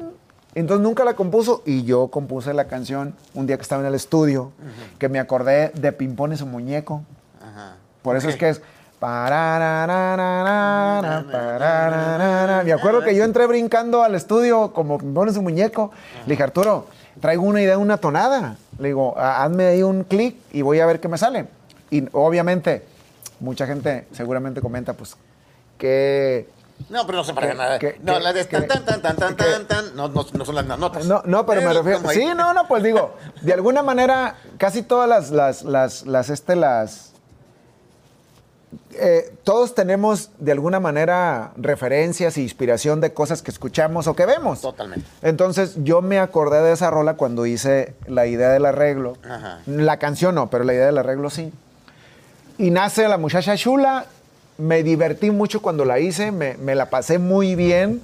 Entonces 0.57 0.83
nunca 0.83 1.05
la 1.05 1.15
compuso 1.15 1.63
y 1.65 1.85
yo 1.85 2.09
compuse 2.09 2.53
la 2.53 2.65
canción 2.67 3.15
un 3.35 3.47
día 3.47 3.57
que 3.57 3.63
estaba 3.63 3.81
en 3.83 3.87
el 3.87 3.95
estudio, 3.95 4.51
que 4.99 5.09
me 5.09 5.21
acordé 5.21 5.69
de 5.69 5.93
Pimpón 5.93 6.33
y 6.33 6.37
su 6.37 6.47
muñeco. 6.47 7.03
Ajá. 7.41 7.77
Por 8.03 8.17
eso 8.17 8.29
es 8.29 8.37
que 8.37 8.49
es... 8.49 8.61
Me 12.65 12.73
acuerdo 12.73 13.03
que 13.05 13.15
yo 13.15 13.23
entré 13.23 13.47
brincando 13.47 14.03
al 14.03 14.17
estudio 14.17 14.73
como 14.73 14.99
y 15.31 15.33
su 15.35 15.43
muñeco. 15.43 15.93
Le 16.27 16.33
dije, 16.33 16.43
Arturo, 16.43 16.87
traigo 17.21 17.45
una 17.45 17.63
idea, 17.63 17.79
una 17.79 17.99
tonada. 17.99 18.57
Le 18.81 18.89
digo, 18.89 19.15
"Ha- 19.17 19.45
hazme 19.45 19.67
ahí 19.67 19.83
un 19.85 20.03
clic 20.03 20.35
y 20.53 20.63
voy 20.63 20.81
a 20.81 20.87
ver 20.87 20.99
qué 20.99 21.07
me 21.07 21.19
sale. 21.19 21.47
Y 21.91 22.05
obviamente, 22.13 22.85
mucha 23.41 23.67
gente 23.67 24.07
seguramente 24.13 24.61
comenta, 24.61 24.93
pues, 24.93 25.17
que... 25.79 26.49
No, 26.91 27.05
pero 27.07 27.19
no 27.19 27.25
se 27.25 27.35
parece 27.35 27.55
nada. 27.55 27.79
que- 27.79 27.99
no, 28.03 28.15
que- 28.15 28.21
las 28.21 28.35
de 28.35 28.45
tan, 28.45 28.63
que- 28.63 28.69
tan, 28.69 28.85
tan, 28.85 29.03
tan, 29.03 29.17
tan, 29.17 29.37
tan, 29.37 29.67
tan, 29.67 29.97
no, 29.97 30.09
no, 30.09 30.25
no 30.33 30.45
son 30.45 30.55
las 30.55 30.65
notas. 30.67 31.07
No, 31.07 31.23
no, 31.25 31.45
pero 31.45 31.61
me 31.63 31.73
refiero. 31.73 32.09
ahí. 32.09 32.17
Sí, 32.17 32.27
no, 32.37 32.55
no, 32.55 32.69
pues 32.69 32.83
digo, 32.85 33.15
de 33.43 33.53
alguna 33.53 33.83
manera, 33.83 34.37
casi 34.59 34.83
todas 34.83 35.09
las, 35.09 35.31
las, 35.33 35.63
las, 35.65 36.07
las, 36.07 36.31
este, 36.31 36.55
las. 36.55 37.13
eh, 38.93 39.35
todos 39.43 39.75
tenemos 39.75 40.31
de 40.39 40.53
alguna 40.53 40.79
manera 40.79 41.53
referencias 41.57 42.37
e 42.37 42.43
inspiración 42.43 43.01
de 43.01 43.13
cosas 43.13 43.43
que 43.43 43.51
escuchamos 43.51 44.07
o 44.07 44.15
que 44.15 44.27
vemos. 44.27 44.61
Totalmente. 44.61 45.05
Entonces 45.23 45.75
yo 45.83 46.01
me 46.01 46.19
acordé 46.21 46.63
de 46.63 46.73
esa 46.73 46.91
rola 46.91 47.15
cuando 47.15 47.45
hice 47.47 47.95
la 48.07 48.27
idea 48.27 48.51
del 48.51 48.67
arreglo. 48.67 49.15
Ajá. 49.29 49.61
La 49.67 49.99
canción 49.99 50.35
no, 50.37 50.49
pero 50.51 50.63
la 50.65 50.75
idea 50.75 50.87
del 50.87 50.99
arreglo 50.99 51.29
sí. 51.31 51.53
Y 52.59 52.71
nace 52.71 53.09
la 53.09 53.19
muchacha 53.19 53.57
chula. 53.57 54.07
Me 54.59 54.83
divertí 54.83 55.31
mucho 55.31 55.63
cuando 55.63 55.85
la 55.85 56.01
hice, 56.01 56.33
me, 56.33 56.57
me 56.57 56.75
la 56.75 56.91
pasé 56.91 57.19
muy 57.19 57.55
bien. 57.55 58.03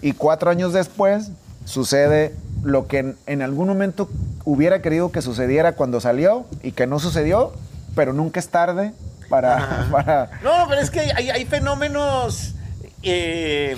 Y 0.00 0.12
cuatro 0.12 0.50
años 0.50 0.72
después 0.72 1.30
sucede 1.66 2.34
lo 2.62 2.86
que 2.86 2.98
en, 2.98 3.16
en 3.26 3.42
algún 3.42 3.68
momento 3.68 4.08
hubiera 4.44 4.80
querido 4.80 5.12
que 5.12 5.20
sucediera 5.20 5.72
cuando 5.72 6.00
salió 6.00 6.46
y 6.62 6.72
que 6.72 6.86
no 6.86 6.98
sucedió, 6.98 7.52
pero 7.94 8.12
nunca 8.14 8.40
es 8.40 8.48
tarde 8.48 8.92
para... 9.28 9.88
para 9.92 10.30
No, 10.42 10.66
pero 10.68 10.80
es 10.80 10.90
que 10.90 11.00
hay, 11.00 11.30
hay 11.30 11.44
fenómenos 11.44 12.54
eh, 13.02 13.76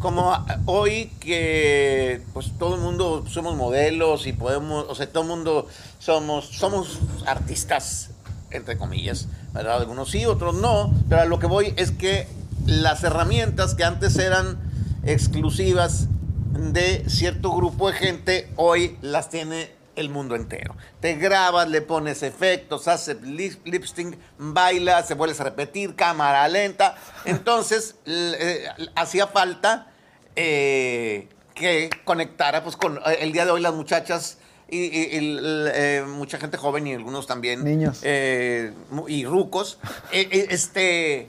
como 0.00 0.32
hoy 0.66 1.12
que 1.20 2.22
pues 2.32 2.52
todo 2.58 2.76
el 2.76 2.80
mundo 2.80 3.24
somos 3.28 3.56
modelos 3.56 4.26
y 4.26 4.32
podemos, 4.32 4.86
o 4.88 4.94
sea, 4.94 5.08
todo 5.08 5.24
el 5.24 5.28
mundo 5.28 5.68
somos, 5.98 6.46
somos 6.46 7.00
artistas, 7.26 8.10
entre 8.50 8.76
comillas, 8.76 9.28
¿verdad? 9.52 9.78
Algunos 9.78 10.10
sí, 10.10 10.26
otros 10.26 10.54
no, 10.56 10.92
pero 11.08 11.22
a 11.22 11.24
lo 11.24 11.38
que 11.38 11.46
voy 11.46 11.74
es 11.76 11.90
que 11.90 12.26
las 12.66 13.02
herramientas 13.04 13.74
que 13.74 13.84
antes 13.84 14.16
eran 14.18 14.58
exclusivas 15.04 16.08
de 16.52 17.04
cierto 17.08 17.54
grupo 17.54 17.88
de 17.90 17.94
gente, 17.94 18.50
hoy 18.56 18.98
las 19.02 19.30
tiene 19.30 19.72
el 19.96 20.08
mundo 20.08 20.34
entero. 20.34 20.76
Te 21.00 21.14
grabas, 21.14 21.68
le 21.68 21.82
pones 21.82 22.22
efectos, 22.22 22.88
haces 22.88 23.20
lip, 23.22 23.64
lip 23.64 23.84
sync, 23.84 24.16
bailas, 24.38 25.06
se 25.08 25.14
vuelves 25.14 25.40
a 25.40 25.44
repetir, 25.44 25.94
cámara 25.94 26.46
lenta. 26.48 26.96
Entonces, 27.24 27.96
eh, 28.06 28.66
hacía 28.94 29.26
falta 29.26 29.92
eh, 30.36 31.28
que 31.54 31.90
conectara, 32.04 32.62
pues 32.62 32.76
con 32.76 32.98
eh, 32.98 33.18
el 33.20 33.32
día 33.32 33.44
de 33.44 33.52
hoy 33.52 33.60
las 33.60 33.74
muchachas 33.74 34.38
y, 34.70 34.78
y- 34.78 35.08
y 35.12 35.16
l- 35.18 35.70
eh, 35.74 36.02
mucha 36.06 36.38
gente 36.38 36.56
joven 36.56 36.86
y 36.86 36.94
algunos 36.94 37.26
también. 37.26 37.64
Niños. 37.64 38.00
eh, 38.02 38.72
y 39.08 39.24
rucos. 39.24 39.78
eh, 40.12 40.46
este 40.50 41.28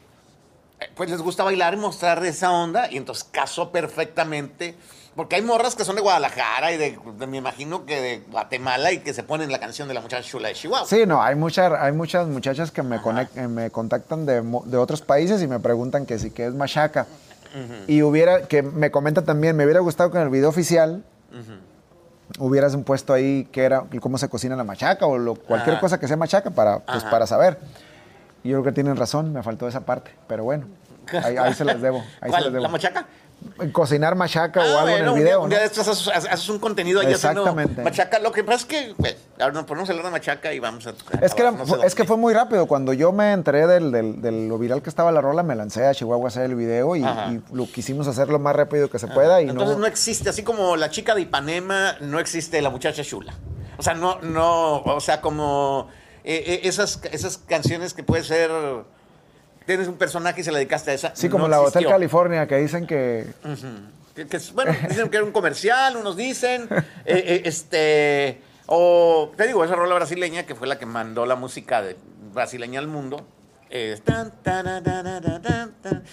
pues 0.96 1.12
les 1.12 1.22
gusta 1.22 1.44
bailar 1.44 1.76
y 1.76 1.78
mostrar 1.78 2.26
esa 2.26 2.52
onda 2.52 2.90
y 2.92 2.98
entonces 2.98 3.24
casó 3.32 3.72
perfectamente. 3.72 4.76
Porque 5.16 5.36
hay 5.36 5.42
morras 5.42 5.76
que 5.76 5.84
son 5.84 5.96
de 5.98 6.02
Guadalajara 6.02 6.72
y 6.72 6.78
de, 6.78 6.98
de- 7.20 7.28
me 7.28 7.38
imagino 7.38 7.86
que 7.86 8.00
de 8.02 8.20
Guatemala 8.32 8.94
y 8.94 9.00
que 9.00 9.14
se 9.14 9.24
ponen 9.24 9.52
la 9.52 9.60
canción 9.60 9.88
de 9.90 9.94
la 9.94 10.00
muchacha 10.02 10.28
chula 10.28 10.48
de 10.48 10.54
Chihuahua. 10.56 10.88
Sí, 10.88 11.06
no, 11.06 11.22
hay, 11.22 11.36
mucha- 11.36 11.84
hay 11.84 11.92
muchas 11.92 12.28
muchachas 12.28 12.72
que 12.72 12.82
me, 12.82 12.98
me 13.50 13.70
contactan 13.72 14.26
de, 14.26 14.42
de 14.66 14.78
otros 14.78 15.02
países 15.02 15.42
y 15.44 15.48
me 15.48 15.60
preguntan 15.60 16.06
que 16.06 16.18
si 16.18 16.32
que 16.32 16.46
es 16.48 16.54
machaca. 16.54 17.08
Y 17.88 18.02
hubiera, 18.02 18.48
que 18.48 18.62
me 18.64 18.90
comentan 18.92 19.26
también, 19.26 19.58
me 19.58 19.66
hubiera 19.66 19.82
gustado 19.82 20.10
que 20.10 20.18
en 20.18 20.24
el 20.24 20.30
video 20.30 20.48
oficial 20.48 21.04
hubieras 22.40 22.76
puesto 22.84 23.14
ahí 23.14 23.48
qué 23.52 23.64
era, 23.64 23.84
cómo 24.02 24.18
se 24.18 24.30
cocina 24.30 24.56
la 24.56 24.64
machaca 24.64 25.06
o 25.06 25.18
lo- 25.18 25.36
cualquier 25.36 25.74
Ajá. 25.76 25.82
cosa 25.82 26.00
que 26.00 26.08
sea 26.08 26.18
machaca 26.18 26.50
para, 26.52 26.80
pues, 26.80 27.04
para 27.06 27.26
saber. 27.28 27.58
Yo 28.44 28.52
creo 28.54 28.64
que 28.64 28.72
tienen 28.72 28.96
razón, 28.98 29.32
me 29.34 29.44
faltó 29.44 29.68
esa 29.68 29.82
parte, 29.82 30.12
pero 30.28 30.44
bueno, 30.44 30.66
ahí, 31.24 31.38
ahí 31.38 31.54
se 31.54 31.64
las 31.66 31.80
debo. 31.82 32.00
Ahí 32.00 32.06
se 32.24 32.30
¿Cuál? 32.30 32.44
las 32.46 32.54
debo. 32.54 32.64
¿La 32.64 32.70
machaca? 32.70 33.06
Cocinar 33.72 34.16
machaca 34.16 34.60
o 34.60 34.64
Ah, 34.64 34.66
algo 34.66 34.80
en 34.82 34.94
bueno, 34.94 35.04
el 35.04 35.10
un 35.10 35.16
día- 35.16 35.24
video. 35.26 35.38
un 35.42 35.46
¿no? 35.46 35.50
día 35.50 35.60
de 35.60 35.66
estos 35.66 35.88
haces, 35.88 36.08
haces 36.10 36.50
un 36.50 36.60
contenido 36.60 37.00
ahí 37.02 37.14
haciendo 37.14 37.56
machaca. 37.84 38.20
Lo 38.20 38.32
que 38.32 38.44
pasa 38.44 38.58
es 38.60 38.66
que, 38.66 39.16
ahora 39.40 39.54
nos 39.54 39.66
ponemos 39.66 39.90
a 39.90 39.94
hablar 39.94 40.06
de 40.06 40.12
machaca 40.12 40.54
y 40.54 40.60
vamos 40.60 40.88
a... 40.88 40.94
Es 41.22 41.34
que, 41.34 41.42
era- 41.42 41.52
no 41.52 41.66
sé 41.66 41.76
fue- 41.76 41.86
es 41.86 41.96
que 41.96 42.04
fue 42.06 42.18
muy 42.18 42.34
rápido. 42.34 42.66
Cuando 42.68 42.94
yo 42.94 43.12
me 43.12 43.34
enteré 43.34 43.68
del, 43.68 43.92
del- 43.92 44.22
de 44.22 44.32
lo 44.32 44.58
viral 44.58 44.82
que 44.82 44.90
estaba 44.90 45.12
la 45.12 45.22
rola, 45.22 45.44
me 45.44 45.56
lancé 45.56 45.86
a 45.86 45.94
Chihuahua 45.94 46.26
a 46.26 46.28
hacer 46.30 46.44
el 46.44 46.56
video 46.56 46.96
y, 46.96 47.04
lo 47.52 47.66
quisimos 47.72 48.08
hacer 48.08 48.30
lo 48.30 48.40
más 48.40 48.56
rápido 48.56 48.90
que 48.90 49.00
se 49.00 49.08
pueda. 49.08 49.42
Y 49.42 49.50
Entonces 49.50 49.76
no... 49.76 49.82
no, 49.82 49.88
existe, 49.88 50.30
así 50.30 50.44
como 50.44 50.76
la 50.76 50.90
chica 50.90 51.14
de 51.16 51.22
Ipanema, 51.22 51.96
no 52.02 52.20
existe 52.20 52.62
la 52.62 52.70
muchacha 52.70 53.04
chula. 53.04 53.34
O 53.78 53.84
sea, 53.84 53.94
no, 53.96 54.20
no, 54.22 54.82
o 54.82 55.00
sea, 55.02 55.22
como 55.22 55.88
eh, 56.24 56.44
eh, 56.46 56.60
esas, 56.66 57.00
esas 57.12 57.38
canciones 57.38 57.94
que 57.94 58.04
puede 58.04 58.24
ser, 58.24 58.52
tienes 59.72 59.88
un 59.88 59.98
personaje 59.98 60.42
y 60.42 60.44
se 60.44 60.52
la 60.52 60.58
dedicaste 60.58 60.92
a 60.92 60.94
esa. 60.94 61.16
sí, 61.16 61.30
como 61.30 61.46
no 61.46 61.50
la 61.52 61.62
Hotel. 61.62 61.88
California, 61.88 62.48
que 62.48 62.58
dicen 62.58 62.86
que... 62.86 63.28
Que, 64.16 64.28
que 64.28 64.38
es- 64.38 64.52
bueno, 64.52 64.76
dicen 64.90 65.10
que 65.10 65.16
era 65.16 65.26
un 65.26 65.32
comercial, 65.32 65.96
unos 65.96 66.18
dicen, 66.18 66.68
eh, 66.72 66.84
eh, 67.06 67.42
este, 67.46 68.42
o 68.66 69.32
te 69.38 69.48
digo, 69.48 69.64
esa 69.64 69.76
rola 69.76 69.96
brasileña 69.96 70.44
que 70.46 70.54
fue 70.56 70.68
la 70.68 70.78
que 70.78 70.86
mandó 70.86 71.26
la 71.26 71.36
música 71.36 71.82
de, 71.82 71.96
brasileña 72.34 72.80
al 72.82 72.88
mundo. 72.88 73.26
es 73.70 74.02
tan, 74.02 74.32
tan, 74.44 74.84
tan, 74.84 76.04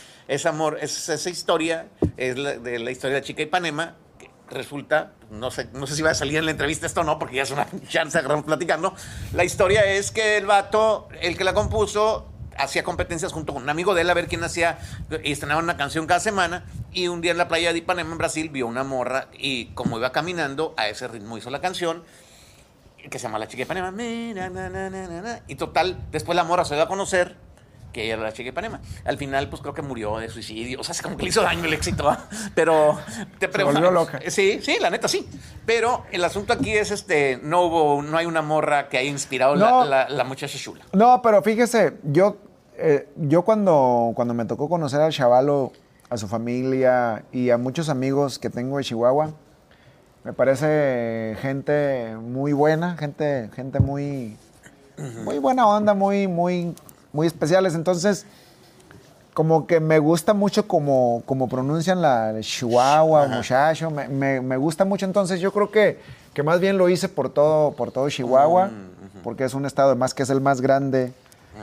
amor, 0.47 0.79
es, 0.81 1.09
esa 1.09 1.31
historia, 1.31 1.89
es 2.17 2.39
la, 2.39 2.57
de 2.59 2.79
la 2.79 2.93
historia 2.93 3.17
de 3.17 3.23
Chica 3.23 3.43
Ipanema, 3.43 3.97
que 4.17 4.31
resulta, 4.49 5.15
no 5.31 5.51
sé, 5.51 5.69
no 5.73 5.89
sé 5.89 5.97
si 5.97 6.03
va 6.03 6.11
a 6.11 6.15
salir 6.15 6.37
en 6.39 6.45
la 6.45 6.53
entrevista 6.53 6.87
esto 6.87 7.01
o 7.01 7.05
no, 7.05 7.19
porque 7.19 7.35
ya 7.37 7.43
es 7.43 7.51
una 7.51 7.67
chance 7.89 8.13
que 8.13 8.19
agarramos 8.21 8.45
platicando. 8.45 8.95
La 9.33 9.43
historia 9.43 9.85
es 9.85 10.13
que 10.13 10.37
el 10.37 10.47
vato, 10.47 11.09
el 11.21 11.37
que 11.37 11.43
la 11.43 11.53
compuso, 11.53 12.29
hacía 12.59 12.83
competencias 12.85 13.33
junto 13.33 13.55
con 13.55 13.63
un 13.63 13.69
amigo 13.71 13.95
de 13.95 14.03
él 14.03 14.11
a 14.11 14.15
ver 14.15 14.27
quién 14.29 14.43
hacía 14.45 14.79
y 15.25 15.33
estrenaban 15.33 15.65
una 15.65 15.77
canción 15.77 16.07
cada 16.07 16.21
semana 16.21 16.65
Y 16.93 17.09
un 17.09 17.21
día 17.21 17.31
en 17.33 17.39
la 17.39 17.49
playa 17.49 17.73
de 17.73 17.79
Ipanema, 17.79 18.13
en 18.13 18.19
Brasil, 18.19 18.49
vio 18.51 18.67
una 18.67 18.85
morra 18.85 19.29
y 19.33 19.67
como 19.75 19.99
iba 19.99 20.11
caminando, 20.13 20.75
a 20.77 20.89
ese 20.89 21.09
ritmo 21.09 21.37
hizo 21.39 21.51
la 21.51 21.61
canción 21.61 22.03
que 23.11 23.19
se 23.19 23.23
llama 23.25 23.39
La 23.39 23.47
Chica 23.47 23.59
de 23.59 23.63
Ipanema. 23.65 23.91
Mira, 23.91 24.51
na, 24.51 24.69
na, 24.69 24.91
na, 24.91 25.07
na, 25.09 25.21
na. 25.23 25.41
Y 25.47 25.55
total, 25.55 25.97
después 26.11 26.37
la 26.37 26.45
morra 26.45 26.65
se 26.65 26.75
dio 26.75 26.83
a 26.83 26.89
conocer 26.89 27.37
que 27.93 28.05
ella 28.05 28.15
era 28.15 28.23
la 28.25 28.33
chica 28.33 28.45
de 28.45 28.51
Ipanema. 28.51 28.81
Al 29.07 29.17
final, 29.17 29.49
pues 29.49 29.63
creo 29.63 29.73
que 29.73 29.81
murió 29.81 30.19
de 30.19 30.29
suicidio. 30.29 30.81
O 30.81 30.85
sea, 30.85 30.93
es 30.93 31.01
como 31.01 31.17
que 31.17 31.23
le 31.23 31.31
hizo 31.31 31.41
daño 31.43 31.65
el 31.65 31.73
éxito. 31.73 32.05
¿va? 32.05 32.29
Pero 32.55 32.99
te 33.39 33.51
Se 33.51 33.65
volvió 33.65 33.91
loca. 33.91 34.21
Sí, 34.29 34.61
sí, 34.63 34.77
la 34.81 34.91
neta 34.91 35.09
sí. 35.09 35.27
Pero 35.65 36.05
el 36.13 36.23
asunto 36.23 36.53
aquí 36.53 36.73
es 36.73 36.91
este, 36.91 37.41
no 37.43 37.63
hubo, 37.63 38.03
no 38.03 38.19
hay 38.19 38.27
una 38.27 38.43
morra 38.43 38.89
que 38.89 38.99
haya 38.99 39.09
inspirado 39.09 39.57
No. 39.57 39.85
la, 39.85 40.07
la, 40.07 40.09
la 40.11 40.25
muchacha 40.25 40.59
chula. 40.59 40.85
No, 40.93 41.23
pero 41.23 41.43
fíjese, 41.43 41.95
yo, 42.03 42.37
eh, 42.79 43.09
yo 43.17 43.43
cuando, 43.43 44.13
cuando 44.15 44.35
me 44.35 44.45
tocó 44.45 44.69
conocer 44.69 45.01
al 45.01 45.13
chavalo, 45.13 45.73
a 46.11 46.17
su 46.17 46.27
familia 46.29 47.25
y 47.33 47.51
a 47.51 47.59
muchos 47.59 47.89
amigos 47.91 48.39
que 48.39 48.49
tengo 48.49 48.79
de 48.79 48.85
Chihuahua, 48.85 49.31
me 50.25 50.33
parece 50.33 51.37
gente 51.41 52.17
muy 52.21 52.53
buena, 52.53 52.97
gente, 52.97 53.51
gente 53.55 53.79
muy, 53.81 54.37
muy 55.25 55.39
buena 55.39 55.67
onda, 55.67 55.95
muy, 55.95 56.27
muy, 56.29 56.75
muy 57.13 57.27
especiales. 57.27 57.75
Entonces, 57.75 58.25
como 59.35 59.67
que 59.67 59.81
me 59.81 59.99
gusta 59.99 60.35
mucho 60.35 60.67
como, 60.67 61.23
como 61.27 61.49
pronuncian 61.49 62.03
la 62.03 62.35
Chihuahua, 62.41 63.25
Ajá. 63.25 63.37
muchacho, 63.37 63.91
me, 63.91 64.09
me- 64.09 64.41
me 64.41 64.57
gusta 64.57 64.85
mucho. 64.85 65.07
Entonces, 65.07 65.41
yo 65.41 65.53
creo 65.53 65.71
que, 65.71 65.99
que 66.35 66.43
más 66.43 66.59
bien 66.61 66.77
lo 66.79 66.89
hice 66.89 67.09
por 67.09 67.29
todo, 67.31 67.73
por 67.73 67.91
todo 67.93 68.09
Chihuahua, 68.09 68.67
Mm, 68.69 69.23
porque 69.23 69.45
es 69.45 69.55
un 69.55 69.67
estado, 69.67 69.91
además 69.91 70.15
que 70.15 70.23
es 70.23 70.31
el 70.31 70.41
más 70.41 70.61
grande 70.61 71.13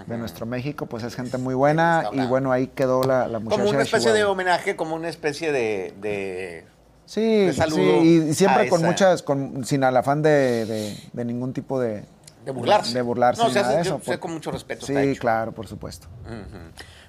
de 0.04 0.18
nuestro 0.18 0.46
México, 0.46 0.86
pues 0.86 1.04
es 1.04 1.16
gente 1.16 1.38
muy 1.38 1.54
buena 1.54 2.04
Está 2.12 2.24
y 2.24 2.28
bueno, 2.28 2.52
ahí 2.52 2.68
quedó 2.68 3.04
la, 3.04 3.28
la 3.28 3.40
muchacha 3.40 3.62
Como 3.62 3.70
una 3.74 3.84
especie 3.84 4.12
de 4.14 4.24
homenaje, 4.24 4.76
como 4.76 4.96
una 4.96 5.10
especie 5.10 5.52
de... 5.52 5.94
de- 6.02 6.66
Sí, 7.06 7.22
de 7.46 7.54
sí, 7.54 7.58
saludo 7.60 8.02
y 8.04 8.34
siempre 8.34 8.68
con 8.68 8.80
esa- 8.80 8.88
muchas, 8.88 9.22
con, 9.22 9.64
sin 9.64 9.84
el 9.84 9.96
afán 9.96 10.22
de, 10.24 10.66
de- 10.66 10.98
de 11.14 11.26
ningún 11.26 11.54
tipo 11.54 11.80
de... 11.80 12.04
de 12.44 12.52
burlarse. 12.52 12.94
De 12.96 13.02
burlarse. 13.04 13.44
No, 13.44 13.50
nada 13.50 13.70
de 13.70 13.76
yo 13.76 13.82
eso, 13.82 14.00
por- 14.00 14.20
con 14.20 14.34
mucho 14.34 14.50
respeto. 14.52 14.86
Sí, 14.88 15.16
claro, 15.20 15.52
por 15.52 15.68
supuesto. 15.68 16.08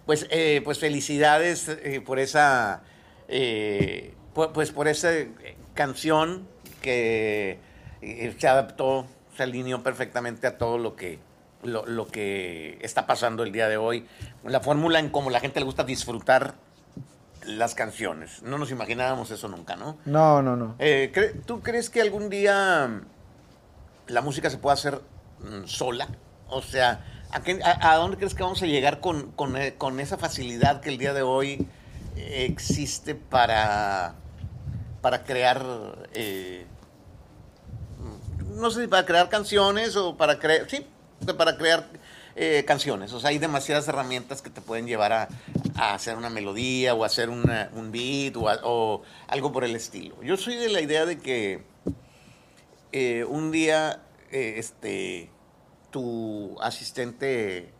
Pues, 0.05 0.27
eh, 0.31 0.61
pues 0.64 0.79
felicidades 0.79 1.68
eh, 1.68 2.03
por 2.05 2.18
esa, 2.18 2.83
eh, 3.29 4.12
pu- 4.35 4.53
pues 4.53 4.70
por 4.70 4.87
esa 4.87 5.11
canción 5.75 6.46
que 6.83 7.59
se 8.38 8.49
adaptó, 8.49 9.07
se 9.37 9.42
alineó 9.44 9.83
perfectamente 9.83 10.46
a 10.46 10.59
todo 10.59 10.77
lo 10.79 10.94
que, 10.94 11.18
lo, 11.66 11.85
lo 11.87 12.07
que 12.07 12.79
está 12.81 13.07
pasando 13.07 13.42
el 13.42 13.52
día 13.52 13.68
de 13.68 13.76
hoy. 13.76 14.07
La 14.44 14.61
fórmula 14.61 14.98
en 14.98 15.11
cómo 15.11 15.31
la 15.31 15.40
gente 15.40 15.61
le 15.61 15.66
gusta 15.66 15.85
disfrutar 15.85 16.55
las 17.44 17.74
canciones. 17.74 18.42
No 18.42 18.59
nos 18.59 18.70
imaginábamos 18.70 19.31
eso 19.31 19.48
nunca, 19.48 19.76
¿no? 19.76 19.98
No, 20.05 20.42
no, 20.42 20.57
no. 20.57 20.74
Eh, 20.79 21.12
cre- 21.14 21.44
¿Tú 21.44 21.61
crees 21.62 21.90
que 21.90 22.00
algún 22.00 22.29
día 22.31 22.88
mm, 22.88 23.02
la 24.12 24.20
música 24.20 24.50
se 24.50 24.59
pueda 24.59 24.74
hacer 24.74 25.00
mm, 25.40 25.66
sola? 25.66 26.09
O 26.48 26.62
sea, 26.62 27.05
¿a, 27.31 27.40
qué- 27.42 27.61
a- 27.62 27.92
a 27.92 27.96
dónde 27.96 28.16
crees 28.16 28.35
que 28.35 28.42
vamos 28.42 28.62
a 28.62 28.66
llegar 28.66 29.00
con, 29.00 29.31
con, 29.33 29.57
eh, 29.57 29.74
con 29.76 30.00
esa 30.00 30.16
facilidad 30.18 30.81
que 30.81 30.88
el 30.88 30.98
día 30.98 31.12
de 31.12 31.22
hoy 31.22 31.66
existe 32.16 33.14
para, 33.14 34.14
para 35.02 35.22
crear, 35.22 35.62
eh, 36.14 36.66
mm, 38.00 38.61
no 38.61 38.70
sé 38.70 38.83
si 38.83 38.87
para 38.88 39.05
crear 39.07 39.29
canciones 39.29 39.96
o 39.96 40.16
para 40.16 40.38
crear, 40.38 40.68
sí, 40.68 40.87
para 41.37 41.57
crear 41.57 41.87
eh, 42.35 42.64
canciones. 42.66 43.12
O 43.12 43.20
sea, 43.20 43.31
hay 43.31 43.38
demasiadas 43.38 43.88
herramientas 43.88 44.42
que 44.42 44.50
te 44.50 44.61
pueden 44.61 44.87
llevar 44.87 45.12
a, 45.12 45.29
a 45.76 45.94
hacer 45.94 46.16
una 46.16 46.29
melodía 46.31 46.94
o 46.94 47.05
hacer 47.05 47.31
una- 47.31 47.70
un 47.74 47.90
beat 47.92 48.37
o, 48.37 48.48
a- 48.48 48.61
o 48.62 49.02
algo 49.29 49.52
por 49.52 49.64
el 49.64 49.74
estilo. 49.74 50.22
Yo 50.22 50.37
soy 50.37 50.57
de 50.57 50.68
la 50.68 50.81
idea 50.81 51.07
de 51.07 51.18
que 51.18 51.64
eh, 52.92 53.24
un 53.29 53.50
día 53.50 54.02
eh, 54.31 54.55
este, 54.59 55.31
tu 55.90 56.57
asistente 56.61 57.72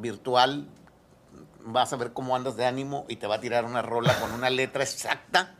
virtual 0.00 0.68
va 1.74 1.82
a 1.82 1.86
saber 1.86 2.12
cómo 2.12 2.36
andas 2.36 2.56
de 2.56 2.64
ánimo 2.66 3.06
y 3.08 3.16
te 3.16 3.26
va 3.26 3.36
a 3.36 3.40
tirar 3.40 3.64
una 3.64 3.82
rola 3.82 4.14
con 4.20 4.32
una 4.32 4.50
letra 4.50 4.82
exacta, 4.84 5.54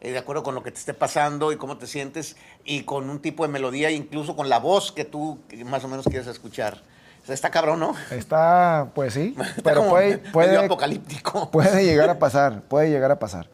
eh, 0.00 0.12
de 0.12 0.18
acuerdo 0.18 0.42
con 0.42 0.54
lo 0.54 0.62
que 0.62 0.70
te 0.70 0.78
esté 0.78 0.94
pasando 0.94 1.52
y 1.52 1.56
cómo 1.56 1.76
te 1.76 1.86
sientes, 1.86 2.36
y 2.64 2.84
con 2.84 3.10
un 3.10 3.20
tipo 3.20 3.44
de 3.44 3.52
melodía, 3.52 3.90
incluso 3.90 4.36
con 4.36 4.48
la 4.48 4.58
voz 4.58 4.92
que 4.92 5.04
tú 5.04 5.38
más 5.64 5.84
o 5.84 5.88
menos 5.88 6.06
quieres 6.06 6.26
escuchar. 6.26 6.82
O 7.22 7.26
sea, 7.26 7.34
está 7.34 7.50
cabrón, 7.50 7.80
¿no? 7.80 7.94
Está, 8.10 8.88
pues 8.94 9.14
sí, 9.14 9.34
Está 9.56 9.62
pero 9.62 9.80
como 9.80 9.90
puede, 9.90 10.18
puede, 10.18 10.56
apocalíptico. 10.56 11.50
puede 11.52 11.84
llegar 11.84 12.08
a 12.08 12.18
pasar, 12.18 12.62
puede 12.62 12.90
llegar 12.90 13.10
a 13.10 13.18
pasar. 13.18 13.48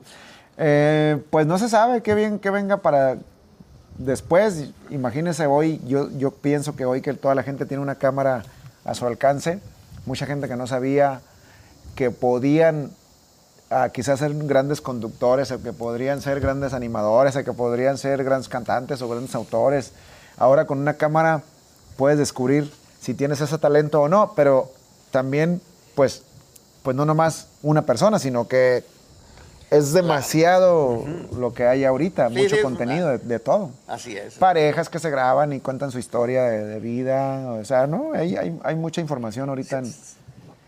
Eh, 0.57 1.23
pues 1.31 1.47
no 1.47 1.59
se 1.59 1.69
sabe 1.69 2.03
qué 2.03 2.15
bien 2.15 2.39
que 2.39 2.51
venga 2.51 2.79
para 2.79 3.19
después. 3.99 4.71
Imagínese 4.91 5.47
hoy, 5.47 5.81
yo, 5.87 6.11
yo 6.17 6.31
pienso 6.31 6.77
que 6.77 6.85
hoy 6.85 7.03
que 7.03 7.13
toda 7.15 7.35
la 7.35 7.43
gente 7.43 7.67
tiene 7.67 7.83
una 7.83 7.97
cámara 7.97 8.45
a 8.85 8.95
su 8.95 9.07
alcance, 9.07 9.59
mucha 10.07 10.27
gente 10.27 10.49
que 10.49 10.57
no 10.57 10.67
sabía 10.67 11.21
que 11.97 12.11
podían 12.11 12.93
ah, 13.70 13.88
quizás 13.92 14.18
ser 14.18 14.33
grandes 14.35 14.81
conductores, 14.81 15.50
o 15.50 15.62
que 15.62 15.72
podrían 15.72 16.20
ser 16.20 16.40
grandes 16.40 16.72
animadores, 16.72 17.37
o 17.37 17.44
que 17.44 17.52
podrían 17.52 17.98
ser 17.98 18.24
grandes 18.24 18.48
cantantes 18.48 19.02
o 19.02 19.09
grandes 19.09 19.35
autores. 19.35 19.92
Ahora 20.37 20.66
con 20.66 20.79
una 20.79 20.94
cámara 20.94 21.42
puedes 21.96 22.18
descubrir 22.18 22.70
si 23.00 23.14
tienes 23.14 23.40
ese 23.40 23.59
talento 23.59 24.02
o 24.02 24.09
no, 24.09 24.33
pero 24.35 24.70
también, 25.11 25.61
pues, 25.94 26.22
pues 26.83 26.96
no 26.96 27.05
nomás 27.05 27.48
una 27.62 27.83
persona, 27.83 28.18
sino 28.18 28.48
que 28.48 28.85
es 29.70 29.92
demasiado 29.92 31.05
lo 31.37 31.52
que 31.52 31.66
hay 31.66 31.85
ahorita, 31.85 32.29
Sí, 32.29 32.35
mucho 32.35 32.57
sí, 32.57 32.62
contenido 32.62 33.09
de, 33.09 33.18
de 33.18 33.38
todo. 33.38 33.70
Así 33.88 34.16
es. 34.16 34.35
Parejas 34.35 34.88
que 34.88 34.98
se 34.98 35.11
graban 35.11 35.52
y 35.52 35.61
cuentan 35.61 35.90
su 35.90 35.98
historia 35.98 36.44
de, 36.44 36.64
de 36.64 36.81
vida, 36.81 37.50
o 37.52 37.64
sea, 37.64 37.87
¿no? 37.87 38.12
Hay, 38.14 38.37
hay, 38.37 38.59
hay 38.62 38.76
mucha 38.76 39.00
información 39.00 39.48
ahorita 39.48 39.79
en... 39.79 39.94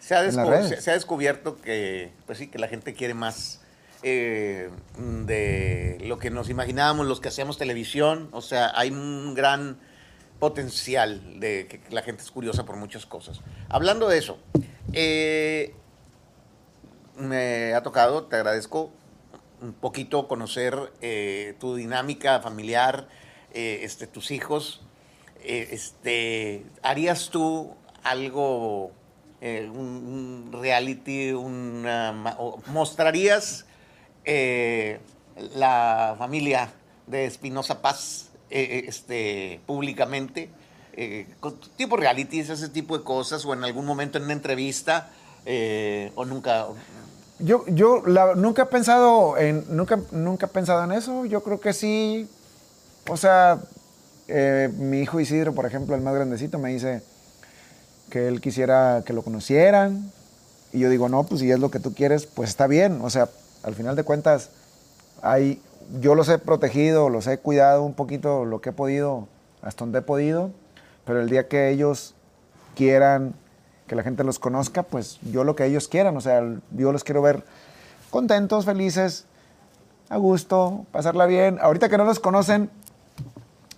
Se 0.08 0.14
ha, 0.14 0.22
se- 0.68 0.80
se 0.80 0.90
descubierto 0.92 1.56
que, 1.60 2.12
pues 2.26 2.38
sí, 2.38 2.48
que 2.48 2.58
la 2.58 2.68
gente 2.68 2.94
quiere 2.94 3.14
más 3.14 3.60
eh, 4.02 4.70
de 4.96 5.98
lo 6.02 6.18
que 6.18 6.30
nos 6.30 6.48
imaginábamos 6.50 7.06
los 7.06 7.20
que 7.20 7.28
hacíamos 7.28 7.58
televisión. 7.58 8.28
O 8.32 8.40
sea, 8.40 8.72
hay 8.74 8.90
un 8.90 9.34
gran 9.34 9.78
potencial 10.38 11.40
de 11.40 11.66
que 11.66 11.80
la 11.90 12.02
gente 12.02 12.22
es 12.22 12.30
curiosa 12.30 12.64
por 12.64 12.76
muchas 12.76 13.06
cosas. 13.06 13.40
Hablando 13.68 14.08
de 14.08 14.18
eso, 14.18 14.38
eh, 14.92 15.74
me 17.16 17.74
ha 17.74 17.82
tocado, 17.82 18.24
te 18.24 18.36
agradezco 18.36 18.90
un 19.60 19.72
poquito 19.72 20.28
conocer 20.28 20.78
eh, 21.00 21.56
tu 21.58 21.74
dinámica 21.74 22.40
familiar, 22.40 23.08
este, 23.52 24.06
tus 24.06 24.30
hijos. 24.30 24.82
Este, 25.42 26.64
¿Harías 26.82 27.30
tú 27.30 27.74
algo, 28.04 28.92
eh, 29.40 29.70
un, 29.72 30.50
reality, 30.52 31.30
una, 31.30 32.12
mostrarías 32.66 33.66
eh, 34.24 34.98
la 35.54 36.16
familia 36.18 36.72
de 37.06 37.26
Espinosa 37.26 37.80
Paz 37.80 38.30
eh, 38.50 38.84
este, 38.86 39.60
públicamente? 39.66 40.50
Con 41.38 41.60
tipo 41.76 41.96
realities, 41.96 42.50
ese 42.50 42.68
tipo 42.68 42.98
de 42.98 43.04
cosas, 43.04 43.44
o 43.44 43.54
en 43.54 43.62
algún 43.62 43.86
momento 43.86 44.18
en 44.18 44.24
una 44.24 44.32
entrevista, 44.32 45.12
o 46.16 46.24
nunca. 46.24 46.66
Yo, 47.38 47.64
yo 47.68 48.02
nunca 48.34 48.62
he 48.62 48.66
pensado 48.66 49.38
en, 49.38 49.64
nunca, 49.68 50.00
nunca 50.10 50.46
he 50.46 50.48
pensado 50.48 50.82
en 50.82 50.90
eso. 50.90 51.24
Yo 51.24 51.44
creo 51.44 51.60
que 51.60 51.72
sí. 51.72 52.28
O 53.08 53.16
sea, 53.16 53.60
mi 54.26 54.98
hijo 54.98 55.20
Isidro, 55.20 55.54
por 55.54 55.66
ejemplo, 55.66 55.94
el 55.94 56.00
más 56.00 56.16
grandecito, 56.16 56.58
me 56.58 56.70
dice 56.70 57.00
que 58.10 58.28
él 58.28 58.40
quisiera 58.40 59.02
que 59.04 59.12
lo 59.12 59.22
conocieran. 59.22 60.10
Y 60.72 60.80
yo 60.80 60.90
digo, 60.90 61.08
no, 61.08 61.24
pues 61.24 61.40
si 61.40 61.50
es 61.50 61.58
lo 61.58 61.70
que 61.70 61.80
tú 61.80 61.94
quieres, 61.94 62.26
pues 62.26 62.50
está 62.50 62.66
bien. 62.66 63.00
O 63.02 63.10
sea, 63.10 63.28
al 63.62 63.74
final 63.74 63.96
de 63.96 64.04
cuentas, 64.04 64.50
hay, 65.22 65.60
yo 66.00 66.14
los 66.14 66.28
he 66.28 66.38
protegido, 66.38 67.08
los 67.08 67.26
he 67.26 67.38
cuidado 67.38 67.82
un 67.82 67.94
poquito 67.94 68.44
lo 68.44 68.60
que 68.60 68.70
he 68.70 68.72
podido, 68.72 69.26
hasta 69.62 69.84
donde 69.84 70.00
he 70.00 70.02
podido. 70.02 70.50
Pero 71.04 71.20
el 71.20 71.30
día 71.30 71.48
que 71.48 71.70
ellos 71.70 72.14
quieran 72.74 73.34
que 73.86 73.96
la 73.96 74.02
gente 74.02 74.22
los 74.22 74.38
conozca, 74.38 74.82
pues 74.82 75.18
yo 75.32 75.44
lo 75.44 75.56
que 75.56 75.64
ellos 75.64 75.88
quieran, 75.88 76.16
o 76.16 76.20
sea, 76.20 76.42
yo 76.72 76.92
los 76.92 77.04
quiero 77.04 77.22
ver 77.22 77.42
contentos, 78.10 78.66
felices, 78.66 79.24
a 80.10 80.16
gusto, 80.18 80.84
pasarla 80.92 81.26
bien. 81.26 81.58
Ahorita 81.60 81.88
que 81.88 81.98
no 81.98 82.04
los 82.04 82.20
conocen, 82.20 82.70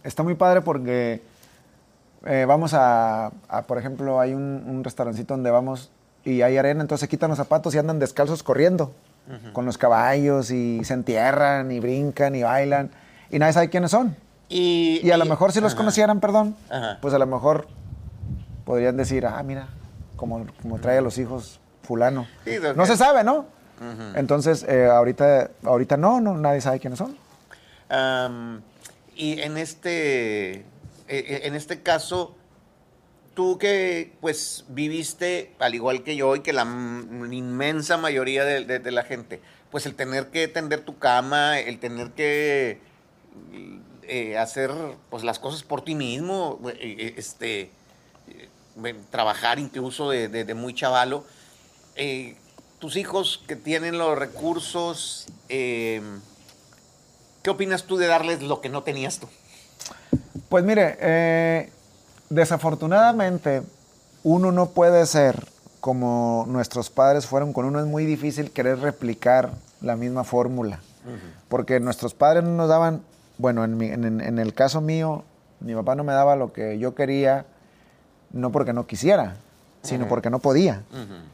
está 0.03 0.23
muy 0.23 0.35
padre 0.35 0.61
porque 0.61 1.23
eh, 2.26 2.44
vamos 2.46 2.74
a, 2.74 3.33
a, 3.48 3.62
por 3.62 3.78
ejemplo, 3.78 4.20
hay 4.20 4.35
un, 4.35 4.64
un 4.66 4.85
restaurancito 4.85 5.35
donde 5.35 5.50
vamos 5.50 5.90
y 6.24 6.42
hay 6.42 6.56
arena, 6.59 6.83
entonces 6.83 7.00
se 7.00 7.09
quitan 7.09 7.30
los 7.30 7.38
zapatos 7.38 7.74
y 7.74 7.78
andan 7.78 7.98
descalzos 7.98 8.42
corriendo 8.42 8.92
con 9.52 9.64
los 9.64 9.78
caballos 9.78 10.50
y 10.50 10.83
se 10.85 10.92
entierran 10.92 11.70
y 11.70 11.78
brincan 11.78 12.35
y 12.35 12.42
bailan 12.42 12.90
y 13.30 13.38
nadie 13.38 13.52
sabe 13.52 13.70
quiénes 13.70 13.92
son. 13.92 14.16
Y, 14.48 15.00
Y 15.04 15.11
a 15.12 15.16
lo 15.16 15.24
mejor 15.24 15.52
si 15.52 15.61
los 15.61 15.76
conocieran, 15.76 16.18
perdón, 16.18 16.56
pues 17.00 17.14
a 17.14 17.18
lo 17.18 17.26
mejor 17.26 17.68
podrían 18.64 18.96
decir, 18.96 19.24
ah, 19.26 19.40
mira, 19.44 19.68
como, 20.16 20.46
como 20.61 20.78
trae 20.78 20.98
a 20.98 21.00
los 21.00 21.16
hijos 21.18 21.61
fulano. 21.83 22.26
Sí, 22.44 22.56
no 22.74 22.87
se 22.87 22.96
sabe, 22.96 23.22
¿no? 23.22 23.46
Entonces, 24.14 24.64
eh, 24.68 24.87
ahorita, 24.87 25.50
ahorita 25.64 25.96
no, 25.96 26.20
no, 26.20 26.37
nadie 26.37 26.61
sabe 26.61 26.80
quiénes 26.80 26.98
son. 26.98 27.16
Y 29.14 29.40
en 29.40 29.56
este, 29.56 30.64
eh, 31.11 31.25
eh, 31.27 31.40
en 31.49 31.57
este 31.57 31.83
caso, 31.83 32.37
tú 33.35 33.59
que 33.59 34.12
pues 34.20 34.64
viviste, 34.68 35.53
al 35.59 35.75
igual 35.75 36.05
que 36.05 36.14
yo 36.14 36.37
y 36.37 36.40
que 36.40 36.53
la 36.53 36.62
inmensa 36.62 37.96
mayoría 37.96 38.44
de, 38.44 38.90
la 38.92 39.03
gente, 39.03 39.40
pues 39.73 39.87
el 39.87 39.96
tener 39.96 40.29
que 40.29 40.46
tender 40.46 40.83
tu 40.85 41.01
cama, 41.01 41.59
el 41.59 41.81
tener 41.81 42.12
que 42.12 42.79
eh, 44.05 44.38
hacer 44.38 44.70
pues 45.11 45.25
las 45.25 45.40
cosas 45.40 45.64
por 45.64 45.83
ti 45.83 45.96
mismo, 45.96 46.61
eh, 46.79 47.14
este, 47.16 47.73
trabajar 49.11 49.59
incluso 49.59 50.11
de, 50.11 50.55
muy 50.55 50.75
chavalo. 50.75 51.25
Tus 52.79 52.94
hijos 52.94 53.42
que 53.49 53.57
tienen 53.57 53.99
los 53.99 54.16
recursos, 54.16 55.27
¿qué 55.49 56.01
opinas 57.49 57.83
tú 57.83 57.96
de 57.96 58.07
darles 58.07 58.42
lo 58.42 58.61
que 58.61 58.68
no 58.68 58.85
tenías 58.85 59.18
tú? 59.18 59.29
Pues 60.51 60.65
mire, 60.65 60.99
eh, 61.01 61.71
desafortunadamente 62.29 63.63
uno 64.25 64.53
no 64.53 64.67
puede 64.71 65.07
ser 65.07 65.47
como 65.81 66.45
nuestros 66.49 66.91
padres 66.91 67.25
fueron 67.27 67.53
con 67.55 67.65
uno. 67.65 67.81
Es 67.81 67.87
muy 67.87 68.05
difícil 68.05 68.51
querer 68.51 68.81
replicar 68.81 69.53
la 69.81 69.97
misma 69.97 70.25
fórmula. 70.25 70.81
Porque 71.49 71.81
nuestros 71.81 72.13
padres 72.15 72.45
no 72.45 72.51
nos 72.51 72.69
daban, 72.69 73.01
bueno, 73.39 73.65
en, 73.65 73.77
mi- 73.79 73.87
en- 73.89 74.39
el 74.39 74.53
caso 74.53 74.81
mío, 74.83 75.25
mi 75.61 75.75
papá 75.75 75.95
no 75.95 76.05
me 76.05 76.13
daba 76.13 76.37
lo 76.37 76.53
que 76.53 76.79
yo 76.79 76.95
quería, 76.95 77.47
no 78.33 78.53
porque 78.53 78.73
no 78.75 78.87
quisiera, 78.87 79.37
sino 79.83 80.07
porque 80.09 80.29
no 80.29 80.41
podía. 80.41 80.83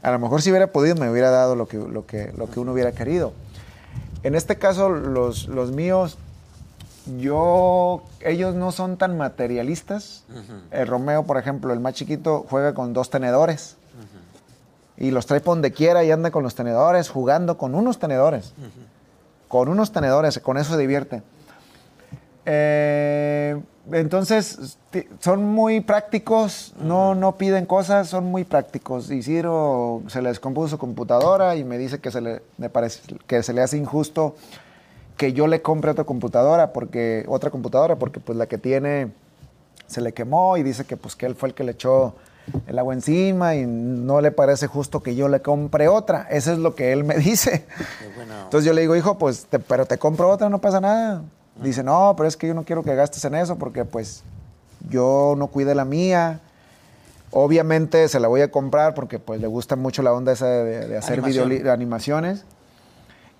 A 0.03 0.11
lo 0.11 0.19
mejor 0.19 0.41
si 0.41 0.49
hubiera 0.51 0.67
podido 0.67 0.95
me 0.95 1.09
hubiera 1.09 1.29
dado 1.31 1.55
lo 1.57 1.67
que, 1.67 1.77
lo 1.77 2.05
que, 2.05 2.31
lo 2.37 2.49
que 2.49 2.59
uno 2.61 2.71
hubiera 2.71 2.93
querido. 2.93 3.33
En 4.23 4.35
este 4.35 4.55
caso, 4.57 4.89
los, 4.89 5.47
los 5.47 5.71
míos, 5.71 6.17
yo, 7.17 8.03
ellos 8.21 8.55
no 8.55 8.71
son 8.71 8.97
tan 8.97 9.17
materialistas. 9.17 10.23
El 10.71 10.87
Romeo, 10.87 11.23
por 11.23 11.37
ejemplo, 11.37 11.73
el 11.73 11.79
más 11.79 11.93
chiquito, 11.93 12.45
juega 12.49 12.73
con 12.73 12.93
dos 12.93 13.09
tenedores. 13.09 13.77
Y 14.97 15.11
los 15.11 15.25
trae 15.27 15.39
por 15.39 15.55
donde 15.55 15.71
quiera 15.71 16.03
y 16.03 16.11
anda 16.11 16.31
con 16.31 16.43
los 16.43 16.55
tenedores, 16.55 17.09
jugando 17.09 17.57
con 17.57 17.75
unos 17.75 17.99
tenedores. 17.99 18.53
Con 19.47 19.69
unos 19.69 19.91
tenedores, 19.91 20.39
con 20.39 20.57
eso 20.57 20.73
se 20.73 20.77
divierte. 20.79 21.21
Eh, 22.45 23.61
entonces, 23.91 24.77
son 25.19 25.43
muy 25.43 25.81
prácticos, 25.81 26.73
no, 26.81 27.13
no 27.13 27.35
piden 27.37 27.65
cosas, 27.65 28.09
son 28.09 28.25
muy 28.25 28.43
prácticos. 28.43 29.11
Isidro 29.11 30.01
se 30.07 30.21
le 30.21 30.29
descompuso 30.29 30.69
su 30.69 30.77
computadora 30.77 31.55
y 31.55 31.63
me 31.63 31.77
dice 31.77 31.99
que 31.99 32.11
se 32.11 32.21
le, 32.21 32.41
me 32.57 32.69
parece, 32.69 33.01
que 33.27 33.43
se 33.43 33.53
le 33.53 33.61
hace 33.61 33.77
injusto 33.77 34.35
que 35.17 35.33
yo 35.33 35.47
le 35.47 35.61
compre 35.61 35.91
otra 35.91 36.03
computadora, 36.03 36.71
porque, 36.73 37.25
otra 37.27 37.49
computadora, 37.49 37.95
porque 37.97 38.19
pues 38.19 38.37
la 38.37 38.45
que 38.45 38.57
tiene 38.57 39.11
se 39.87 40.01
le 40.01 40.13
quemó 40.13 40.57
y 40.57 40.63
dice 40.63 40.85
que 40.85 40.97
pues 40.97 41.15
que 41.15 41.25
él 41.25 41.35
fue 41.35 41.49
el 41.49 41.55
que 41.55 41.63
le 41.63 41.71
echó 41.71 42.13
el 42.67 42.77
agua 42.79 42.93
encima 42.93 43.55
y 43.55 43.65
no 43.65 44.21
le 44.21 44.31
parece 44.31 44.67
justo 44.67 45.01
que 45.01 45.15
yo 45.15 45.27
le 45.27 45.41
compre 45.41 45.87
otra. 45.87 46.27
Eso 46.29 46.51
es 46.53 46.59
lo 46.59 46.75
que 46.75 46.91
él 46.93 47.03
me 47.03 47.15
dice. 47.17 47.65
Entonces 48.43 48.65
yo 48.65 48.73
le 48.73 48.81
digo, 48.81 48.95
hijo, 48.95 49.17
pues, 49.17 49.45
te- 49.49 49.59
pero 49.59 49.85
te 49.85 49.97
compro 49.97 50.29
otra, 50.29 50.49
no 50.49 50.59
pasa 50.61 50.79
nada. 50.79 51.23
Dice, 51.61 51.83
no, 51.83 52.13
pero 52.15 52.27
es 52.29 52.37
que 52.37 52.47
yo 52.47 52.53
no 52.53 52.63
quiero 52.63 52.83
que 52.83 52.93
gastes 52.95 53.25
en 53.25 53.33
eso 53.35 53.57
porque 53.57 53.83
pues 53.83 54.23
yo 54.89 55.33
no 55.37 55.47
cuide 55.47 55.73
la 55.73 55.85
mía. 55.85 56.39
Obviamente 57.31 58.07
se 58.07 58.19
la 58.19 58.27
voy 58.27 58.41
a 58.41 58.51
comprar 58.51 58.93
porque 58.93 59.19
pues 59.19 59.41
le 59.41 59.47
gusta 59.47 59.75
mucho 59.75 60.01
la 60.01 60.13
onda 60.13 60.31
esa 60.31 60.45
de, 60.47 60.87
de 60.87 60.97
hacer 60.97 61.13
Animación. 61.19 61.49
de 61.49 61.71
animaciones. 61.71 62.45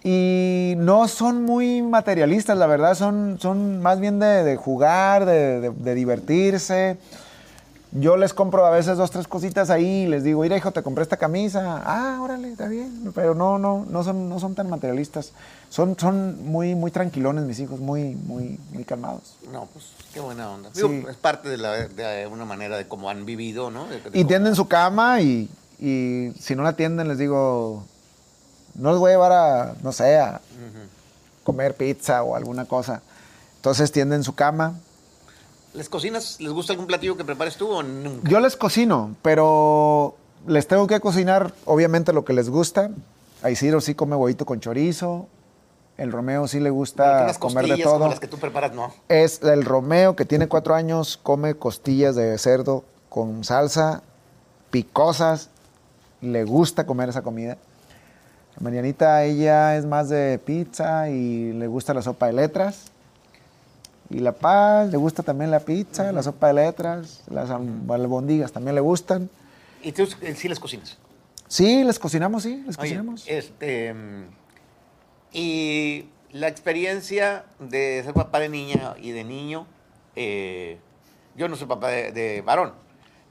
Y 0.03 0.75
no 0.77 1.07
son 1.07 1.43
muy 1.43 1.81
materialistas, 1.81 2.57
la 2.57 2.67
verdad, 2.67 2.95
son, 2.95 3.37
son 3.41 3.81
más 3.81 3.99
bien 3.99 4.19
de, 4.19 4.43
de 4.43 4.55
jugar, 4.55 5.25
de, 5.25 5.59
de- 5.59 5.69
de 5.71 5.95
divertirse. 5.95 6.97
Yo 7.93 8.15
les 8.17 8.33
compro 8.33 8.65
a 8.65 8.69
veces 8.69 8.97
dos, 8.97 9.09
tres 9.11 9.27
cositas 9.27 9.69
ahí 9.69 10.03
y 10.03 10.07
les 10.07 10.23
digo, 10.23 10.41
mira 10.41 10.55
hijo, 10.57 10.71
te 10.71 10.83
compré 10.83 11.01
esta 11.03 11.17
camisa. 11.17 11.81
Ah, 11.85 12.19
órale, 12.21 12.51
está 12.51 12.67
bien. 12.67 13.11
Pero 13.15 13.33
no, 13.33 13.57
no, 13.57 13.85
no 13.89 14.03
son, 14.03 14.27
no 14.29 14.39
son 14.39 14.55
tan 14.55 14.69
materialistas. 14.69 15.31
Son, 15.69 15.97
son 15.97 16.45
muy, 16.45 16.75
muy 16.75 16.91
tranquilones 16.91 17.45
mis 17.45 17.59
hijos, 17.59 17.79
muy, 17.79 18.13
muy, 18.15 18.59
muy 18.73 18.83
calmados. 18.83 19.37
No, 19.51 19.67
pues 19.73 19.85
qué 20.13 20.19
buena 20.19 20.51
onda. 20.51 20.69
Sí. 20.73 20.81
Digo, 20.87 21.09
es 21.09 21.15
parte 21.15 21.47
de, 21.49 21.57
la, 21.57 21.87
de 21.87 22.27
una 22.27 22.43
manera 22.45 22.77
de 22.77 22.87
cómo 22.87 23.09
han 23.09 23.25
vivido, 23.25 23.71
¿no? 23.71 23.87
De- 23.87 24.01
Y 24.13 24.25
tienden 24.25 24.53
su 24.55 24.67
cama 24.67 25.21
y, 25.21 25.49
y 25.79 26.33
si 26.39 26.55
no 26.55 26.63
la 26.63 26.73
tienden 26.73 27.07
les 27.07 27.17
digo, 27.17 27.85
no 28.77 28.91
los 28.91 28.99
voy 28.99 29.09
a 29.09 29.13
llevar 29.13 29.31
a, 29.31 29.75
no 29.83 29.91
sé, 29.91 30.17
a 30.17 30.39
comer 31.43 31.75
pizza 31.75 32.23
o 32.23 32.35
alguna 32.35 32.65
cosa. 32.65 33.01
Entonces 33.55 33.91
tienden 33.91 34.23
su 34.23 34.35
cama. 34.35 34.75
¿Les 35.73 35.89
cocinas? 35.89 36.39
¿Les 36.39 36.51
gusta 36.51 36.73
algún 36.73 36.87
platillo 36.87 37.17
que 37.17 37.25
prepares 37.25 37.57
tú 37.57 37.69
o 37.69 37.83
nunca? 37.83 38.29
Yo 38.29 38.39
les 38.39 38.55
cocino, 38.55 39.15
pero 39.21 40.15
les 40.47 40.67
tengo 40.67 40.87
que 40.87 40.99
cocinar 40.99 41.53
obviamente 41.65 42.13
lo 42.13 42.23
que 42.23 42.33
les 42.33 42.49
gusta. 42.49 42.91
A 43.43 43.49
Isidro 43.51 43.81
sí 43.81 43.95
come 43.95 44.15
huevito 44.15 44.45
con 44.45 44.59
chorizo. 44.59 45.27
El 45.97 46.11
Romeo 46.11 46.47
sí 46.47 46.59
le 46.59 46.69
gusta 46.69 47.33
comer 47.39 47.65
de 47.65 47.69
costillas 47.69 47.87
como 47.87 47.99
todo. 47.99 48.09
las 48.09 48.19
que 48.19 48.27
tú 48.27 48.37
preparas, 48.37 48.73
no. 48.73 48.93
Es 49.09 49.41
el 49.41 49.65
Romeo 49.65 50.15
que 50.15 50.25
tiene 50.25 50.47
cuatro 50.47 50.75
años, 50.75 51.19
come 51.21 51.55
costillas 51.55 52.15
de 52.15 52.37
cerdo 52.37 52.83
con 53.09 53.43
salsa, 53.43 54.03
picosas. 54.69 55.49
Le 56.21 56.43
gusta 56.43 56.85
comer 56.85 57.09
esa 57.09 57.23
comida. 57.23 57.57
Marianita, 58.59 59.23
ella 59.23 59.77
es 59.77 59.85
más 59.85 60.09
de 60.09 60.39
pizza 60.39 61.09
y 61.09 61.53
le 61.53 61.67
gusta 61.67 61.93
la 61.93 62.01
sopa 62.01 62.27
de 62.27 62.33
letras. 62.33 62.91
Y 64.09 64.19
la 64.19 64.31
paz, 64.31 64.89
le 64.89 64.97
gusta 64.97 65.21
también 65.21 65.51
la 65.51 65.59
pizza, 65.59 66.11
la 66.11 66.23
sopa 66.23 66.47
de 66.47 66.53
letras, 66.53 67.23
las 67.29 67.49
albondigas 67.49 68.51
también 68.51 68.75
le 68.75 68.81
gustan. 68.81 69.29
¿Y 69.83 69.91
tú 69.91 70.07
eh, 70.21 70.33
sí 70.33 70.47
les 70.47 70.59
cocinas? 70.59 70.97
Sí, 71.47 71.83
les 71.83 71.99
cocinamos, 71.99 72.43
sí, 72.43 72.63
les 72.65 72.77
Oye, 72.77 72.89
cocinamos. 72.89 73.25
este... 73.27 73.93
Y 75.33 76.05
la 76.31 76.47
experiencia 76.47 77.43
de 77.59 78.01
ser 78.03 78.13
papá 78.13 78.39
de 78.39 78.49
niña 78.49 78.95
y 79.01 79.11
de 79.11 79.23
niño, 79.23 79.67
eh, 80.15 80.77
yo 81.35 81.47
no 81.49 81.55
soy 81.57 81.67
papá 81.67 81.89
de, 81.89 82.11
de 82.11 82.41
varón. 82.41 82.73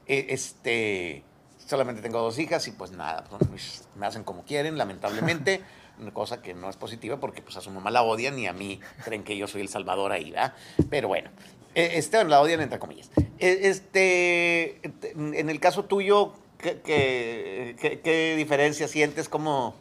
Eh, 0.05 0.27
este, 0.29 1.23
solamente 1.67 2.01
tengo 2.01 2.19
dos 2.21 2.39
hijas 2.39 2.67
y 2.67 2.71
pues 2.71 2.91
nada, 2.91 3.23
pues, 3.49 3.83
me 3.95 4.05
hacen 4.07 4.23
como 4.23 4.43
quieren, 4.43 4.77
lamentablemente. 4.77 5.61
Una 6.01 6.13
cosa 6.13 6.41
que 6.43 6.53
no 6.53 6.69
es 6.69 6.75
positiva 6.75 7.17
porque 7.19 7.41
pues 7.41 7.57
a 7.57 7.61
su 7.61 7.71
mamá 7.71 7.89
la 7.91 8.03
odian 8.03 8.37
y 8.37 8.45
a 8.47 8.53
mí 8.53 8.79
creen 9.03 9.23
que 9.23 9.35
yo 9.35 9.47
soy 9.47 9.61
el 9.61 9.67
salvador 9.69 10.11
ahí, 10.11 10.29
¿verdad? 10.31 10.53
Pero 10.91 11.07
bueno, 11.07 11.29
eh, 11.73 11.91
este, 11.95 12.23
la 12.23 12.39
odian 12.39 12.61
entre 12.61 12.77
comillas. 12.77 13.09
Eh, 13.39 13.59
Este, 13.63 14.79
en 15.11 15.49
el 15.49 15.59
caso 15.59 15.85
tuyo, 15.85 16.33
¿qué, 16.59 16.81
qué, 16.85 17.75
qué- 17.81 17.99
qué 18.01 18.35
diferencia 18.37 18.87
sientes? 18.87 19.27
¿Cómo...? 19.27 19.73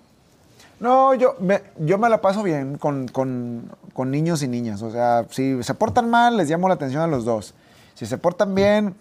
No, 0.81 1.15
yo 1.15 1.37
me, 1.41 1.63
yo 1.79 1.97
me 1.99 2.09
la 2.09 2.21
paso 2.21 2.43
bien 2.43 2.77
con, 2.79 3.09
con- 3.09 3.71
con 3.95 4.11
niños 4.11 4.43
y 4.43 4.49
niñas. 4.49 4.81
O 4.83 4.91
sea, 4.91 5.27
si 5.31 5.63
se 5.63 5.75
portan 5.75 6.09
mal, 6.11 6.37
les 6.39 6.49
llamo 6.51 6.69
la 6.69 6.75
atención 6.75 7.03
a 7.03 7.07
los 7.07 7.25
dos. 7.27 7.55
Si 7.95 8.05
se 8.07 8.19
portan 8.19 8.55
bien, 8.55 8.95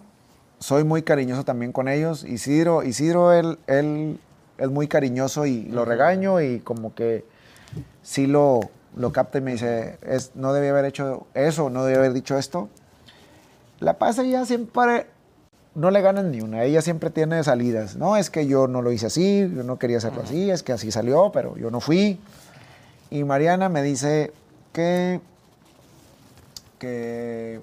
soy 0.58 0.84
muy 0.84 1.02
cariñoso 1.02 1.44
también 1.44 1.72
con 1.72 1.88
ellos. 1.88 2.24
Isidro, 2.24 2.82
Isidro 2.82 3.32
él, 3.32 3.58
él 3.66 4.18
es 4.58 4.70
muy 4.70 4.88
cariñoso 4.88 5.46
y 5.46 5.64
lo 5.64 5.84
regaño 5.84 6.40
y 6.40 6.60
como 6.60 6.94
que 6.94 7.24
sí 8.02 8.26
lo, 8.26 8.60
lo 8.96 9.12
capta 9.12 9.38
y 9.38 9.40
me 9.42 9.52
dice, 9.52 9.98
es, 10.02 10.32
no 10.34 10.52
debía 10.52 10.70
haber 10.70 10.86
hecho 10.86 11.26
eso, 11.34 11.70
no 11.70 11.84
debía 11.84 11.98
haber 11.98 12.12
dicho 12.12 12.38
esto. 12.38 12.68
La 13.78 13.98
paz 13.98 14.18
ella 14.18 14.44
siempre, 14.46 15.06
no 15.74 15.90
le 15.90 16.00
ganan 16.00 16.30
ni 16.30 16.40
una, 16.40 16.64
ella 16.64 16.80
siempre 16.80 17.10
tiene 17.10 17.44
salidas. 17.44 17.96
No, 17.96 18.16
es 18.16 18.30
que 18.30 18.46
yo 18.46 18.66
no 18.66 18.80
lo 18.80 18.90
hice 18.90 19.06
así, 19.06 19.40
yo 19.54 19.62
no 19.62 19.78
quería 19.78 19.98
hacerlo 19.98 20.22
así, 20.22 20.50
es 20.50 20.62
que 20.62 20.72
así 20.72 20.90
salió, 20.90 21.30
pero 21.32 21.56
yo 21.58 21.70
no 21.70 21.80
fui. 21.80 22.18
Y 23.10 23.24
Mariana 23.24 23.68
me 23.68 23.82
dice 23.82 24.32
que, 24.72 25.20
que, 26.78 27.60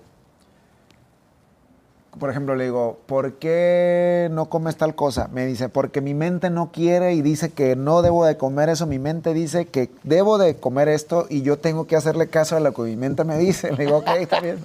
por 2.20 2.30
ejemplo, 2.30 2.56
le 2.56 2.66
digo, 2.66 3.00
¿por 3.06 3.34
qué 3.34 4.28
no 4.32 4.50
comes 4.50 4.78
tal 4.78 4.96
cosa? 4.96 5.28
Me 5.30 5.46
dice, 5.46 5.70
porque 5.70 6.02
mi 6.02 6.14
mente 6.14 6.50
no 6.50 6.72
quiere 6.72 7.14
y 7.14 7.22
dice 7.22 7.52
que 7.52 7.76
no 7.76 8.02
debo 8.02 8.26
de 8.26 8.38
comer 8.38 8.70
eso. 8.70 8.86
Mi 8.86 9.00
mente 9.00 9.34
dice 9.34 9.66
que 9.66 9.90
debo 10.04 10.38
de 10.38 10.56
comer 10.58 10.88
esto 10.90 11.28
y 11.30 11.42
yo 11.42 11.58
tengo 11.60 11.88
que 11.88 11.96
hacerle 11.96 12.30
caso 12.30 12.56
a 12.56 12.60
lo 12.60 12.74
que 12.74 12.84
mi 12.84 12.96
mente 12.96 13.24
me 13.24 13.38
dice. 13.38 13.72
Le 13.72 13.86
digo, 13.86 13.98
ok, 13.98 14.08
está 14.20 14.40
bien, 14.40 14.60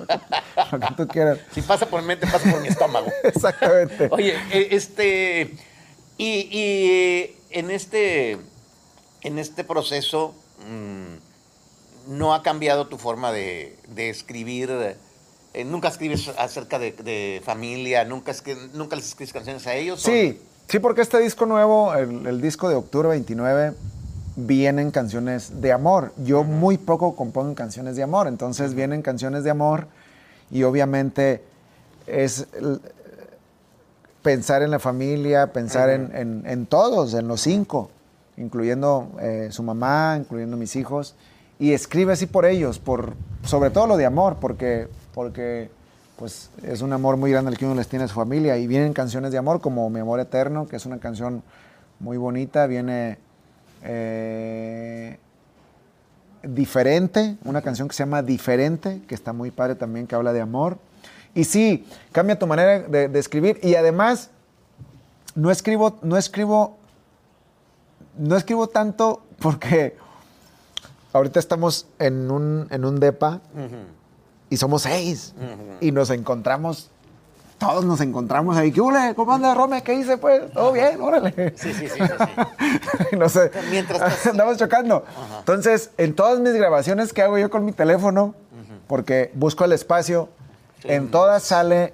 lo 0.72 0.80
que, 0.80 0.94
tú 0.96 1.08
quieras. 1.08 1.38
Si 1.52 1.62
pasa 1.62 1.86
por 1.86 2.00
mi 2.02 2.08
mente, 2.08 2.26
pasa 2.26 2.50
por 2.50 2.60
mi 2.60 2.68
estómago. 2.68 3.06
Exactamente. 3.22 4.08
Oye, 4.10 4.34
eh, 4.52 4.68
este. 4.72 5.56
Y, 6.16 6.48
y 6.50 7.36
en 7.50 7.70
este. 7.70 8.38
En 9.22 9.38
este 9.38 9.64
proceso. 9.64 10.34
mm, 10.68 11.28
no 12.08 12.32
ha 12.32 12.42
cambiado 12.42 12.86
tu 12.86 12.96
forma 12.96 13.32
de, 13.32 13.76
de 13.88 14.08
escribir. 14.08 14.96
Eh, 15.54 15.64
nunca 15.64 15.88
escribes 15.88 16.28
acerca 16.38 16.78
de, 16.78 16.92
de 16.92 17.40
familia, 17.44 18.04
nunca, 18.04 18.32
escri- 18.32 18.70
nunca 18.74 18.96
les 18.96 19.06
escribes 19.08 19.32
canciones 19.32 19.66
a 19.66 19.74
ellos. 19.74 20.02
¿o? 20.04 20.10
Sí, 20.10 20.40
sí, 20.68 20.78
porque 20.78 21.00
este 21.02 21.18
disco 21.18 21.46
nuevo, 21.46 21.94
el, 21.94 22.26
el 22.26 22.40
disco 22.40 22.68
de 22.68 22.74
octubre 22.76 23.08
29, 23.08 23.72
vienen 24.36 24.90
canciones 24.90 25.60
de 25.60 25.72
amor. 25.72 26.12
Yo 26.24 26.44
muy 26.44 26.78
poco 26.78 27.16
compongo 27.16 27.54
canciones 27.54 27.96
de 27.96 28.02
amor, 28.02 28.28
entonces 28.28 28.74
vienen 28.74 29.02
canciones 29.02 29.42
de 29.44 29.50
amor 29.50 29.86
y 30.50 30.62
obviamente 30.62 31.42
es 32.06 32.46
pensar 34.22 34.62
en 34.62 34.70
la 34.70 34.78
familia, 34.78 35.52
pensar 35.52 35.90
en, 35.90 36.14
en- 36.14 36.42
en 36.46 36.66
todos, 36.66 37.14
en 37.14 37.28
los 37.28 37.40
cinco, 37.40 37.90
incluyendo 38.36 39.10
eh, 39.20 39.48
su 39.50 39.62
mamá, 39.62 40.16
incluyendo 40.18 40.56
mis 40.56 40.76
hijos, 40.76 41.14
y 41.58 41.72
escribe 41.72 42.12
así 42.12 42.26
por 42.26 42.44
ellos, 42.46 42.78
por, 42.78 43.14
sobre 43.44 43.70
todo 43.70 43.86
lo 43.86 43.96
de 43.96 44.06
amor, 44.06 44.36
porque, 44.40 44.88
porque 45.18 45.68
pues, 46.16 46.48
es 46.62 46.80
un 46.80 46.92
amor 46.92 47.16
muy 47.16 47.32
grande 47.32 47.50
el 47.50 47.58
que 47.58 47.66
uno 47.66 47.74
les 47.74 47.88
tiene 47.88 48.04
a 48.04 48.08
su 48.08 48.14
familia, 48.14 48.56
y 48.56 48.68
vienen 48.68 48.92
canciones 48.92 49.32
de 49.32 49.38
amor 49.38 49.60
como 49.60 49.90
Mi 49.90 49.98
Amor 49.98 50.20
Eterno, 50.20 50.68
que 50.68 50.76
es 50.76 50.86
una 50.86 50.98
canción 50.98 51.42
muy 51.98 52.16
bonita, 52.18 52.68
viene 52.68 53.18
eh, 53.82 55.18
Diferente, 56.44 57.36
una 57.44 57.62
canción 57.62 57.88
que 57.88 57.96
se 57.96 58.04
llama 58.04 58.22
Diferente, 58.22 59.02
que 59.08 59.16
está 59.16 59.32
muy 59.32 59.50
padre 59.50 59.74
también, 59.74 60.06
que 60.06 60.14
habla 60.14 60.32
de 60.32 60.40
amor. 60.40 60.78
Y 61.34 61.42
sí, 61.42 61.84
cambia 62.12 62.38
tu 62.38 62.46
manera 62.46 62.78
de, 62.78 63.18
escribir. 63.18 63.58
Y 63.60 63.74
además, 63.74 64.30
no 65.34 65.50
escribo, 65.50 65.98
no 66.02 66.16
escribo, 66.16 66.76
no 68.16 68.36
escribo 68.36 68.68
tanto 68.68 69.24
porque 69.40 69.96
ahorita 71.12 71.40
estamos 71.40 71.88
en 71.98 72.30
un, 72.30 72.68
en 72.70 72.84
un 72.84 73.00
depa 73.00 73.40
y 74.50 74.56
somos 74.56 74.82
seis. 74.82 75.34
Y 75.80 75.92
nos 75.92 76.10
encontramos, 76.10 76.90
todos 77.58 77.84
nos 77.84 78.00
encontramos 78.00 78.56
ahí. 78.56 78.70
¿Qué 78.72 78.80
hule? 78.80 79.14
¿Cómo 79.16 79.32
anda 79.32 79.54
Rome? 79.54 79.82
¿Qué 79.82 79.94
hice? 79.94 80.16
Pues, 80.18 80.52
todo 80.52 80.72
bien, 80.72 81.00
órale. 81.00 81.54
Sí, 81.56 81.72
sí, 81.74 81.88
sí, 81.88 81.88
sí, 81.88 82.00
sí. 83.10 83.16
no 83.16 83.28
sé. 83.28 83.50
Mientras 83.70 84.26
andamos 84.26 84.56
chocando. 84.56 85.04
Entonces, 85.40 85.90
en 85.98 86.14
todas 86.14 86.38
mis 86.40 86.52
grabaciones 86.54 87.12
que 87.12 87.22
hago 87.22 87.38
yo 87.38 87.50
con 87.50 87.64
mi 87.64 87.72
teléfono, 87.72 88.34
porque 88.86 89.30
busco 89.34 89.64
el 89.64 89.72
espacio, 89.72 90.28
en 90.84 91.10
todas 91.10 91.42
sale, 91.42 91.92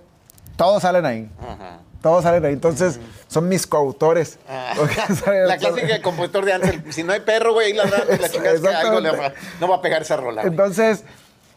todos 0.56 0.82
salen 0.82 1.06
ahí. 1.06 1.30
Ajá. 1.40 1.78
Todos 2.02 2.22
salen 2.24 2.44
ahí. 2.44 2.52
Entonces, 2.52 3.00
son 3.28 3.48
mis 3.48 3.66
coautores. 3.66 4.38
Ah, 4.46 4.74
la 5.46 5.56
clásica 5.56 5.86
del 5.86 6.02
compositor 6.02 6.44
de 6.44 6.52
antes. 6.52 6.94
Si 6.94 7.02
no 7.02 7.14
hay 7.14 7.20
perro, 7.20 7.54
güey, 7.54 7.68
ahí 7.68 7.72
ladrando, 7.72 8.14
la 8.20 8.28
chingada 8.28 8.54
es 8.54 8.60
que 8.60 8.68
algo 8.68 9.00
le 9.00 9.10
va- 9.10 9.32
no 9.58 9.68
va 9.68 9.76
a 9.76 9.80
pegar 9.80 10.02
esa 10.02 10.16
rola. 10.18 10.42
güey. 10.42 10.54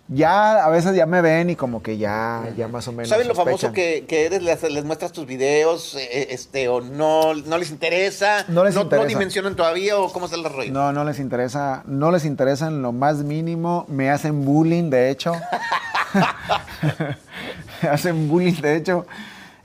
Ya 0.10 0.64
a 0.64 0.70
veces 0.70 0.96
ya 0.96 1.06
me 1.06 1.22
ven 1.22 1.50
y 1.50 1.56
como 1.58 1.84
que 1.84 1.98
ya, 1.98 2.44
ya 2.56 2.70
más 2.70 2.88
o 2.88 2.94
menos. 2.94 3.10
¿Sabes 3.10 3.28
lo 3.28 3.36
famoso 3.36 3.74
que, 3.74 4.06
que 4.08 4.26
eres? 4.26 4.42
Les, 4.42 4.64
les 4.64 4.86
muestras 4.86 5.12
tus 5.12 5.26
videos, 5.26 5.96
eh, 5.96 6.28
este, 6.30 6.70
o 6.70 6.80
no, 6.80 7.34
no 7.34 7.58
les 7.58 7.72
interesa, 7.72 8.46
No 8.48 8.64
les 8.64 8.78
interesa. 8.78 9.06
dimensionan 9.06 9.58
todavía, 9.58 9.98
o 9.98 10.12
cómo 10.14 10.28
está 10.28 10.38
el 10.38 10.46
rollo. 10.46 10.72
No, 10.72 10.94
no 10.94 11.04
les 11.04 11.20
interesa, 11.20 11.84
no 11.86 12.10
les 12.12 12.24
interesa 12.24 12.68
en 12.68 12.82
lo 12.82 12.94
más 12.94 13.18
mínimo, 13.18 13.86
me 13.90 14.10
hacen 14.10 14.46
bullying, 14.46 14.90
de 14.90 15.10
hecho. 15.10 15.34
me 17.82 17.90
hacen 17.90 18.30
bullying, 18.30 18.62
de 18.62 18.78
hecho. 18.78 19.06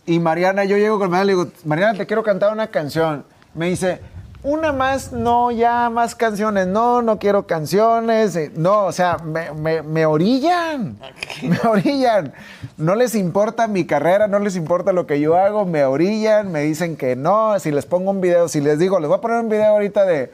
Y 0.07 0.18
Mariana, 0.18 0.64
yo 0.64 0.76
llego 0.76 0.99
con 0.99 1.11
Mariana 1.11 1.32
y 1.32 1.36
le 1.36 1.45
digo, 1.45 1.53
Mariana, 1.64 1.97
te 1.97 2.07
quiero 2.07 2.24
cantar 2.24 2.53
una 2.53 2.66
canción. 2.66 3.24
Me 3.55 3.68
dice, 3.68 4.01
una 4.45 4.72
más, 4.72 5.12
no, 5.12 5.51
ya 5.53 5.88
más 5.88 6.14
canciones, 6.16 6.66
no, 6.66 7.01
no 7.03 7.18
quiero 7.18 7.47
canciones. 7.47 8.34
eh, 8.36 8.51
No, 8.57 8.86
o 8.86 8.93
sea, 8.93 9.18
me, 9.18 9.53
me- 9.53 9.82
me 9.82 10.05
orillan, 10.07 10.99
me 11.43 11.59
orillan. 11.68 12.32
No 12.76 12.95
les 12.97 13.14
importa 13.14 13.68
mi 13.68 13.86
carrera, 13.86 14.26
no 14.26 14.38
les 14.40 14.57
importa 14.57 14.93
lo 14.93 15.07
que 15.07 15.20
yo 15.20 15.36
hago, 15.36 15.64
me 15.64 15.84
orillan, 15.84 16.51
me 16.51 16.62
dicen 16.62 16.97
que 16.97 17.14
no. 17.14 17.59
Si 17.61 17.70
les 17.70 17.86
pongo 17.86 18.11
un 18.11 18.20
video, 18.20 18.49
si 18.49 18.61
les 18.61 18.78
digo, 18.78 18.99
les 18.99 19.09
voy 19.09 19.18
a 19.18 19.20
poner 19.20 19.38
un 19.38 19.49
video 19.49 19.66
ahorita 19.66 20.05
de 20.05 20.32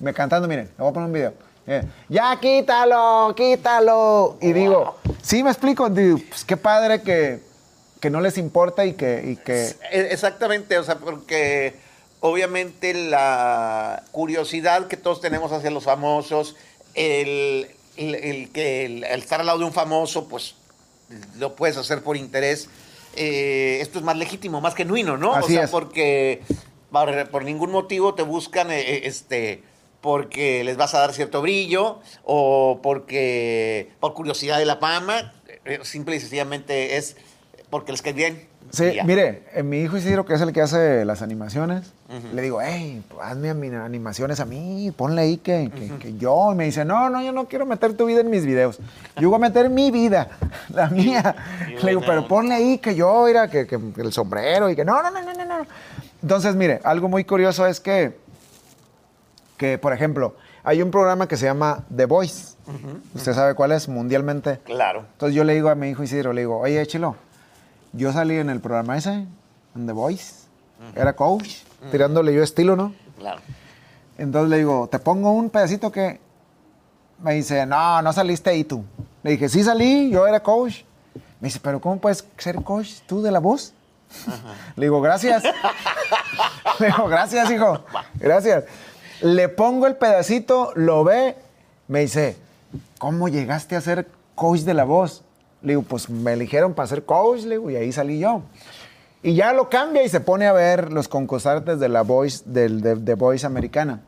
me 0.00 0.14
cantando, 0.14 0.46
miren, 0.46 0.66
les 0.66 0.78
voy 0.78 0.88
a 0.88 0.92
poner 0.92 1.06
un 1.08 1.12
video. 1.12 1.32
Eh, 1.66 1.82
ya 2.08 2.38
quítalo, 2.40 3.34
quítalo. 3.36 4.36
Y 4.40 4.52
digo, 4.52 4.96
sí 5.20 5.42
me 5.42 5.50
explico, 5.50 5.90
digo, 5.90 6.18
pues 6.28 6.44
qué 6.44 6.56
padre 6.56 7.02
que, 7.02 7.40
que 8.00 8.08
no 8.08 8.20
les 8.20 8.38
importa 8.38 8.84
y 8.86 8.92
que, 8.94 9.22
y 9.32 9.36
que 9.36 9.66
E- 9.90 10.08
Exactamente, 10.12 10.78
o 10.78 10.84
sea, 10.84 10.94
porque 10.94 11.74
obviamente 12.20 12.94
la 12.94 14.02
curiosidad 14.12 14.86
que 14.88 14.96
todos 14.96 15.20
tenemos 15.20 15.52
hacia 15.52 15.70
los 15.70 15.84
famosos, 15.84 16.56
el, 16.94 17.68
el- 17.96 18.14
el 18.14 18.50
que 18.50 18.84
el, 18.86 19.04
el 19.04 19.20
estar 19.20 19.40
al 19.40 19.46
lado 19.46 19.58
de 19.60 19.64
un 19.64 19.72
famoso, 19.72 20.28
pues 20.28 20.54
lo 21.38 21.54
puedes 21.56 21.76
hacer 21.76 22.02
por 22.02 22.16
interés. 22.16 22.68
eh, 23.16 23.78
esto 23.80 23.98
es 23.98 24.04
más 24.04 24.16
legítimo, 24.16 24.60
más 24.60 24.74
genuino, 24.74 25.16
¿no? 25.16 25.30
o 25.30 25.48
sea, 25.54 25.64
es. 25.64 25.70
porque 25.70 26.42
por, 26.92 27.30
por 27.30 27.44
ningún 27.44 27.70
motivo 27.70 28.14
te 28.14 28.22
buscan, 28.22 28.70
eh, 28.70 28.80
eh, 28.80 29.00
este, 29.04 29.62
porque 30.00 30.62
les 30.64 30.76
vas 30.76 30.94
a 30.94 31.00
dar 31.00 31.12
cierto 31.12 31.42
brillo 31.42 32.00
o 32.24 32.78
porque 32.82 33.90
por 34.00 34.14
curiosidad 34.14 34.58
de 34.58 34.66
la 34.66 34.76
fama, 34.76 35.32
eh, 35.64 35.80
simple 35.82 36.16
y 36.16 36.20
sencillamente 36.20 36.96
es 36.96 37.16
porque 37.70 37.92
les 37.92 38.02
cae 38.02 38.12
bien. 38.12 38.46
Sí, 38.70 38.98
mire, 39.06 39.44
eh, 39.54 39.62
mi 39.62 39.78
hijo 39.80 39.96
Isidro, 39.96 40.26
que 40.26 40.34
es 40.34 40.40
el 40.42 40.52
que 40.52 40.60
hace 40.60 41.04
las 41.06 41.22
animaciones, 41.22 41.90
le 42.34 42.42
digo, 42.42 42.60
hey, 42.62 43.02
hazme 43.22 43.48
animaciones 43.50 44.40
a 44.40 44.44
mí, 44.44 44.92
ponle 44.94 45.22
ahí 45.22 45.36
que, 45.38 45.70
que- 45.74 45.96
que 45.98 46.16
yo. 46.18 46.52
Y 46.52 46.54
me 46.54 46.64
dice, 46.66 46.84
no, 46.84 47.08
no, 47.08 47.22
yo 47.22 47.32
no 47.32 47.46
quiero 47.46 47.64
meter 47.64 47.94
tu 47.96 48.04
vida 48.04 48.20
en 48.20 48.28
mis 48.28 48.44
videos. 48.44 48.78
Yo 49.18 49.30
voy 49.30 49.36
a 49.36 49.40
meter 49.40 49.70
mi 49.70 49.90
vida, 49.90 50.28
la 50.68 50.88
mía. 50.90 51.34
le 51.82 51.88
digo, 51.88 52.02
pero 52.06 52.28
ponle 52.28 52.54
ahí 52.54 52.76
que 52.78 52.94
yo, 52.94 53.24
mira, 53.26 53.48
que, 53.48 53.66
que- 53.66 53.78
el 53.96 54.12
sombrero 54.12 54.68
y 54.68 54.76
que 54.76 54.84
no, 54.84 55.02
no, 55.02 55.10
no, 55.10 55.22
no, 55.22 55.32
no, 55.32 55.44
no. 55.60 55.66
Entonces, 56.22 56.54
mire, 56.54 56.80
algo 56.84 57.08
muy 57.08 57.24
curioso 57.24 57.66
es 57.66 57.80
que, 57.80 58.18
que, 59.56 59.78
por 59.78 59.92
ejemplo, 59.94 60.36
hay 60.64 60.82
un 60.82 60.90
programa 60.90 61.26
que 61.26 61.36
se 61.38 61.46
llama 61.46 61.84
The 61.94 62.04
Voice. 62.06 62.54
¿Usted 63.14 63.32
sabe 63.32 63.54
cuál 63.54 63.72
es 63.72 63.88
mundialmente? 63.88 64.58
Claro. 64.64 65.04
Entonces 65.12 65.34
yo 65.34 65.42
le 65.44 65.54
digo 65.54 65.70
a 65.70 65.74
mi 65.74 65.88
hijo 65.88 66.02
Isidro, 66.02 66.34
le 66.34 66.42
digo, 66.42 66.58
oye, 66.58 66.86
Chilo, 66.86 67.16
yo 67.92 68.12
salí 68.12 68.36
en 68.36 68.50
el 68.50 68.60
programa 68.60 68.96
ese, 68.96 69.26
en 69.74 69.86
The 69.86 69.92
Voice, 69.92 70.46
era 70.94 71.14
coach, 71.14 71.56
tirándole 71.90 72.34
yo 72.34 72.42
estilo, 72.42 72.76
¿no? 72.76 72.94
Claro. 73.18 73.40
Entonces 74.16 74.50
le 74.50 74.58
digo, 74.58 74.88
¿te 74.90 74.98
pongo 74.98 75.32
un 75.32 75.50
pedacito 75.50 75.90
que...? 75.90 76.20
Me 77.20 77.34
dice, 77.34 77.66
no, 77.66 78.00
no 78.00 78.12
saliste 78.12 78.50
ahí 78.50 78.62
tú. 78.62 78.84
Le 79.24 79.32
dije, 79.32 79.48
sí 79.48 79.64
salí, 79.64 80.08
yo 80.10 80.26
era 80.26 80.40
coach. 80.40 80.82
Me 81.40 81.48
dice, 81.48 81.58
pero 81.60 81.80
¿cómo 81.80 81.98
puedes 81.98 82.24
ser 82.36 82.62
coach 82.62 83.00
tú 83.06 83.22
de 83.22 83.32
la 83.32 83.40
voz? 83.40 83.72
Le 84.76 84.86
digo, 84.86 85.00
gracias. 85.00 85.42
Le 86.78 86.86
digo, 86.86 87.08
gracias, 87.08 87.50
hijo. 87.50 87.84
Gracias. 88.14 88.64
Le 89.20 89.48
pongo 89.48 89.88
el 89.88 89.96
pedacito, 89.96 90.72
lo 90.76 91.02
ve, 91.02 91.36
me 91.88 92.00
dice, 92.00 92.36
¿cómo 92.98 93.28
llegaste 93.28 93.74
a 93.74 93.80
ser 93.80 94.08
coach 94.36 94.60
de 94.60 94.74
la 94.74 94.84
voz? 94.84 95.24
Le 95.62 95.72
digo, 95.72 95.82
pues 95.82 96.08
me 96.08 96.32
eligieron 96.34 96.74
para 96.74 96.86
ser 96.86 97.04
coach, 97.04 97.42
le 97.42 97.56
digo, 97.56 97.70
y 97.70 97.76
ahí 97.76 97.90
salí 97.92 98.18
yo. 98.18 98.42
Y 99.22 99.34
ya 99.34 99.52
lo 99.52 99.68
cambia 99.68 100.04
y 100.04 100.08
se 100.08 100.20
pone 100.20 100.46
a 100.46 100.52
ver 100.52 100.92
los 100.92 101.08
concursantes 101.08 101.80
de 101.80 101.88
la 101.88 102.02
voice, 102.02 102.42
del, 102.46 102.80
de, 102.80 102.94
de 102.94 103.14
voice 103.14 103.44
americana. 103.44 104.00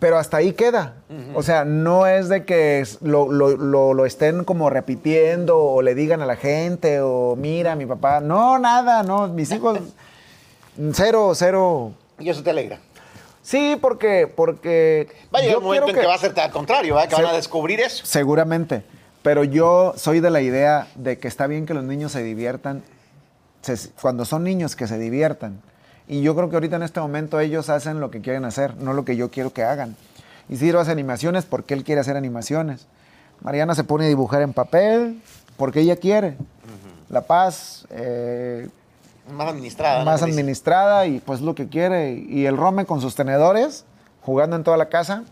Pero 0.00 0.18
hasta 0.18 0.38
ahí 0.38 0.52
queda. 0.52 0.94
O 1.34 1.42
sea, 1.42 1.64
no 1.64 2.06
es 2.06 2.28
de 2.28 2.44
que 2.44 2.86
lo, 3.00 3.30
lo- 3.30 3.56
lo- 3.56 3.94
lo 3.94 4.04
estén 4.06 4.44
como 4.44 4.68
repitiendo 4.68 5.58
o 5.58 5.82
le 5.82 5.94
digan 5.94 6.20
a 6.20 6.26
la 6.26 6.36
gente 6.36 7.00
o 7.00 7.36
mira, 7.36 7.74
mi 7.76 7.86
papá. 7.86 8.20
No, 8.20 8.58
nada, 8.58 9.02
no. 9.02 9.28
Mis 9.28 9.50
hijos, 9.52 9.78
cero, 10.92 11.32
cero. 11.34 11.92
Y 12.18 12.28
eso 12.28 12.42
te 12.42 12.50
alegra. 12.50 12.78
Sí, 13.42 13.76
porque, 13.80 14.26
porque 14.34 15.08
Va 15.34 15.38
a 15.38 15.42
llegar 15.42 15.58
un 15.58 15.64
momento 15.64 15.88
en 15.90 15.94
que 15.96 16.06
va 16.06 16.14
a 16.14 16.18
ser 16.18 16.38
al 16.38 16.50
contrario, 16.50 16.94
¿verdad? 16.94 17.08
que 17.10 17.16
van 17.22 17.26
a 17.26 17.36
descubrir 17.36 17.80
eso. 17.80 18.04
Seguramente. 18.06 18.82
Pero 19.24 19.42
yo 19.42 19.94
soy 19.96 20.20
de 20.20 20.30
la 20.30 20.40
idea 20.42 20.86
de 20.94 21.18
que 21.18 21.26
está 21.26 21.48
bien 21.48 21.66
que 21.66 21.74
los 21.74 21.82
niños 21.82 22.12
se 22.12 22.22
diviertan. 22.22 22.82
se- 23.62 23.88
cuando 24.00 24.24
son 24.26 24.44
niños, 24.44 24.76
que 24.76 24.86
se 24.86 24.98
diviertan. 24.98 25.58
Y 26.06 26.20
yo 26.20 26.36
creo 26.36 26.50
que 26.50 26.56
ahorita 26.56 26.76
en 26.76 26.82
este 26.82 27.00
momento 27.00 27.40
ellos 27.40 27.70
hacen 27.70 27.98
lo 27.98 28.10
que 28.10 28.20
quieren 28.20 28.44
hacer, 28.44 28.76
no 28.76 28.92
lo 28.92 29.06
que 29.06 29.16
yo 29.16 29.30
quiero 29.30 29.54
que 29.54 29.64
hagan. 29.64 29.96
Isidro 30.50 30.80
hace 30.80 30.90
animaciones 30.92 31.46
porque 31.46 31.72
él 31.72 31.82
quiere 31.82 32.02
hacer 32.02 32.18
animaciones. 32.18 32.86
Mariana 33.40 33.74
se 33.74 33.82
pone 33.82 34.04
a 34.04 34.08
dibujar 34.08 34.42
en 34.42 34.52
papel 34.52 35.18
porque 35.56 35.80
ella 35.80 35.96
quiere. 35.96 36.36
La 37.08 37.22
Paz, 37.22 37.86
eh, 37.88 38.68
Más 39.32 39.48
administrada. 39.48 40.04
más 40.04 40.22
administrada 40.22 41.06
y 41.06 41.20
pues 41.20 41.40
lo 41.40 41.54
que 41.54 41.66
quiere. 41.70 42.12
Y 42.12 42.44
el 42.44 42.58
Rome 42.58 42.84
con 42.84 43.00
sus 43.00 43.14
tenedores, 43.14 43.86
jugando 44.20 44.56
en 44.56 44.64
toda 44.64 44.76
la 44.76 44.90
casa, 44.90 45.22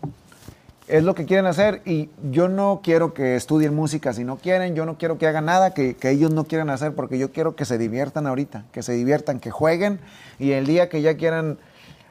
es 0.93 1.03
lo 1.03 1.15
que 1.15 1.25
quieren 1.25 1.47
hacer. 1.47 1.81
Y 1.85 2.11
yo 2.29 2.47
no 2.49 2.81
quiero 2.83 3.15
que 3.15 3.35
estudien 3.35 3.73
música 3.73 4.13
si 4.13 4.23
no 4.23 4.37
quieren, 4.37 4.75
yo 4.75 4.85
no 4.85 4.99
quiero 4.99 5.17
que 5.17 5.25
hagan 5.25 5.45
nada 5.45 5.73
que, 5.73 5.97
ellos 6.03 6.31
no 6.31 6.43
quieran 6.43 6.69
hacer, 6.69 6.93
porque 6.93 7.17
yo 7.17 7.31
quiero 7.31 7.55
que 7.55 7.65
se 7.65 7.79
diviertan 7.79 8.27
ahorita, 8.27 8.65
que 8.71 8.83
se 8.83 8.93
diviertan, 8.93 9.39
que 9.39 9.49
jueguen 9.49 9.99
y 10.37 10.51
el 10.51 10.67
día 10.67 10.89
que 10.89 11.01
ya 11.01 11.17
quieran 11.17 11.57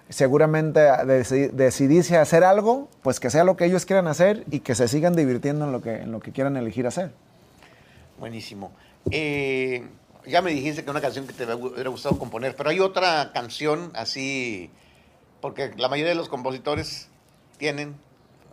seguramente 0.08 0.80
deci- 0.80 1.52
decidirse 1.52 2.16
a 2.16 2.22
hacer 2.22 2.42
algo, 2.42 2.88
pues 3.02 3.20
que 3.20 3.30
sea 3.30 3.44
lo 3.44 3.56
que 3.56 3.66
ellos 3.66 3.86
quieran 3.86 4.08
hacer 4.08 4.44
y 4.50 4.60
que 4.60 4.74
se 4.74 4.88
sigan 4.88 5.14
divirtiendo 5.14 5.64
en 5.64 5.70
lo 5.70 5.80
que, 5.80 6.02
en 6.02 6.10
lo 6.10 6.18
que 6.18 6.32
quieran 6.32 6.56
elegir 6.56 6.88
hacer. 6.88 7.12
Buenísimo. 8.18 8.72
Eh, 9.12 9.86
ya 10.26 10.42
me 10.42 10.50
dijiste 10.50 10.84
que 10.84 10.90
una 10.90 11.00
canción 11.00 11.28
que 11.28 11.32
te 11.32 11.44
hubiera 11.54 11.88
gustado 11.88 12.18
componer, 12.18 12.56
pero 12.56 12.70
hay 12.70 12.80
otra 12.80 13.30
canción 13.32 13.92
así, 13.94 14.70
porque 15.40 15.70
la 15.76 15.88
mayoría 15.88 16.10
de 16.10 16.16
los 16.16 16.28
compositores 16.28 17.08
tienen 17.58 17.94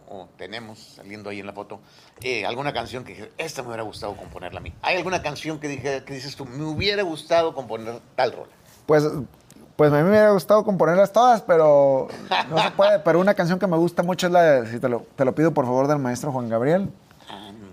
o 0.10 0.28
tenemos 0.38 0.80
saliendo 0.96 1.30
ahí 1.30 1.40
en 1.40 1.46
la 1.46 1.54
foto 1.54 1.80
eh, 2.22 2.46
alguna 2.46 2.74
canción 2.74 3.04
que 3.04 3.14
dije, 3.14 3.32
esta 3.38 3.62
me 3.62 3.68
hubiera 3.70 3.84
gustado 3.84 4.16
componerla 4.18 4.60
a 4.60 4.64
mí? 4.64 4.74
¿Hay 4.82 4.98
alguna 4.98 5.22
canción 5.22 5.60
que, 5.60 5.68
dije, 5.68 6.04
que 6.04 6.14
dices 6.14 6.36
tú, 6.36 6.46
me 6.46 6.64
hubiera 6.64 7.04
gustado 7.04 7.54
componer 7.54 8.00
tal 8.16 8.32
rola? 8.34 8.52
Pues, 8.86 9.08
pues 9.76 9.94
a 9.94 9.96
mí 9.98 10.04
me 10.04 10.10
hubiera 10.10 10.32
gustado 10.32 10.64
componerlas 10.66 11.14
todas, 11.14 11.42
pero 11.42 12.08
no 12.50 12.58
se 12.62 12.72
puede. 12.72 13.00
Pero 13.06 13.20
una 13.20 13.34
canción 13.36 13.60
que 13.60 13.68
me 13.68 13.78
gusta 13.78 14.04
mucho 14.04 14.28
es 14.28 14.34
la 14.34 14.42
de, 14.42 14.72
si 14.72 14.80
te 14.80 14.90
lo, 14.90 15.06
te 15.16 15.24
lo 15.26 15.34
pido 15.36 15.54
por 15.54 15.66
favor, 15.66 15.88
del 15.88 16.00
maestro 16.00 16.32
Juan 16.32 16.50
Gabriel. 16.50 16.90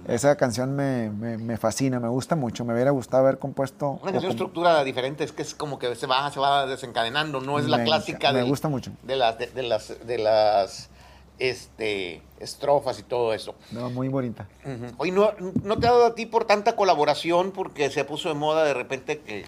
Esa 0.06 0.36
canción 0.36 0.76
me, 0.76 1.10
me- 1.10 1.36
me 1.36 1.56
fascina, 1.56 1.98
me 1.98 2.06
gusta 2.06 2.36
mucho. 2.36 2.64
Me 2.64 2.74
hubiera 2.74 2.92
gustado 2.92 3.24
haber 3.24 3.38
compuesto. 3.40 3.98
Una 4.02 4.12
canción 4.12 4.30
estructura 4.30 4.84
diferente, 4.84 5.24
es 5.24 5.32
que 5.32 5.42
es 5.42 5.52
como 5.52 5.80
que 5.80 5.96
se 5.96 6.06
va, 6.06 6.30
se 6.30 6.38
va 6.38 6.64
desencadenando, 6.66 7.40
no 7.40 7.58
es 7.58 7.64
la 7.66 7.78
Me 7.78 7.84
clásica 7.84 8.30
me 8.30 8.38
del- 8.38 8.48
gusta 8.48 8.68
mucho. 8.68 8.92
de 9.02 9.16
las, 9.16 9.36
de, 9.38 9.48
de 9.48 9.62
las, 9.64 10.06
de 10.06 10.18
las 10.18 10.90
este, 11.38 12.22
estrofas 12.40 12.98
y 12.98 13.02
todo 13.02 13.32
eso. 13.34 13.54
No, 13.70 13.90
muy 13.90 14.08
bonita. 14.08 14.48
Ujú. 14.64 14.94
Oye, 14.98 15.12
¿no, 15.12 15.32
¿no 15.62 15.78
te 15.78 15.86
ha 15.86 15.92
dado 15.92 16.06
a 16.06 16.14
ti 16.14 16.26
por 16.26 16.44
tanta 16.44 16.76
colaboración? 16.76 17.52
Porque 17.52 17.90
se 17.90 18.04
puso 18.04 18.28
de 18.28 18.34
moda 18.34 18.64
de 18.64 18.74
repente 18.74 19.18
que 19.18 19.44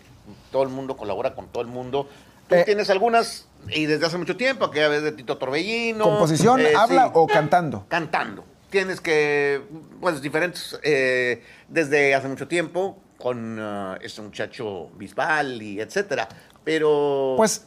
todo 0.51 0.63
el 0.63 0.69
mundo 0.69 0.97
colabora 0.97 1.35
con 1.35 1.49
todo 1.49 1.63
el 1.63 1.69
mundo. 1.69 2.09
Tú 2.49 2.55
Eh, 2.55 2.65
tienes 2.65 2.89
algunas, 2.91 3.47
y 3.69 3.87
desde 3.87 4.07
hace 4.07 4.19
mucho 4.19 4.37
tiempo, 4.37 4.65
aquella 4.65 4.89
vez 4.89 5.03
de 5.03 5.13
Tito 5.13 5.37
Torbellino. 5.39 6.05
¿Composición, 6.05 6.61
eh, 6.61 6.73
habla 6.77 7.07
sí, 7.07 7.11
o 7.15 7.27
cantando? 7.27 7.85
Cantando. 7.89 8.45
Tienes 8.71 9.01
que, 9.01 9.63
pues, 10.01 10.21
diferentes, 10.21 10.79
eh, 10.83 11.43
desde 11.69 12.15
hace 12.15 12.29
mucho 12.29 12.49
tiempo, 12.49 12.99
con 13.19 13.59
ah, 13.61 13.99
este 14.01 14.23
muchacho 14.23 14.91
Bisbal 14.95 15.61
y 15.63 15.81
etcétera. 15.81 16.29
Pero... 16.65 17.35
Pues 17.37 17.67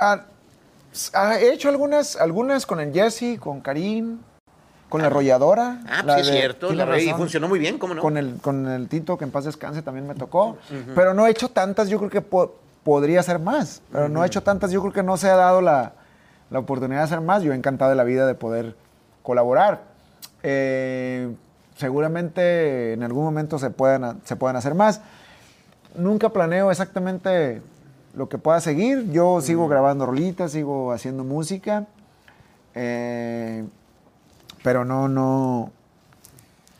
ah, 0.00 0.26
ah, 1.14 1.38
he 1.38 1.52
hecho 1.52 1.68
algunas, 1.68 2.16
algunas 2.16 2.66
con 2.66 2.80
el 2.80 2.92
Jesse, 2.92 3.38
con 3.38 3.60
Karim, 3.60 4.18
con 4.88 5.00
la 5.02 5.08
arrolladora. 5.08 5.80
Ah, 5.86 6.02
la 6.04 6.14
pues 6.14 6.26
sí 6.26 6.32
es 6.32 6.38
cierto, 6.38 6.72
la 6.72 6.84
reí 6.86 7.04
y 7.04 7.06
razón. 7.06 7.18
funcionó 7.20 7.48
muy 7.48 7.58
bien, 7.58 7.78
¿cómo 7.78 7.94
no? 7.94 8.02
Con 8.02 8.16
el, 8.16 8.36
con 8.40 8.66
el 8.68 8.88
Tito, 8.88 9.16
que 9.18 9.24
en 9.24 9.30
paz 9.30 9.44
descanse, 9.44 9.82
también 9.82 10.06
me 10.06 10.14
tocó. 10.14 10.56
Pero 10.94 11.14
no 11.14 11.26
he 11.26 11.30
hecho 11.30 11.48
tantas, 11.50 11.88
yo 11.88 11.98
creo 11.98 12.10
que 12.10 12.20
po- 12.22 12.54
podría 12.84 13.20
hacer 13.20 13.38
más. 13.38 13.82
Pero 13.92 14.08
no 14.08 14.22
he 14.24 14.26
hecho 14.26 14.42
tantas, 14.42 14.70
yo 14.70 14.80
creo 14.80 14.92
que 14.92 15.02
no 15.02 15.16
se 15.16 15.28
ha 15.28 15.36
dado 15.36 15.60
la, 15.60 15.92
la 16.50 16.58
oportunidad 16.58 17.00
de 17.00 17.04
hacer 17.04 17.20
más. 17.20 17.42
Yo 17.42 17.52
he 17.52 17.56
encantado 17.56 17.90
de 17.90 17.96
la 17.96 18.04
vida 18.04 18.26
de 18.26 18.34
poder 18.34 18.74
colaborar. 19.22 19.82
Eh, 20.42 21.34
seguramente 21.76 22.92
en 22.92 23.02
algún 23.02 23.24
momento 23.24 23.58
se 23.58 23.70
puedan, 23.70 24.20
se 24.24 24.36
puedan 24.36 24.56
hacer 24.56 24.74
más. 24.74 25.00
Nunca 25.94 26.28
planeo 26.30 26.70
exactamente 26.70 27.60
lo 28.18 28.28
que 28.28 28.36
pueda 28.36 28.60
seguir. 28.60 29.10
Yo 29.12 29.40
sigo 29.40 29.68
grabando 29.68 30.04
rolitas, 30.04 30.50
sigo 30.52 30.92
haciendo 30.92 31.22
música. 31.24 31.86
Eh, 32.74 33.64
pero 34.62 34.84
no, 34.84 35.08
no, 35.08 35.70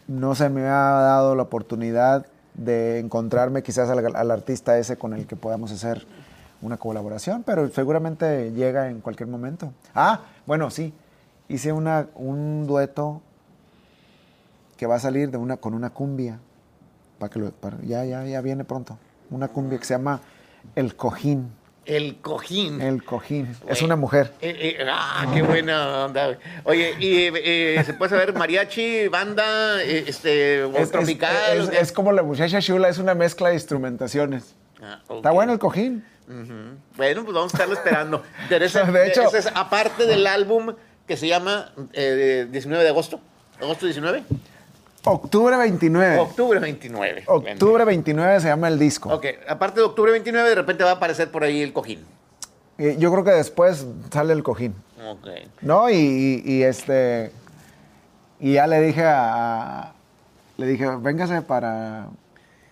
no 0.08 0.34
se 0.34 0.48
me 0.50 0.62
ha 0.62 0.66
dado 1.00 1.34
la 1.36 1.42
oportunidad 1.44 2.26
de 2.54 2.98
encontrarme 2.98 3.62
quizás 3.62 3.88
al, 3.88 4.14
al 4.16 4.30
artista 4.30 4.76
ese 4.78 4.96
con 4.96 5.14
el 5.14 5.26
que 5.26 5.36
podamos 5.36 5.70
hacer 5.70 6.06
una 6.60 6.76
colaboración, 6.76 7.44
pero 7.44 7.68
seguramente 7.68 8.50
llega 8.50 8.88
en 8.90 9.00
cualquier 9.00 9.28
momento. 9.28 9.72
Ah, 9.94 10.22
bueno, 10.44 10.70
sí, 10.70 10.92
hice 11.48 11.72
una, 11.72 12.08
un 12.16 12.66
dueto 12.66 13.22
que 14.76 14.86
va 14.86 14.96
a 14.96 15.00
salir 15.00 15.30
de 15.30 15.38
una, 15.38 15.56
con 15.56 15.72
una 15.72 15.90
cumbia, 15.90 16.40
para 17.20 17.30
que 17.30 17.38
lo- 17.38 17.52
para- 17.52 17.78
ya, 17.82 18.04
ya, 18.04 18.24
ya 18.24 18.40
viene 18.40 18.64
pronto, 18.64 18.98
una 19.30 19.46
cumbia 19.46 19.78
que 19.78 19.84
se 19.84 19.94
llama 19.94 20.20
El 20.74 20.94
Cojín, 20.96 21.50
El 21.84 22.16
cojín. 22.20 22.80
El 22.82 23.02
Cojín, 23.02 23.56
es 23.66 23.80
una 23.82 23.96
mujer. 23.96 24.32
Eh, 24.40 24.76
eh, 24.78 24.86
ah, 24.90 25.26
qué 25.32 25.42
buena 25.42 26.04
onda. 26.06 26.38
Oye, 26.64 26.94
y 27.00 27.30
eh, 27.34 27.82
se 27.84 27.94
puede 27.94 28.10
saber 28.10 28.34
mariachi, 28.34 29.08
banda, 29.08 29.82
este, 29.82 30.64
o 30.64 30.76
Es, 30.76 30.90
tropical. 30.90 31.70
es- 31.72 31.92
como 31.92 32.12
la 32.12 32.22
muchacha 32.22 32.60
Shula, 32.60 32.88
es 32.88 32.98
una 32.98 33.14
mezcla 33.14 33.48
de 33.48 33.54
instrumentaciones. 33.54 34.54
Ah. 34.82 35.00
Está 35.10 35.30
bueno 35.30 35.52
el 35.54 35.58
cojín. 35.58 36.04
Bueno, 36.96 37.24
pues 37.24 37.34
vamos 37.34 37.54
a 37.54 37.56
estarlo 37.56 37.74
esperando. 37.74 38.22
Ese- 38.50 38.84
De 38.84 39.08
hecho- 39.08 39.22
ese 39.28 39.38
es 39.38 39.46
aparte 39.54 40.04
del 40.06 40.26
álbum 40.26 40.74
que 41.06 41.16
se 41.16 41.26
llama 41.26 41.72
eh, 41.94 42.46
19 42.50 42.84
de 42.84 42.90
agosto. 42.90 43.18
¿Agosto 43.60 43.86
19? 43.86 44.22
Octubre 45.10 45.56
29. 45.56 46.18
Octubre 46.18 46.58
29. 46.60 47.24
Octubre 47.26 47.84
29 47.84 48.40
se 48.40 48.48
llama 48.48 48.68
el 48.68 48.78
disco. 48.78 49.08
Ok, 49.12 49.26
aparte 49.48 49.80
de 49.80 49.86
octubre 49.86 50.12
29, 50.12 50.48
de 50.48 50.54
repente 50.54 50.84
va 50.84 50.90
a 50.90 50.94
aparecer 50.94 51.30
por 51.30 51.44
ahí 51.44 51.62
el 51.62 51.72
cojín. 51.72 52.04
Eh, 52.78 52.96
Yo 52.98 53.10
creo 53.10 53.24
que 53.24 53.32
después 53.32 53.86
sale 54.10 54.32
el 54.32 54.42
cojín. 54.42 54.74
Ok. 55.08 55.26
¿No? 55.62 55.90
Y, 55.90 55.94
y- 55.96 56.42
y, 56.44 56.62
este. 56.62 57.32
Y 58.40 58.52
ya 58.54 58.66
le 58.66 58.80
dije 58.80 59.02
a. 59.04 59.92
le 60.56 60.66
dije, 60.66 60.86
véngase 61.00 61.42
para, 61.42 62.06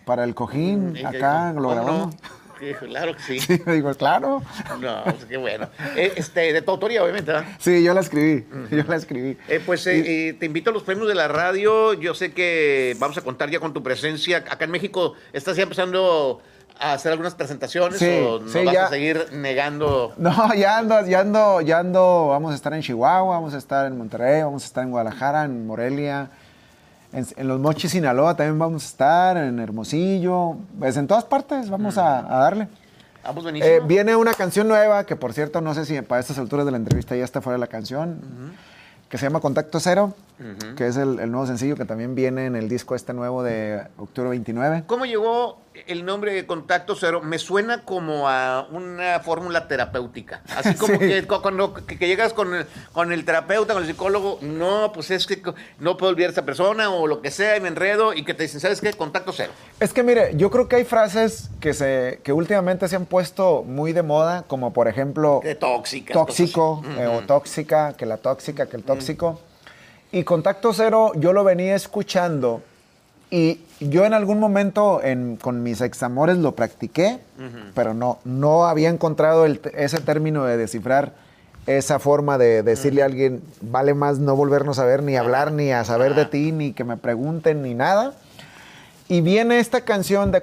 para 0.05 0.23
el 0.23 0.33
cojín. 0.35 0.95
Acá 1.05 1.51
lo 1.53 1.63
"¿Cómo 1.63 1.69
grabamos. 1.75 2.07
no?". 2.15 2.36
Claro 2.79 3.15
que 3.15 3.21
sí. 3.23 3.39
Sí, 3.39 3.61
me 3.65 3.73
digo, 3.75 3.93
claro. 3.95 4.41
No, 4.79 5.03
pues 5.03 5.25
qué 5.25 5.37
bueno. 5.37 5.69
Eh, 5.95 6.13
Este, 6.15 6.53
de 6.53 6.61
tu 6.61 6.71
autoría, 6.71 7.03
obviamente, 7.03 7.31
¿verdad? 7.31 7.47
Sí, 7.59 7.83
yo 7.83 7.93
la 7.93 8.01
escribí. 8.01 8.45
Yo 8.71 8.83
la 8.87 8.95
escribí. 8.95 9.37
Eh, 9.47 9.61
pues 9.65 9.85
eh, 9.87 10.29
eh, 10.29 10.33
te 10.33 10.45
invito 10.45 10.69
a 10.69 10.73
los 10.73 10.83
premios 10.83 11.07
de 11.07 11.15
la 11.15 11.27
radio. 11.27 11.93
Yo 11.93 12.13
sé 12.15 12.31
que 12.33 12.95
vamos 12.99 13.17
a 13.17 13.21
contar 13.21 13.49
ya 13.49 13.59
con 13.59 13.73
tu 13.73 13.83
presencia. 13.83 14.37
Acá 14.37 14.65
en 14.65 14.71
México 14.71 15.13
estás 15.33 15.55
ya 15.57 15.63
empezando 15.63 16.41
a 16.79 16.93
hacer 16.93 17.11
algunas 17.11 17.33
presentaciones 17.33 17.97
Sí, 17.97 18.05
o 18.23 18.39
nos 18.39 18.51
sí, 18.51 18.63
vas 18.63 18.73
ya. 18.73 18.85
a 18.85 18.89
seguir 18.89 19.25
negando. 19.31 20.13
No, 20.17 20.53
ya 20.53 20.77
ando, 20.77 21.05
ya 21.07 21.21
ando, 21.21 21.61
ya 21.61 21.79
ando, 21.79 22.27
vamos 22.27 22.51
a 22.51 22.55
estar 22.55 22.71
en 22.73 22.81
Chihuahua, 22.81 23.35
vamos 23.35 23.53
a 23.55 23.57
estar 23.57 23.87
en 23.87 23.97
Monterrey, 23.97 24.43
vamos 24.43 24.63
a 24.63 24.65
estar 24.67 24.83
en 24.83 24.91
Guadalajara, 24.91 25.45
en 25.45 25.65
Morelia, 25.65 26.29
en, 27.17 27.25
en 27.35 27.47
Los 27.47 27.59
Mochis, 27.59 27.91
Sinaloa 27.91 28.35
también 28.35 28.59
vamos 28.59 28.83
a 28.83 28.87
estar, 28.87 29.37
en 29.37 29.59
Hermosillo, 29.59 30.57
pues 30.79 30.97
en 30.97 31.07
todas 31.07 31.25
partes 31.25 31.69
vamos 31.69 31.97
a, 31.97 32.19
a 32.19 32.39
darle. 32.39 32.67
Vamos 33.23 33.43
buenísimo. 33.43 33.73
Eh, 33.73 33.81
viene 33.85 34.15
una 34.15 34.33
canción 34.33 34.67
nueva, 34.67 35.05
que 35.05 35.15
por 35.15 35.33
cierto, 35.33 35.59
no 35.59 35.73
sé 35.73 35.85
si 35.85 36.01
para 36.01 36.21
estas 36.21 36.37
alturas 36.37 36.65
de 36.65 36.71
la 36.71 36.77
entrevista 36.77 37.15
ya 37.15 37.23
está 37.23 37.41
fuera 37.41 37.57
la 37.57 37.67
canción, 37.67 38.21
que 39.09 39.17
se 39.17 39.25
llama 39.25 39.39
Contacto 39.39 39.79
Cero, 39.79 40.13
que 40.75 40.87
es 40.87 40.97
el, 40.97 41.19
el 41.19 41.31
nuevo 41.31 41.47
sencillo 41.47 41.75
que 41.75 41.85
también 41.85 42.13
viene 42.13 42.45
en 42.45 42.55
el 42.55 42.69
disco 42.69 42.95
este 42.95 43.13
nuevo 43.13 43.43
de 43.43 43.81
octubre 43.97 44.29
29. 44.29 44.83
¿Cómo 44.85 45.05
llegó 45.05 45.57
el 45.87 46.05
nombre 46.05 46.33
de 46.33 46.45
Contacto 46.45 46.95
Cero? 46.95 47.21
Me 47.23 47.37
suena 47.39 47.83
como 47.83 48.27
a 48.29 48.67
una 48.71 49.19
fórmula 49.19 49.67
terapéutica. 49.67 50.41
Así 50.55 50.73
como 50.75 50.93
Sí. 50.93 50.99
que 50.99 51.27
cu- 51.27 51.41
cuando 51.41 51.73
que, 51.73 51.97
que 51.97 52.07
llegas 52.07 52.33
con 52.33 52.55
el, 52.55 52.65
con 52.93 53.11
el 53.11 53.23
terapeuta, 53.25 53.73
con 53.73 53.83
el 53.83 53.89
psicólogo, 53.89 54.39
no, 54.41 54.91
pues 54.93 55.11
es 55.11 55.27
que 55.27 55.41
no 55.79 55.97
puedo 55.97 56.11
olvidar 56.11 56.29
a 56.29 56.31
esta 56.31 56.45
persona 56.45 56.89
o 56.89 57.07
lo 57.07 57.21
que 57.21 57.31
sea 57.31 57.55
y 57.57 57.61
me 57.61 57.67
enredo 57.67 58.13
y 58.13 58.23
que 58.25 58.33
te 58.33 58.43
dicen, 58.43 58.59
¿sabes 58.59 58.81
qué? 58.81 58.93
Contacto 58.93 59.31
Cero. 59.31 59.51
Es 59.79 59.93
que 59.93 60.03
mire, 60.03 60.31
yo 60.35 60.49
creo 60.49 60.67
que 60.67 60.77
hay 60.77 60.85
frases 60.85 61.49
que, 61.59 61.73
se, 61.73 62.19
que 62.23 62.33
últimamente 62.33 62.87
se 62.87 62.95
han 62.95 63.05
puesto 63.05 63.63
muy 63.63 63.93
de 63.93 64.03
moda, 64.03 64.43
como 64.47 64.73
por 64.73 64.87
ejemplo 64.87 65.41
De 65.43 65.55
tóxicas. 65.55 66.13
tóxico 66.13 66.81
eh, 66.97 67.05
o 67.07 67.21
tóxica, 67.21 67.93
que 67.93 68.05
la 68.05 68.17
tóxica, 68.17 68.65
que 68.67 68.77
el 68.77 68.83
tóxico. 68.83 69.39
Y 70.11 70.23
Contacto 70.23 70.71
Cero 70.73 71.11
yo 71.15 71.33
lo 71.33 71.43
venía 71.43 71.75
escuchando 71.75 72.61
y 73.29 73.61
yo 73.79 74.05
en 74.05 74.13
algún 74.13 74.39
momento 74.39 75.01
en- 75.03 75.35
con 75.37 75.61
mis 75.63 75.81
examores 75.81 76.37
lo 76.37 76.55
practiqué, 76.55 77.19
pero 77.73 77.93
no, 77.93 78.19
no 78.25 78.65
había 78.65 78.89
encontrado 78.89 79.45
el 79.45 79.59
ese 79.75 79.99
término 79.99 80.45
de 80.45 80.57
descifrar 80.57 81.13
esa 81.65 81.99
forma 81.99 82.37
de 82.37 82.63
decirle 82.63 83.01
a 83.01 83.05
alguien, 83.05 83.43
vale 83.61 83.93
más 83.93 84.19
no 84.19 84.35
volvernos 84.37 84.79
a 84.79 84.85
ver, 84.85 85.03
ni 85.03 85.17
hablar, 85.17 85.51
ni 85.51 85.71
a 85.73 85.83
saber 85.83 86.15
de 86.15 86.25
ti, 86.25 86.53
ni 86.53 86.71
que 86.71 86.85
me 86.85 86.95
pregunten, 86.95 87.61
ni 87.61 87.73
nada. 87.73 88.13
Y 89.09 89.19
viene 89.21 89.59
esta 89.59 89.81
canción, 89.81 90.31
de, 90.31 90.41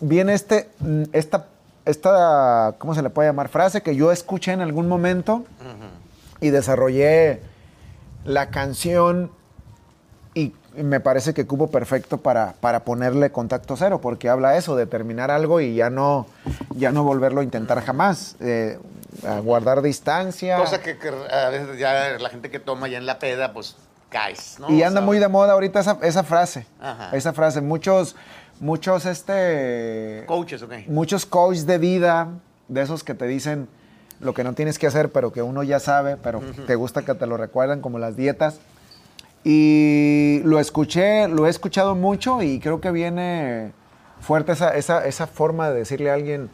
viene 0.00 0.34
este, 0.34 0.68
esta, 1.12 1.46
esta, 1.84 2.74
¿cómo 2.78 2.92
se 2.94 3.02
le 3.02 3.10
puede 3.10 3.28
llamar? 3.28 3.48
Frase 3.48 3.82
que 3.82 3.94
yo 3.94 4.10
escuché 4.10 4.50
en 4.52 4.60
algún 4.62 4.88
momento 4.88 5.44
y 6.40 6.50
desarrollé 6.50 7.40
la 8.24 8.50
canción 8.50 9.30
me 10.76 11.00
parece 11.00 11.34
que 11.34 11.46
cupo 11.46 11.70
perfecto 11.70 12.18
para, 12.18 12.54
para 12.60 12.84
ponerle 12.84 13.30
contacto 13.30 13.76
cero, 13.76 14.00
porque 14.00 14.28
habla 14.28 14.56
eso, 14.56 14.76
de 14.76 14.86
terminar 14.86 15.30
algo 15.30 15.60
y 15.60 15.74
ya 15.74 15.90
no, 15.90 16.26
ya 16.74 16.92
no 16.92 17.04
volverlo 17.04 17.40
a 17.40 17.44
intentar 17.44 17.80
jamás, 17.82 18.36
eh, 18.40 18.78
a 19.26 19.38
guardar 19.40 19.82
distancia. 19.82 20.56
Cosa 20.56 20.80
que, 20.80 20.98
que 20.98 21.08
a 21.08 21.48
veces 21.50 21.78
ya 21.78 22.18
la 22.18 22.28
gente 22.28 22.50
que 22.50 22.58
toma 22.58 22.88
ya 22.88 22.98
en 22.98 23.06
la 23.06 23.18
peda, 23.18 23.52
pues 23.52 23.76
caes, 24.08 24.56
¿no? 24.58 24.70
Y 24.70 24.82
O 24.82 24.86
anda 24.86 25.00
sea, 25.00 25.06
muy 25.06 25.18
de 25.18 25.28
moda 25.28 25.52
ahorita 25.52 25.80
esa, 25.80 25.98
esa 26.02 26.22
frase. 26.22 26.66
Ajá. 26.80 27.10
Esa 27.12 27.32
frase. 27.32 27.60
Muchos, 27.60 28.16
muchos, 28.60 29.06
este. 29.06 30.24
Coaches, 30.26 30.62
ok. 30.62 30.72
Muchos 30.86 31.26
coaches 31.26 31.66
de 31.66 31.78
vida, 31.78 32.28
de 32.68 32.82
esos 32.82 33.04
que 33.04 33.14
te 33.14 33.26
dicen 33.26 33.68
lo 34.20 34.32
que 34.32 34.44
no 34.44 34.54
tienes 34.54 34.78
que 34.78 34.86
hacer, 34.86 35.10
pero 35.10 35.32
que 35.32 35.42
uno 35.42 35.62
ya 35.62 35.80
sabe, 35.80 36.16
pero 36.16 36.40
te 36.66 36.74
gusta 36.76 37.02
que 37.02 37.14
te 37.14 37.26
lo 37.26 37.36
recuerdan, 37.36 37.80
como 37.80 37.98
las 37.98 38.16
dietas. 38.16 38.58
Y 39.44 40.40
lo 40.44 40.58
escuché, 40.58 41.28
lo 41.28 41.46
he 41.46 41.50
escuchado 41.50 41.94
mucho 41.94 42.42
y 42.42 42.58
creo 42.60 42.80
que 42.80 42.90
viene 42.90 43.72
fuerte 44.20 44.52
esa, 44.52 44.74
esa, 44.74 45.06
esa 45.06 45.26
forma 45.26 45.68
de 45.68 45.80
decirle 45.80 46.10
a 46.10 46.14
alguien, 46.14 46.48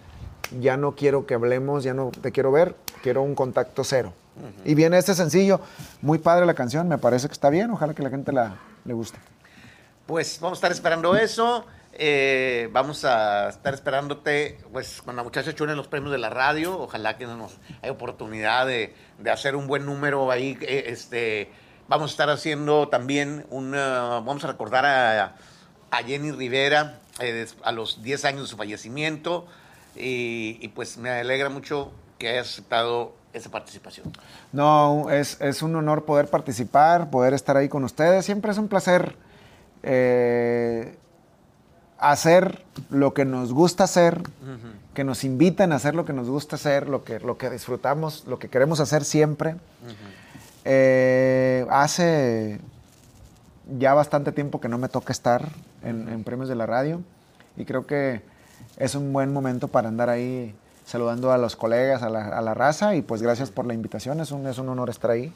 ya 0.59 0.77
no 0.77 0.97
quiero 0.97 1.25
que 1.25 1.35
hablemos, 1.35 1.85
ya 1.85 1.95
no 1.95 2.11
te 2.11 2.33
quiero 2.33 2.51
ver, 2.51 2.75
quiero 3.03 3.23
un 3.23 3.37
contacto 3.37 3.85
cero. 3.85 4.13
Y 4.65 4.75
viene 4.75 4.99
este 4.99 5.15
sencillo, 5.15 5.61
muy 6.01 6.19
padre 6.19 6.47
la 6.47 6.55
canción, 6.55 6.89
me 6.89 6.99
parece 6.99 7.29
que 7.29 7.33
está 7.33 7.51
bien, 7.51 7.71
ojalá 7.71 7.95
que 7.95 8.03
la 8.03 8.11
gente 8.11 8.33
la, 8.33 8.57
le 8.85 8.95
guste. 8.95 9.19
Pues 10.07 10.41
vamos 10.41 10.57
a 10.57 10.59
estar 10.59 10.73
esperando 10.73 11.15
eso. 11.15 11.67
Eh, 11.93 12.69
vamos 12.73 13.05
a 13.05 13.51
estar 13.51 13.75
esperándote 13.75 14.59
pues 14.73 15.03
con 15.03 15.17
la 15.17 15.23
muchacha 15.23 15.55
Chuna 15.55 15.73
en 15.73 15.77
los 15.77 15.89
premios 15.89 16.13
de 16.13 16.19
la 16.19 16.31
radio. 16.31 16.79
Ojalá 16.79 17.19
que 17.19 17.27
nos 17.27 17.59
haya 17.83 17.93
oportunidad 17.93 18.67
de, 18.67 18.95
de 19.19 19.31
hacer 19.31 19.55
un 19.55 19.67
buen 19.67 19.85
número 19.87 20.31
ahí. 20.31 20.57
eh, 20.63 20.85
este, 20.87 21.51
vamos 21.91 22.11
a 22.11 22.13
estar 22.13 22.31
haciendo 22.31 22.89
también 22.89 23.45
un... 23.51 23.75
uh, 23.75 24.23
vamos 24.25 24.45
a 24.45 24.47
recordar 24.47 24.87
a, 24.87 25.35
a 25.91 25.97
Jenny 26.07 26.31
Rivera 26.31 27.01
eh, 27.19 27.47
a 27.65 27.73
los 27.73 28.03
10 28.03 28.25
años 28.25 28.43
de 28.43 28.47
su 28.47 28.57
fallecimiento. 28.57 29.47
Y, 29.97 30.57
y, 30.61 30.69
pues 30.69 30.99
me 30.99 31.11
alegra 31.11 31.51
mucho 31.51 31.91
que 32.17 32.29
hayas 32.29 32.49
aceptado 32.49 33.13
esa 33.33 33.51
participación. 33.51 34.13
No, 34.53 35.11
es, 35.11 35.41
es 35.41 35.63
un 35.63 35.75
honor 35.75 36.05
poder 36.05 36.29
participar, 36.29 37.11
poder 37.11 37.35
estar 37.35 37.57
ahí 37.57 37.69
con 37.69 37.83
ustedes. 37.83 38.25
Siempre 38.25 38.53
es 38.53 38.59
un 38.59 38.69
placer 38.69 39.17
eh, 39.83 40.97
hacer 41.99 42.65
lo 42.89 43.15
que 43.15 43.25
nos 43.25 43.53
gusta 43.53 43.83
hacer, 43.85 44.23
que 44.95 45.03
nos 45.03 45.25
invitan 45.25 45.73
a 45.73 45.77
hacer 45.77 45.97
lo 45.97 46.05
que 46.05 46.13
nos 46.13 46.29
gusta 46.29 46.55
hacer, 46.55 46.89
lo 46.89 47.03
que, 47.03 47.19
lo 47.19 47.37
que 47.37 47.51
disfrutamos, 47.51 48.25
lo 48.29 48.39
que 48.39 48.49
queremos 48.49 48.79
hacer 48.79 49.05
siempre. 49.05 49.57
Eh, 50.65 51.67
hace 51.71 52.61
ya 53.79 53.95
bastante 53.95 54.33
tiempo 54.33 54.61
que 54.61 54.69
no 54.69 54.79
me 54.79 54.89
toca 54.89 55.13
estar 55.13 55.49
en, 55.83 56.09
en 56.09 56.25
premios 56.25 56.49
de 56.49 56.55
la 56.55 56.67
radio 56.67 57.03
y 57.57 57.65
creo 57.65 57.87
que 57.87 58.21
es 58.77 58.95
un 58.95 59.13
buen 59.13 59.33
momento 59.33 59.69
para 59.69 59.89
andar 59.89 60.11
ahí 60.11 60.55
saludando 60.85 61.33
a 61.33 61.39
los 61.39 61.57
colegas, 61.57 62.03
a 62.03 62.11
la, 62.11 62.29
a 62.29 62.41
la 62.43 62.53
raza 62.53 62.95
y 62.95 63.03
pues 63.03 63.23
gracias 63.23 63.51
por 63.51 63.67
la 63.67 63.75
invitación, 63.75 64.21
es 64.21 64.33
un, 64.33 64.47
es 64.47 64.59
un 64.59 64.69
honor 64.69 64.91
estar 64.91 65.11
ahí. 65.11 65.33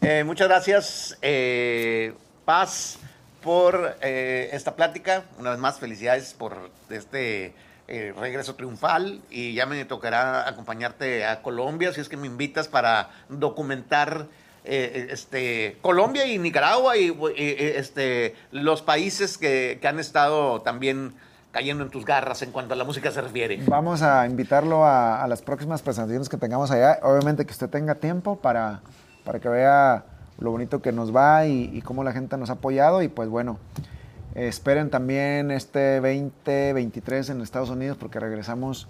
Eh, 0.00 0.22
muchas 0.24 0.48
gracias, 0.48 1.18
eh, 1.22 2.14
Paz, 2.44 2.98
por 3.42 3.96
esta 4.00 4.76
plática. 4.76 5.24
Una 5.38 5.50
vez 5.50 5.58
más, 5.58 5.78
felicidades 5.78 6.34
por 6.34 6.70
este 6.90 7.54
eh, 7.92 8.14
regreso 8.16 8.54
triunfal 8.54 9.20
y 9.30 9.52
ya 9.52 9.66
me 9.66 9.84
tocará 9.84 10.48
acompañarte 10.48 11.26
a 11.26 11.42
Colombia, 11.42 11.92
si 11.92 12.00
es 12.00 12.08
que 12.08 12.16
me 12.16 12.28
invitas 12.28 12.68
para 12.68 13.10
documentar 13.28 14.28
eh, 14.64 15.08
este, 15.10 15.76
Colombia 15.82 16.24
y 16.24 16.38
Nicaragua 16.38 16.96
y, 16.96 17.08
y, 17.08 17.34
este, 17.36 18.36
los 18.52 18.82
países 18.82 19.36
que, 19.38 19.78
que 19.80 19.88
han 19.88 19.98
estado 19.98 20.60
también 20.60 21.14
cayendo 21.50 21.82
en 21.82 21.90
tus 21.90 22.04
garras 22.04 22.42
en 22.42 22.52
cuanto 22.52 22.74
a 22.74 22.76
la 22.76 22.84
música 22.84 23.10
se 23.10 23.22
refiere. 23.22 23.60
Vamos 23.66 24.02
a 24.02 24.24
invitarlo 24.24 24.86
a, 24.86 25.26
las 25.26 25.42
próximas 25.42 25.82
presentaciones 25.82 26.28
que 26.28 26.36
tengamos 26.36 26.70
allá. 26.70 27.00
Obviamente 27.02 27.44
que 27.44 27.50
usted 27.50 27.68
tenga 27.68 27.96
tiempo 27.96 28.36
para, 28.36 28.82
para 29.24 29.40
que 29.40 29.48
vea 29.48 30.04
lo 30.38 30.52
bonito 30.52 30.80
que 30.80 30.92
nos 30.92 31.12
va 31.12 31.46
y, 31.46 31.70
y 31.72 31.82
cómo 31.82 32.04
la 32.04 32.12
gente 32.12 32.36
nos 32.36 32.50
ha 32.50 32.52
apoyado. 32.52 33.02
Y 33.02 33.08
pues 33.08 33.28
bueno, 33.28 33.58
eh, 33.74 33.89
esperen 34.34 34.90
también 34.90 35.50
este 35.50 35.96
2023 35.96 37.30
en 37.30 37.40
Estados 37.40 37.70
Unidos 37.70 37.96
porque 37.98 38.20
regresamos 38.20 38.88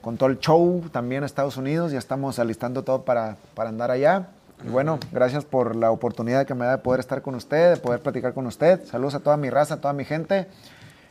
con 0.00 0.16
todo 0.16 0.28
el 0.28 0.38
show 0.38 0.82
también 0.92 1.22
a 1.22 1.26
Estados 1.26 1.56
Unidos. 1.56 1.92
Ya 1.92 1.98
estamos 1.98 2.38
alistando 2.38 2.82
todo 2.82 3.02
para, 3.02 3.36
para 3.54 3.70
andar 3.70 3.90
allá. 3.90 4.28
Y 4.64 4.68
bueno, 4.68 4.98
gracias 5.10 5.44
por 5.44 5.74
la 5.74 5.90
oportunidad 5.90 6.46
que 6.46 6.54
me 6.54 6.64
da 6.64 6.72
de 6.72 6.78
poder 6.78 7.00
estar 7.00 7.22
con 7.22 7.34
usted, 7.34 7.74
de 7.74 7.76
poder 7.78 8.00
platicar 8.00 8.34
con 8.34 8.46
usted. 8.46 8.84
Saludos 8.84 9.14
a 9.14 9.20
toda 9.20 9.36
mi 9.36 9.50
raza, 9.50 9.74
a 9.74 9.80
toda 9.80 9.92
mi 9.92 10.04
gente. 10.04 10.46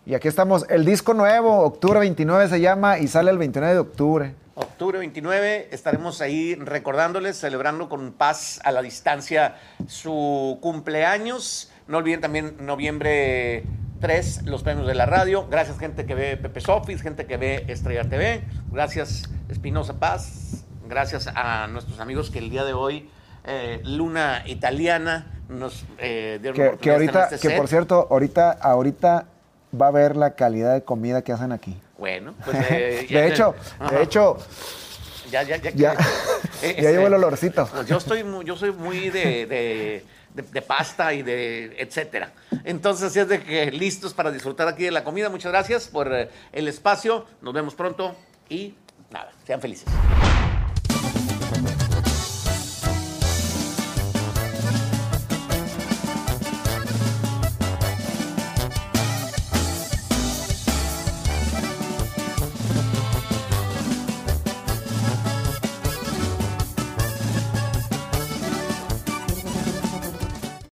Y 0.05 0.15
aquí 0.15 0.27
estamos, 0.27 0.65
el 0.69 0.85
disco 0.85 1.13
nuevo, 1.13 1.59
octubre 1.59 1.99
29 1.99 2.49
se 2.49 2.59
llama 2.59 2.97
y 2.99 3.07
sale 3.07 3.29
el 3.31 3.37
29 3.37 3.73
de 3.73 3.79
octubre. 3.79 4.35
Octubre 4.55 4.99
29 4.99 5.69
estaremos 5.71 6.21
ahí 6.21 6.55
recordándoles, 6.55 7.37
celebrando 7.37 7.87
con 7.87 8.11
paz 8.11 8.59
a 8.63 8.71
la 8.71 8.81
distancia 8.81 9.55
su 9.87 10.59
cumpleaños. 10.61 11.70
No 11.91 11.97
olviden 11.97 12.21
también 12.21 12.55
noviembre 12.61 13.65
3 13.99 14.43
los 14.45 14.63
premios 14.63 14.87
de 14.87 14.95
la 14.95 15.05
radio. 15.05 15.45
Gracias 15.49 15.77
gente 15.77 16.05
que 16.05 16.15
ve 16.15 16.37
Pepe 16.37 16.61
Sofis, 16.61 17.01
gente 17.01 17.25
que 17.25 17.35
ve 17.35 17.65
Estrella 17.67 18.05
TV. 18.05 18.45
Gracias 18.71 19.29
Espinosa 19.49 19.99
Paz. 19.99 20.63
Gracias 20.87 21.27
a 21.27 21.67
nuestros 21.67 21.99
amigos 21.99 22.31
que 22.31 22.39
el 22.39 22.49
día 22.49 22.63
de 22.63 22.71
hoy, 22.71 23.09
eh, 23.43 23.81
Luna 23.83 24.43
Italiana, 24.45 25.43
nos 25.49 25.83
eh, 25.97 26.39
dieron 26.41 26.55
Que, 26.55 26.77
que 26.77 26.91
ahorita, 26.91 27.27
este 27.29 27.49
que 27.49 27.57
por 27.57 27.67
cierto, 27.67 28.07
ahorita, 28.09 28.51
ahorita 28.51 29.25
va 29.79 29.87
a 29.87 29.91
ver 29.91 30.15
la 30.15 30.35
calidad 30.35 30.73
de 30.73 30.83
comida 30.83 31.21
que 31.23 31.33
hacen 31.33 31.51
aquí. 31.51 31.77
Bueno, 31.97 32.35
pues... 32.45 32.55
eh, 32.71 33.05
de 33.09 33.27
hecho, 33.27 33.53
de 33.89 34.01
hecho, 34.01 34.37
ya, 35.29 35.43
ya, 35.43 35.57
ya, 35.57 35.71
ya, 35.71 35.95
Eh, 36.63 36.77
ya 36.79 36.91
llevo 36.91 37.07
el 37.07 37.13
olorcito. 37.15 37.67
Pues 37.67 37.87
yo 37.87 37.97
estoy 37.97 38.23
yo 38.45 38.55
soy 38.55 38.71
muy 38.71 39.09
de, 39.09 39.45
de, 39.47 40.05
de- 40.33 40.61
pasta 40.61 41.13
y 41.13 41.21
de 41.23 41.75
etcétera. 41.79 42.31
Entonces, 42.63 43.07
así 43.07 43.19
es 43.19 43.27
de 43.27 43.41
que 43.43 43.71
listos 43.71 44.13
para 44.13 44.31
disfrutar 44.31 44.67
aquí 44.67 44.83
de 44.83 44.91
la 44.91 45.03
comida. 45.03 45.29
Muchas 45.29 45.51
gracias 45.51 45.87
por 45.87 46.13
eh, 46.13 46.29
el 46.51 46.67
espacio. 46.67 47.25
Nos 47.41 47.53
vemos 47.53 47.75
pronto 47.75 48.15
y 48.49 48.75
nada, 49.11 49.31
sean 49.45 49.61
felices. 49.61 49.87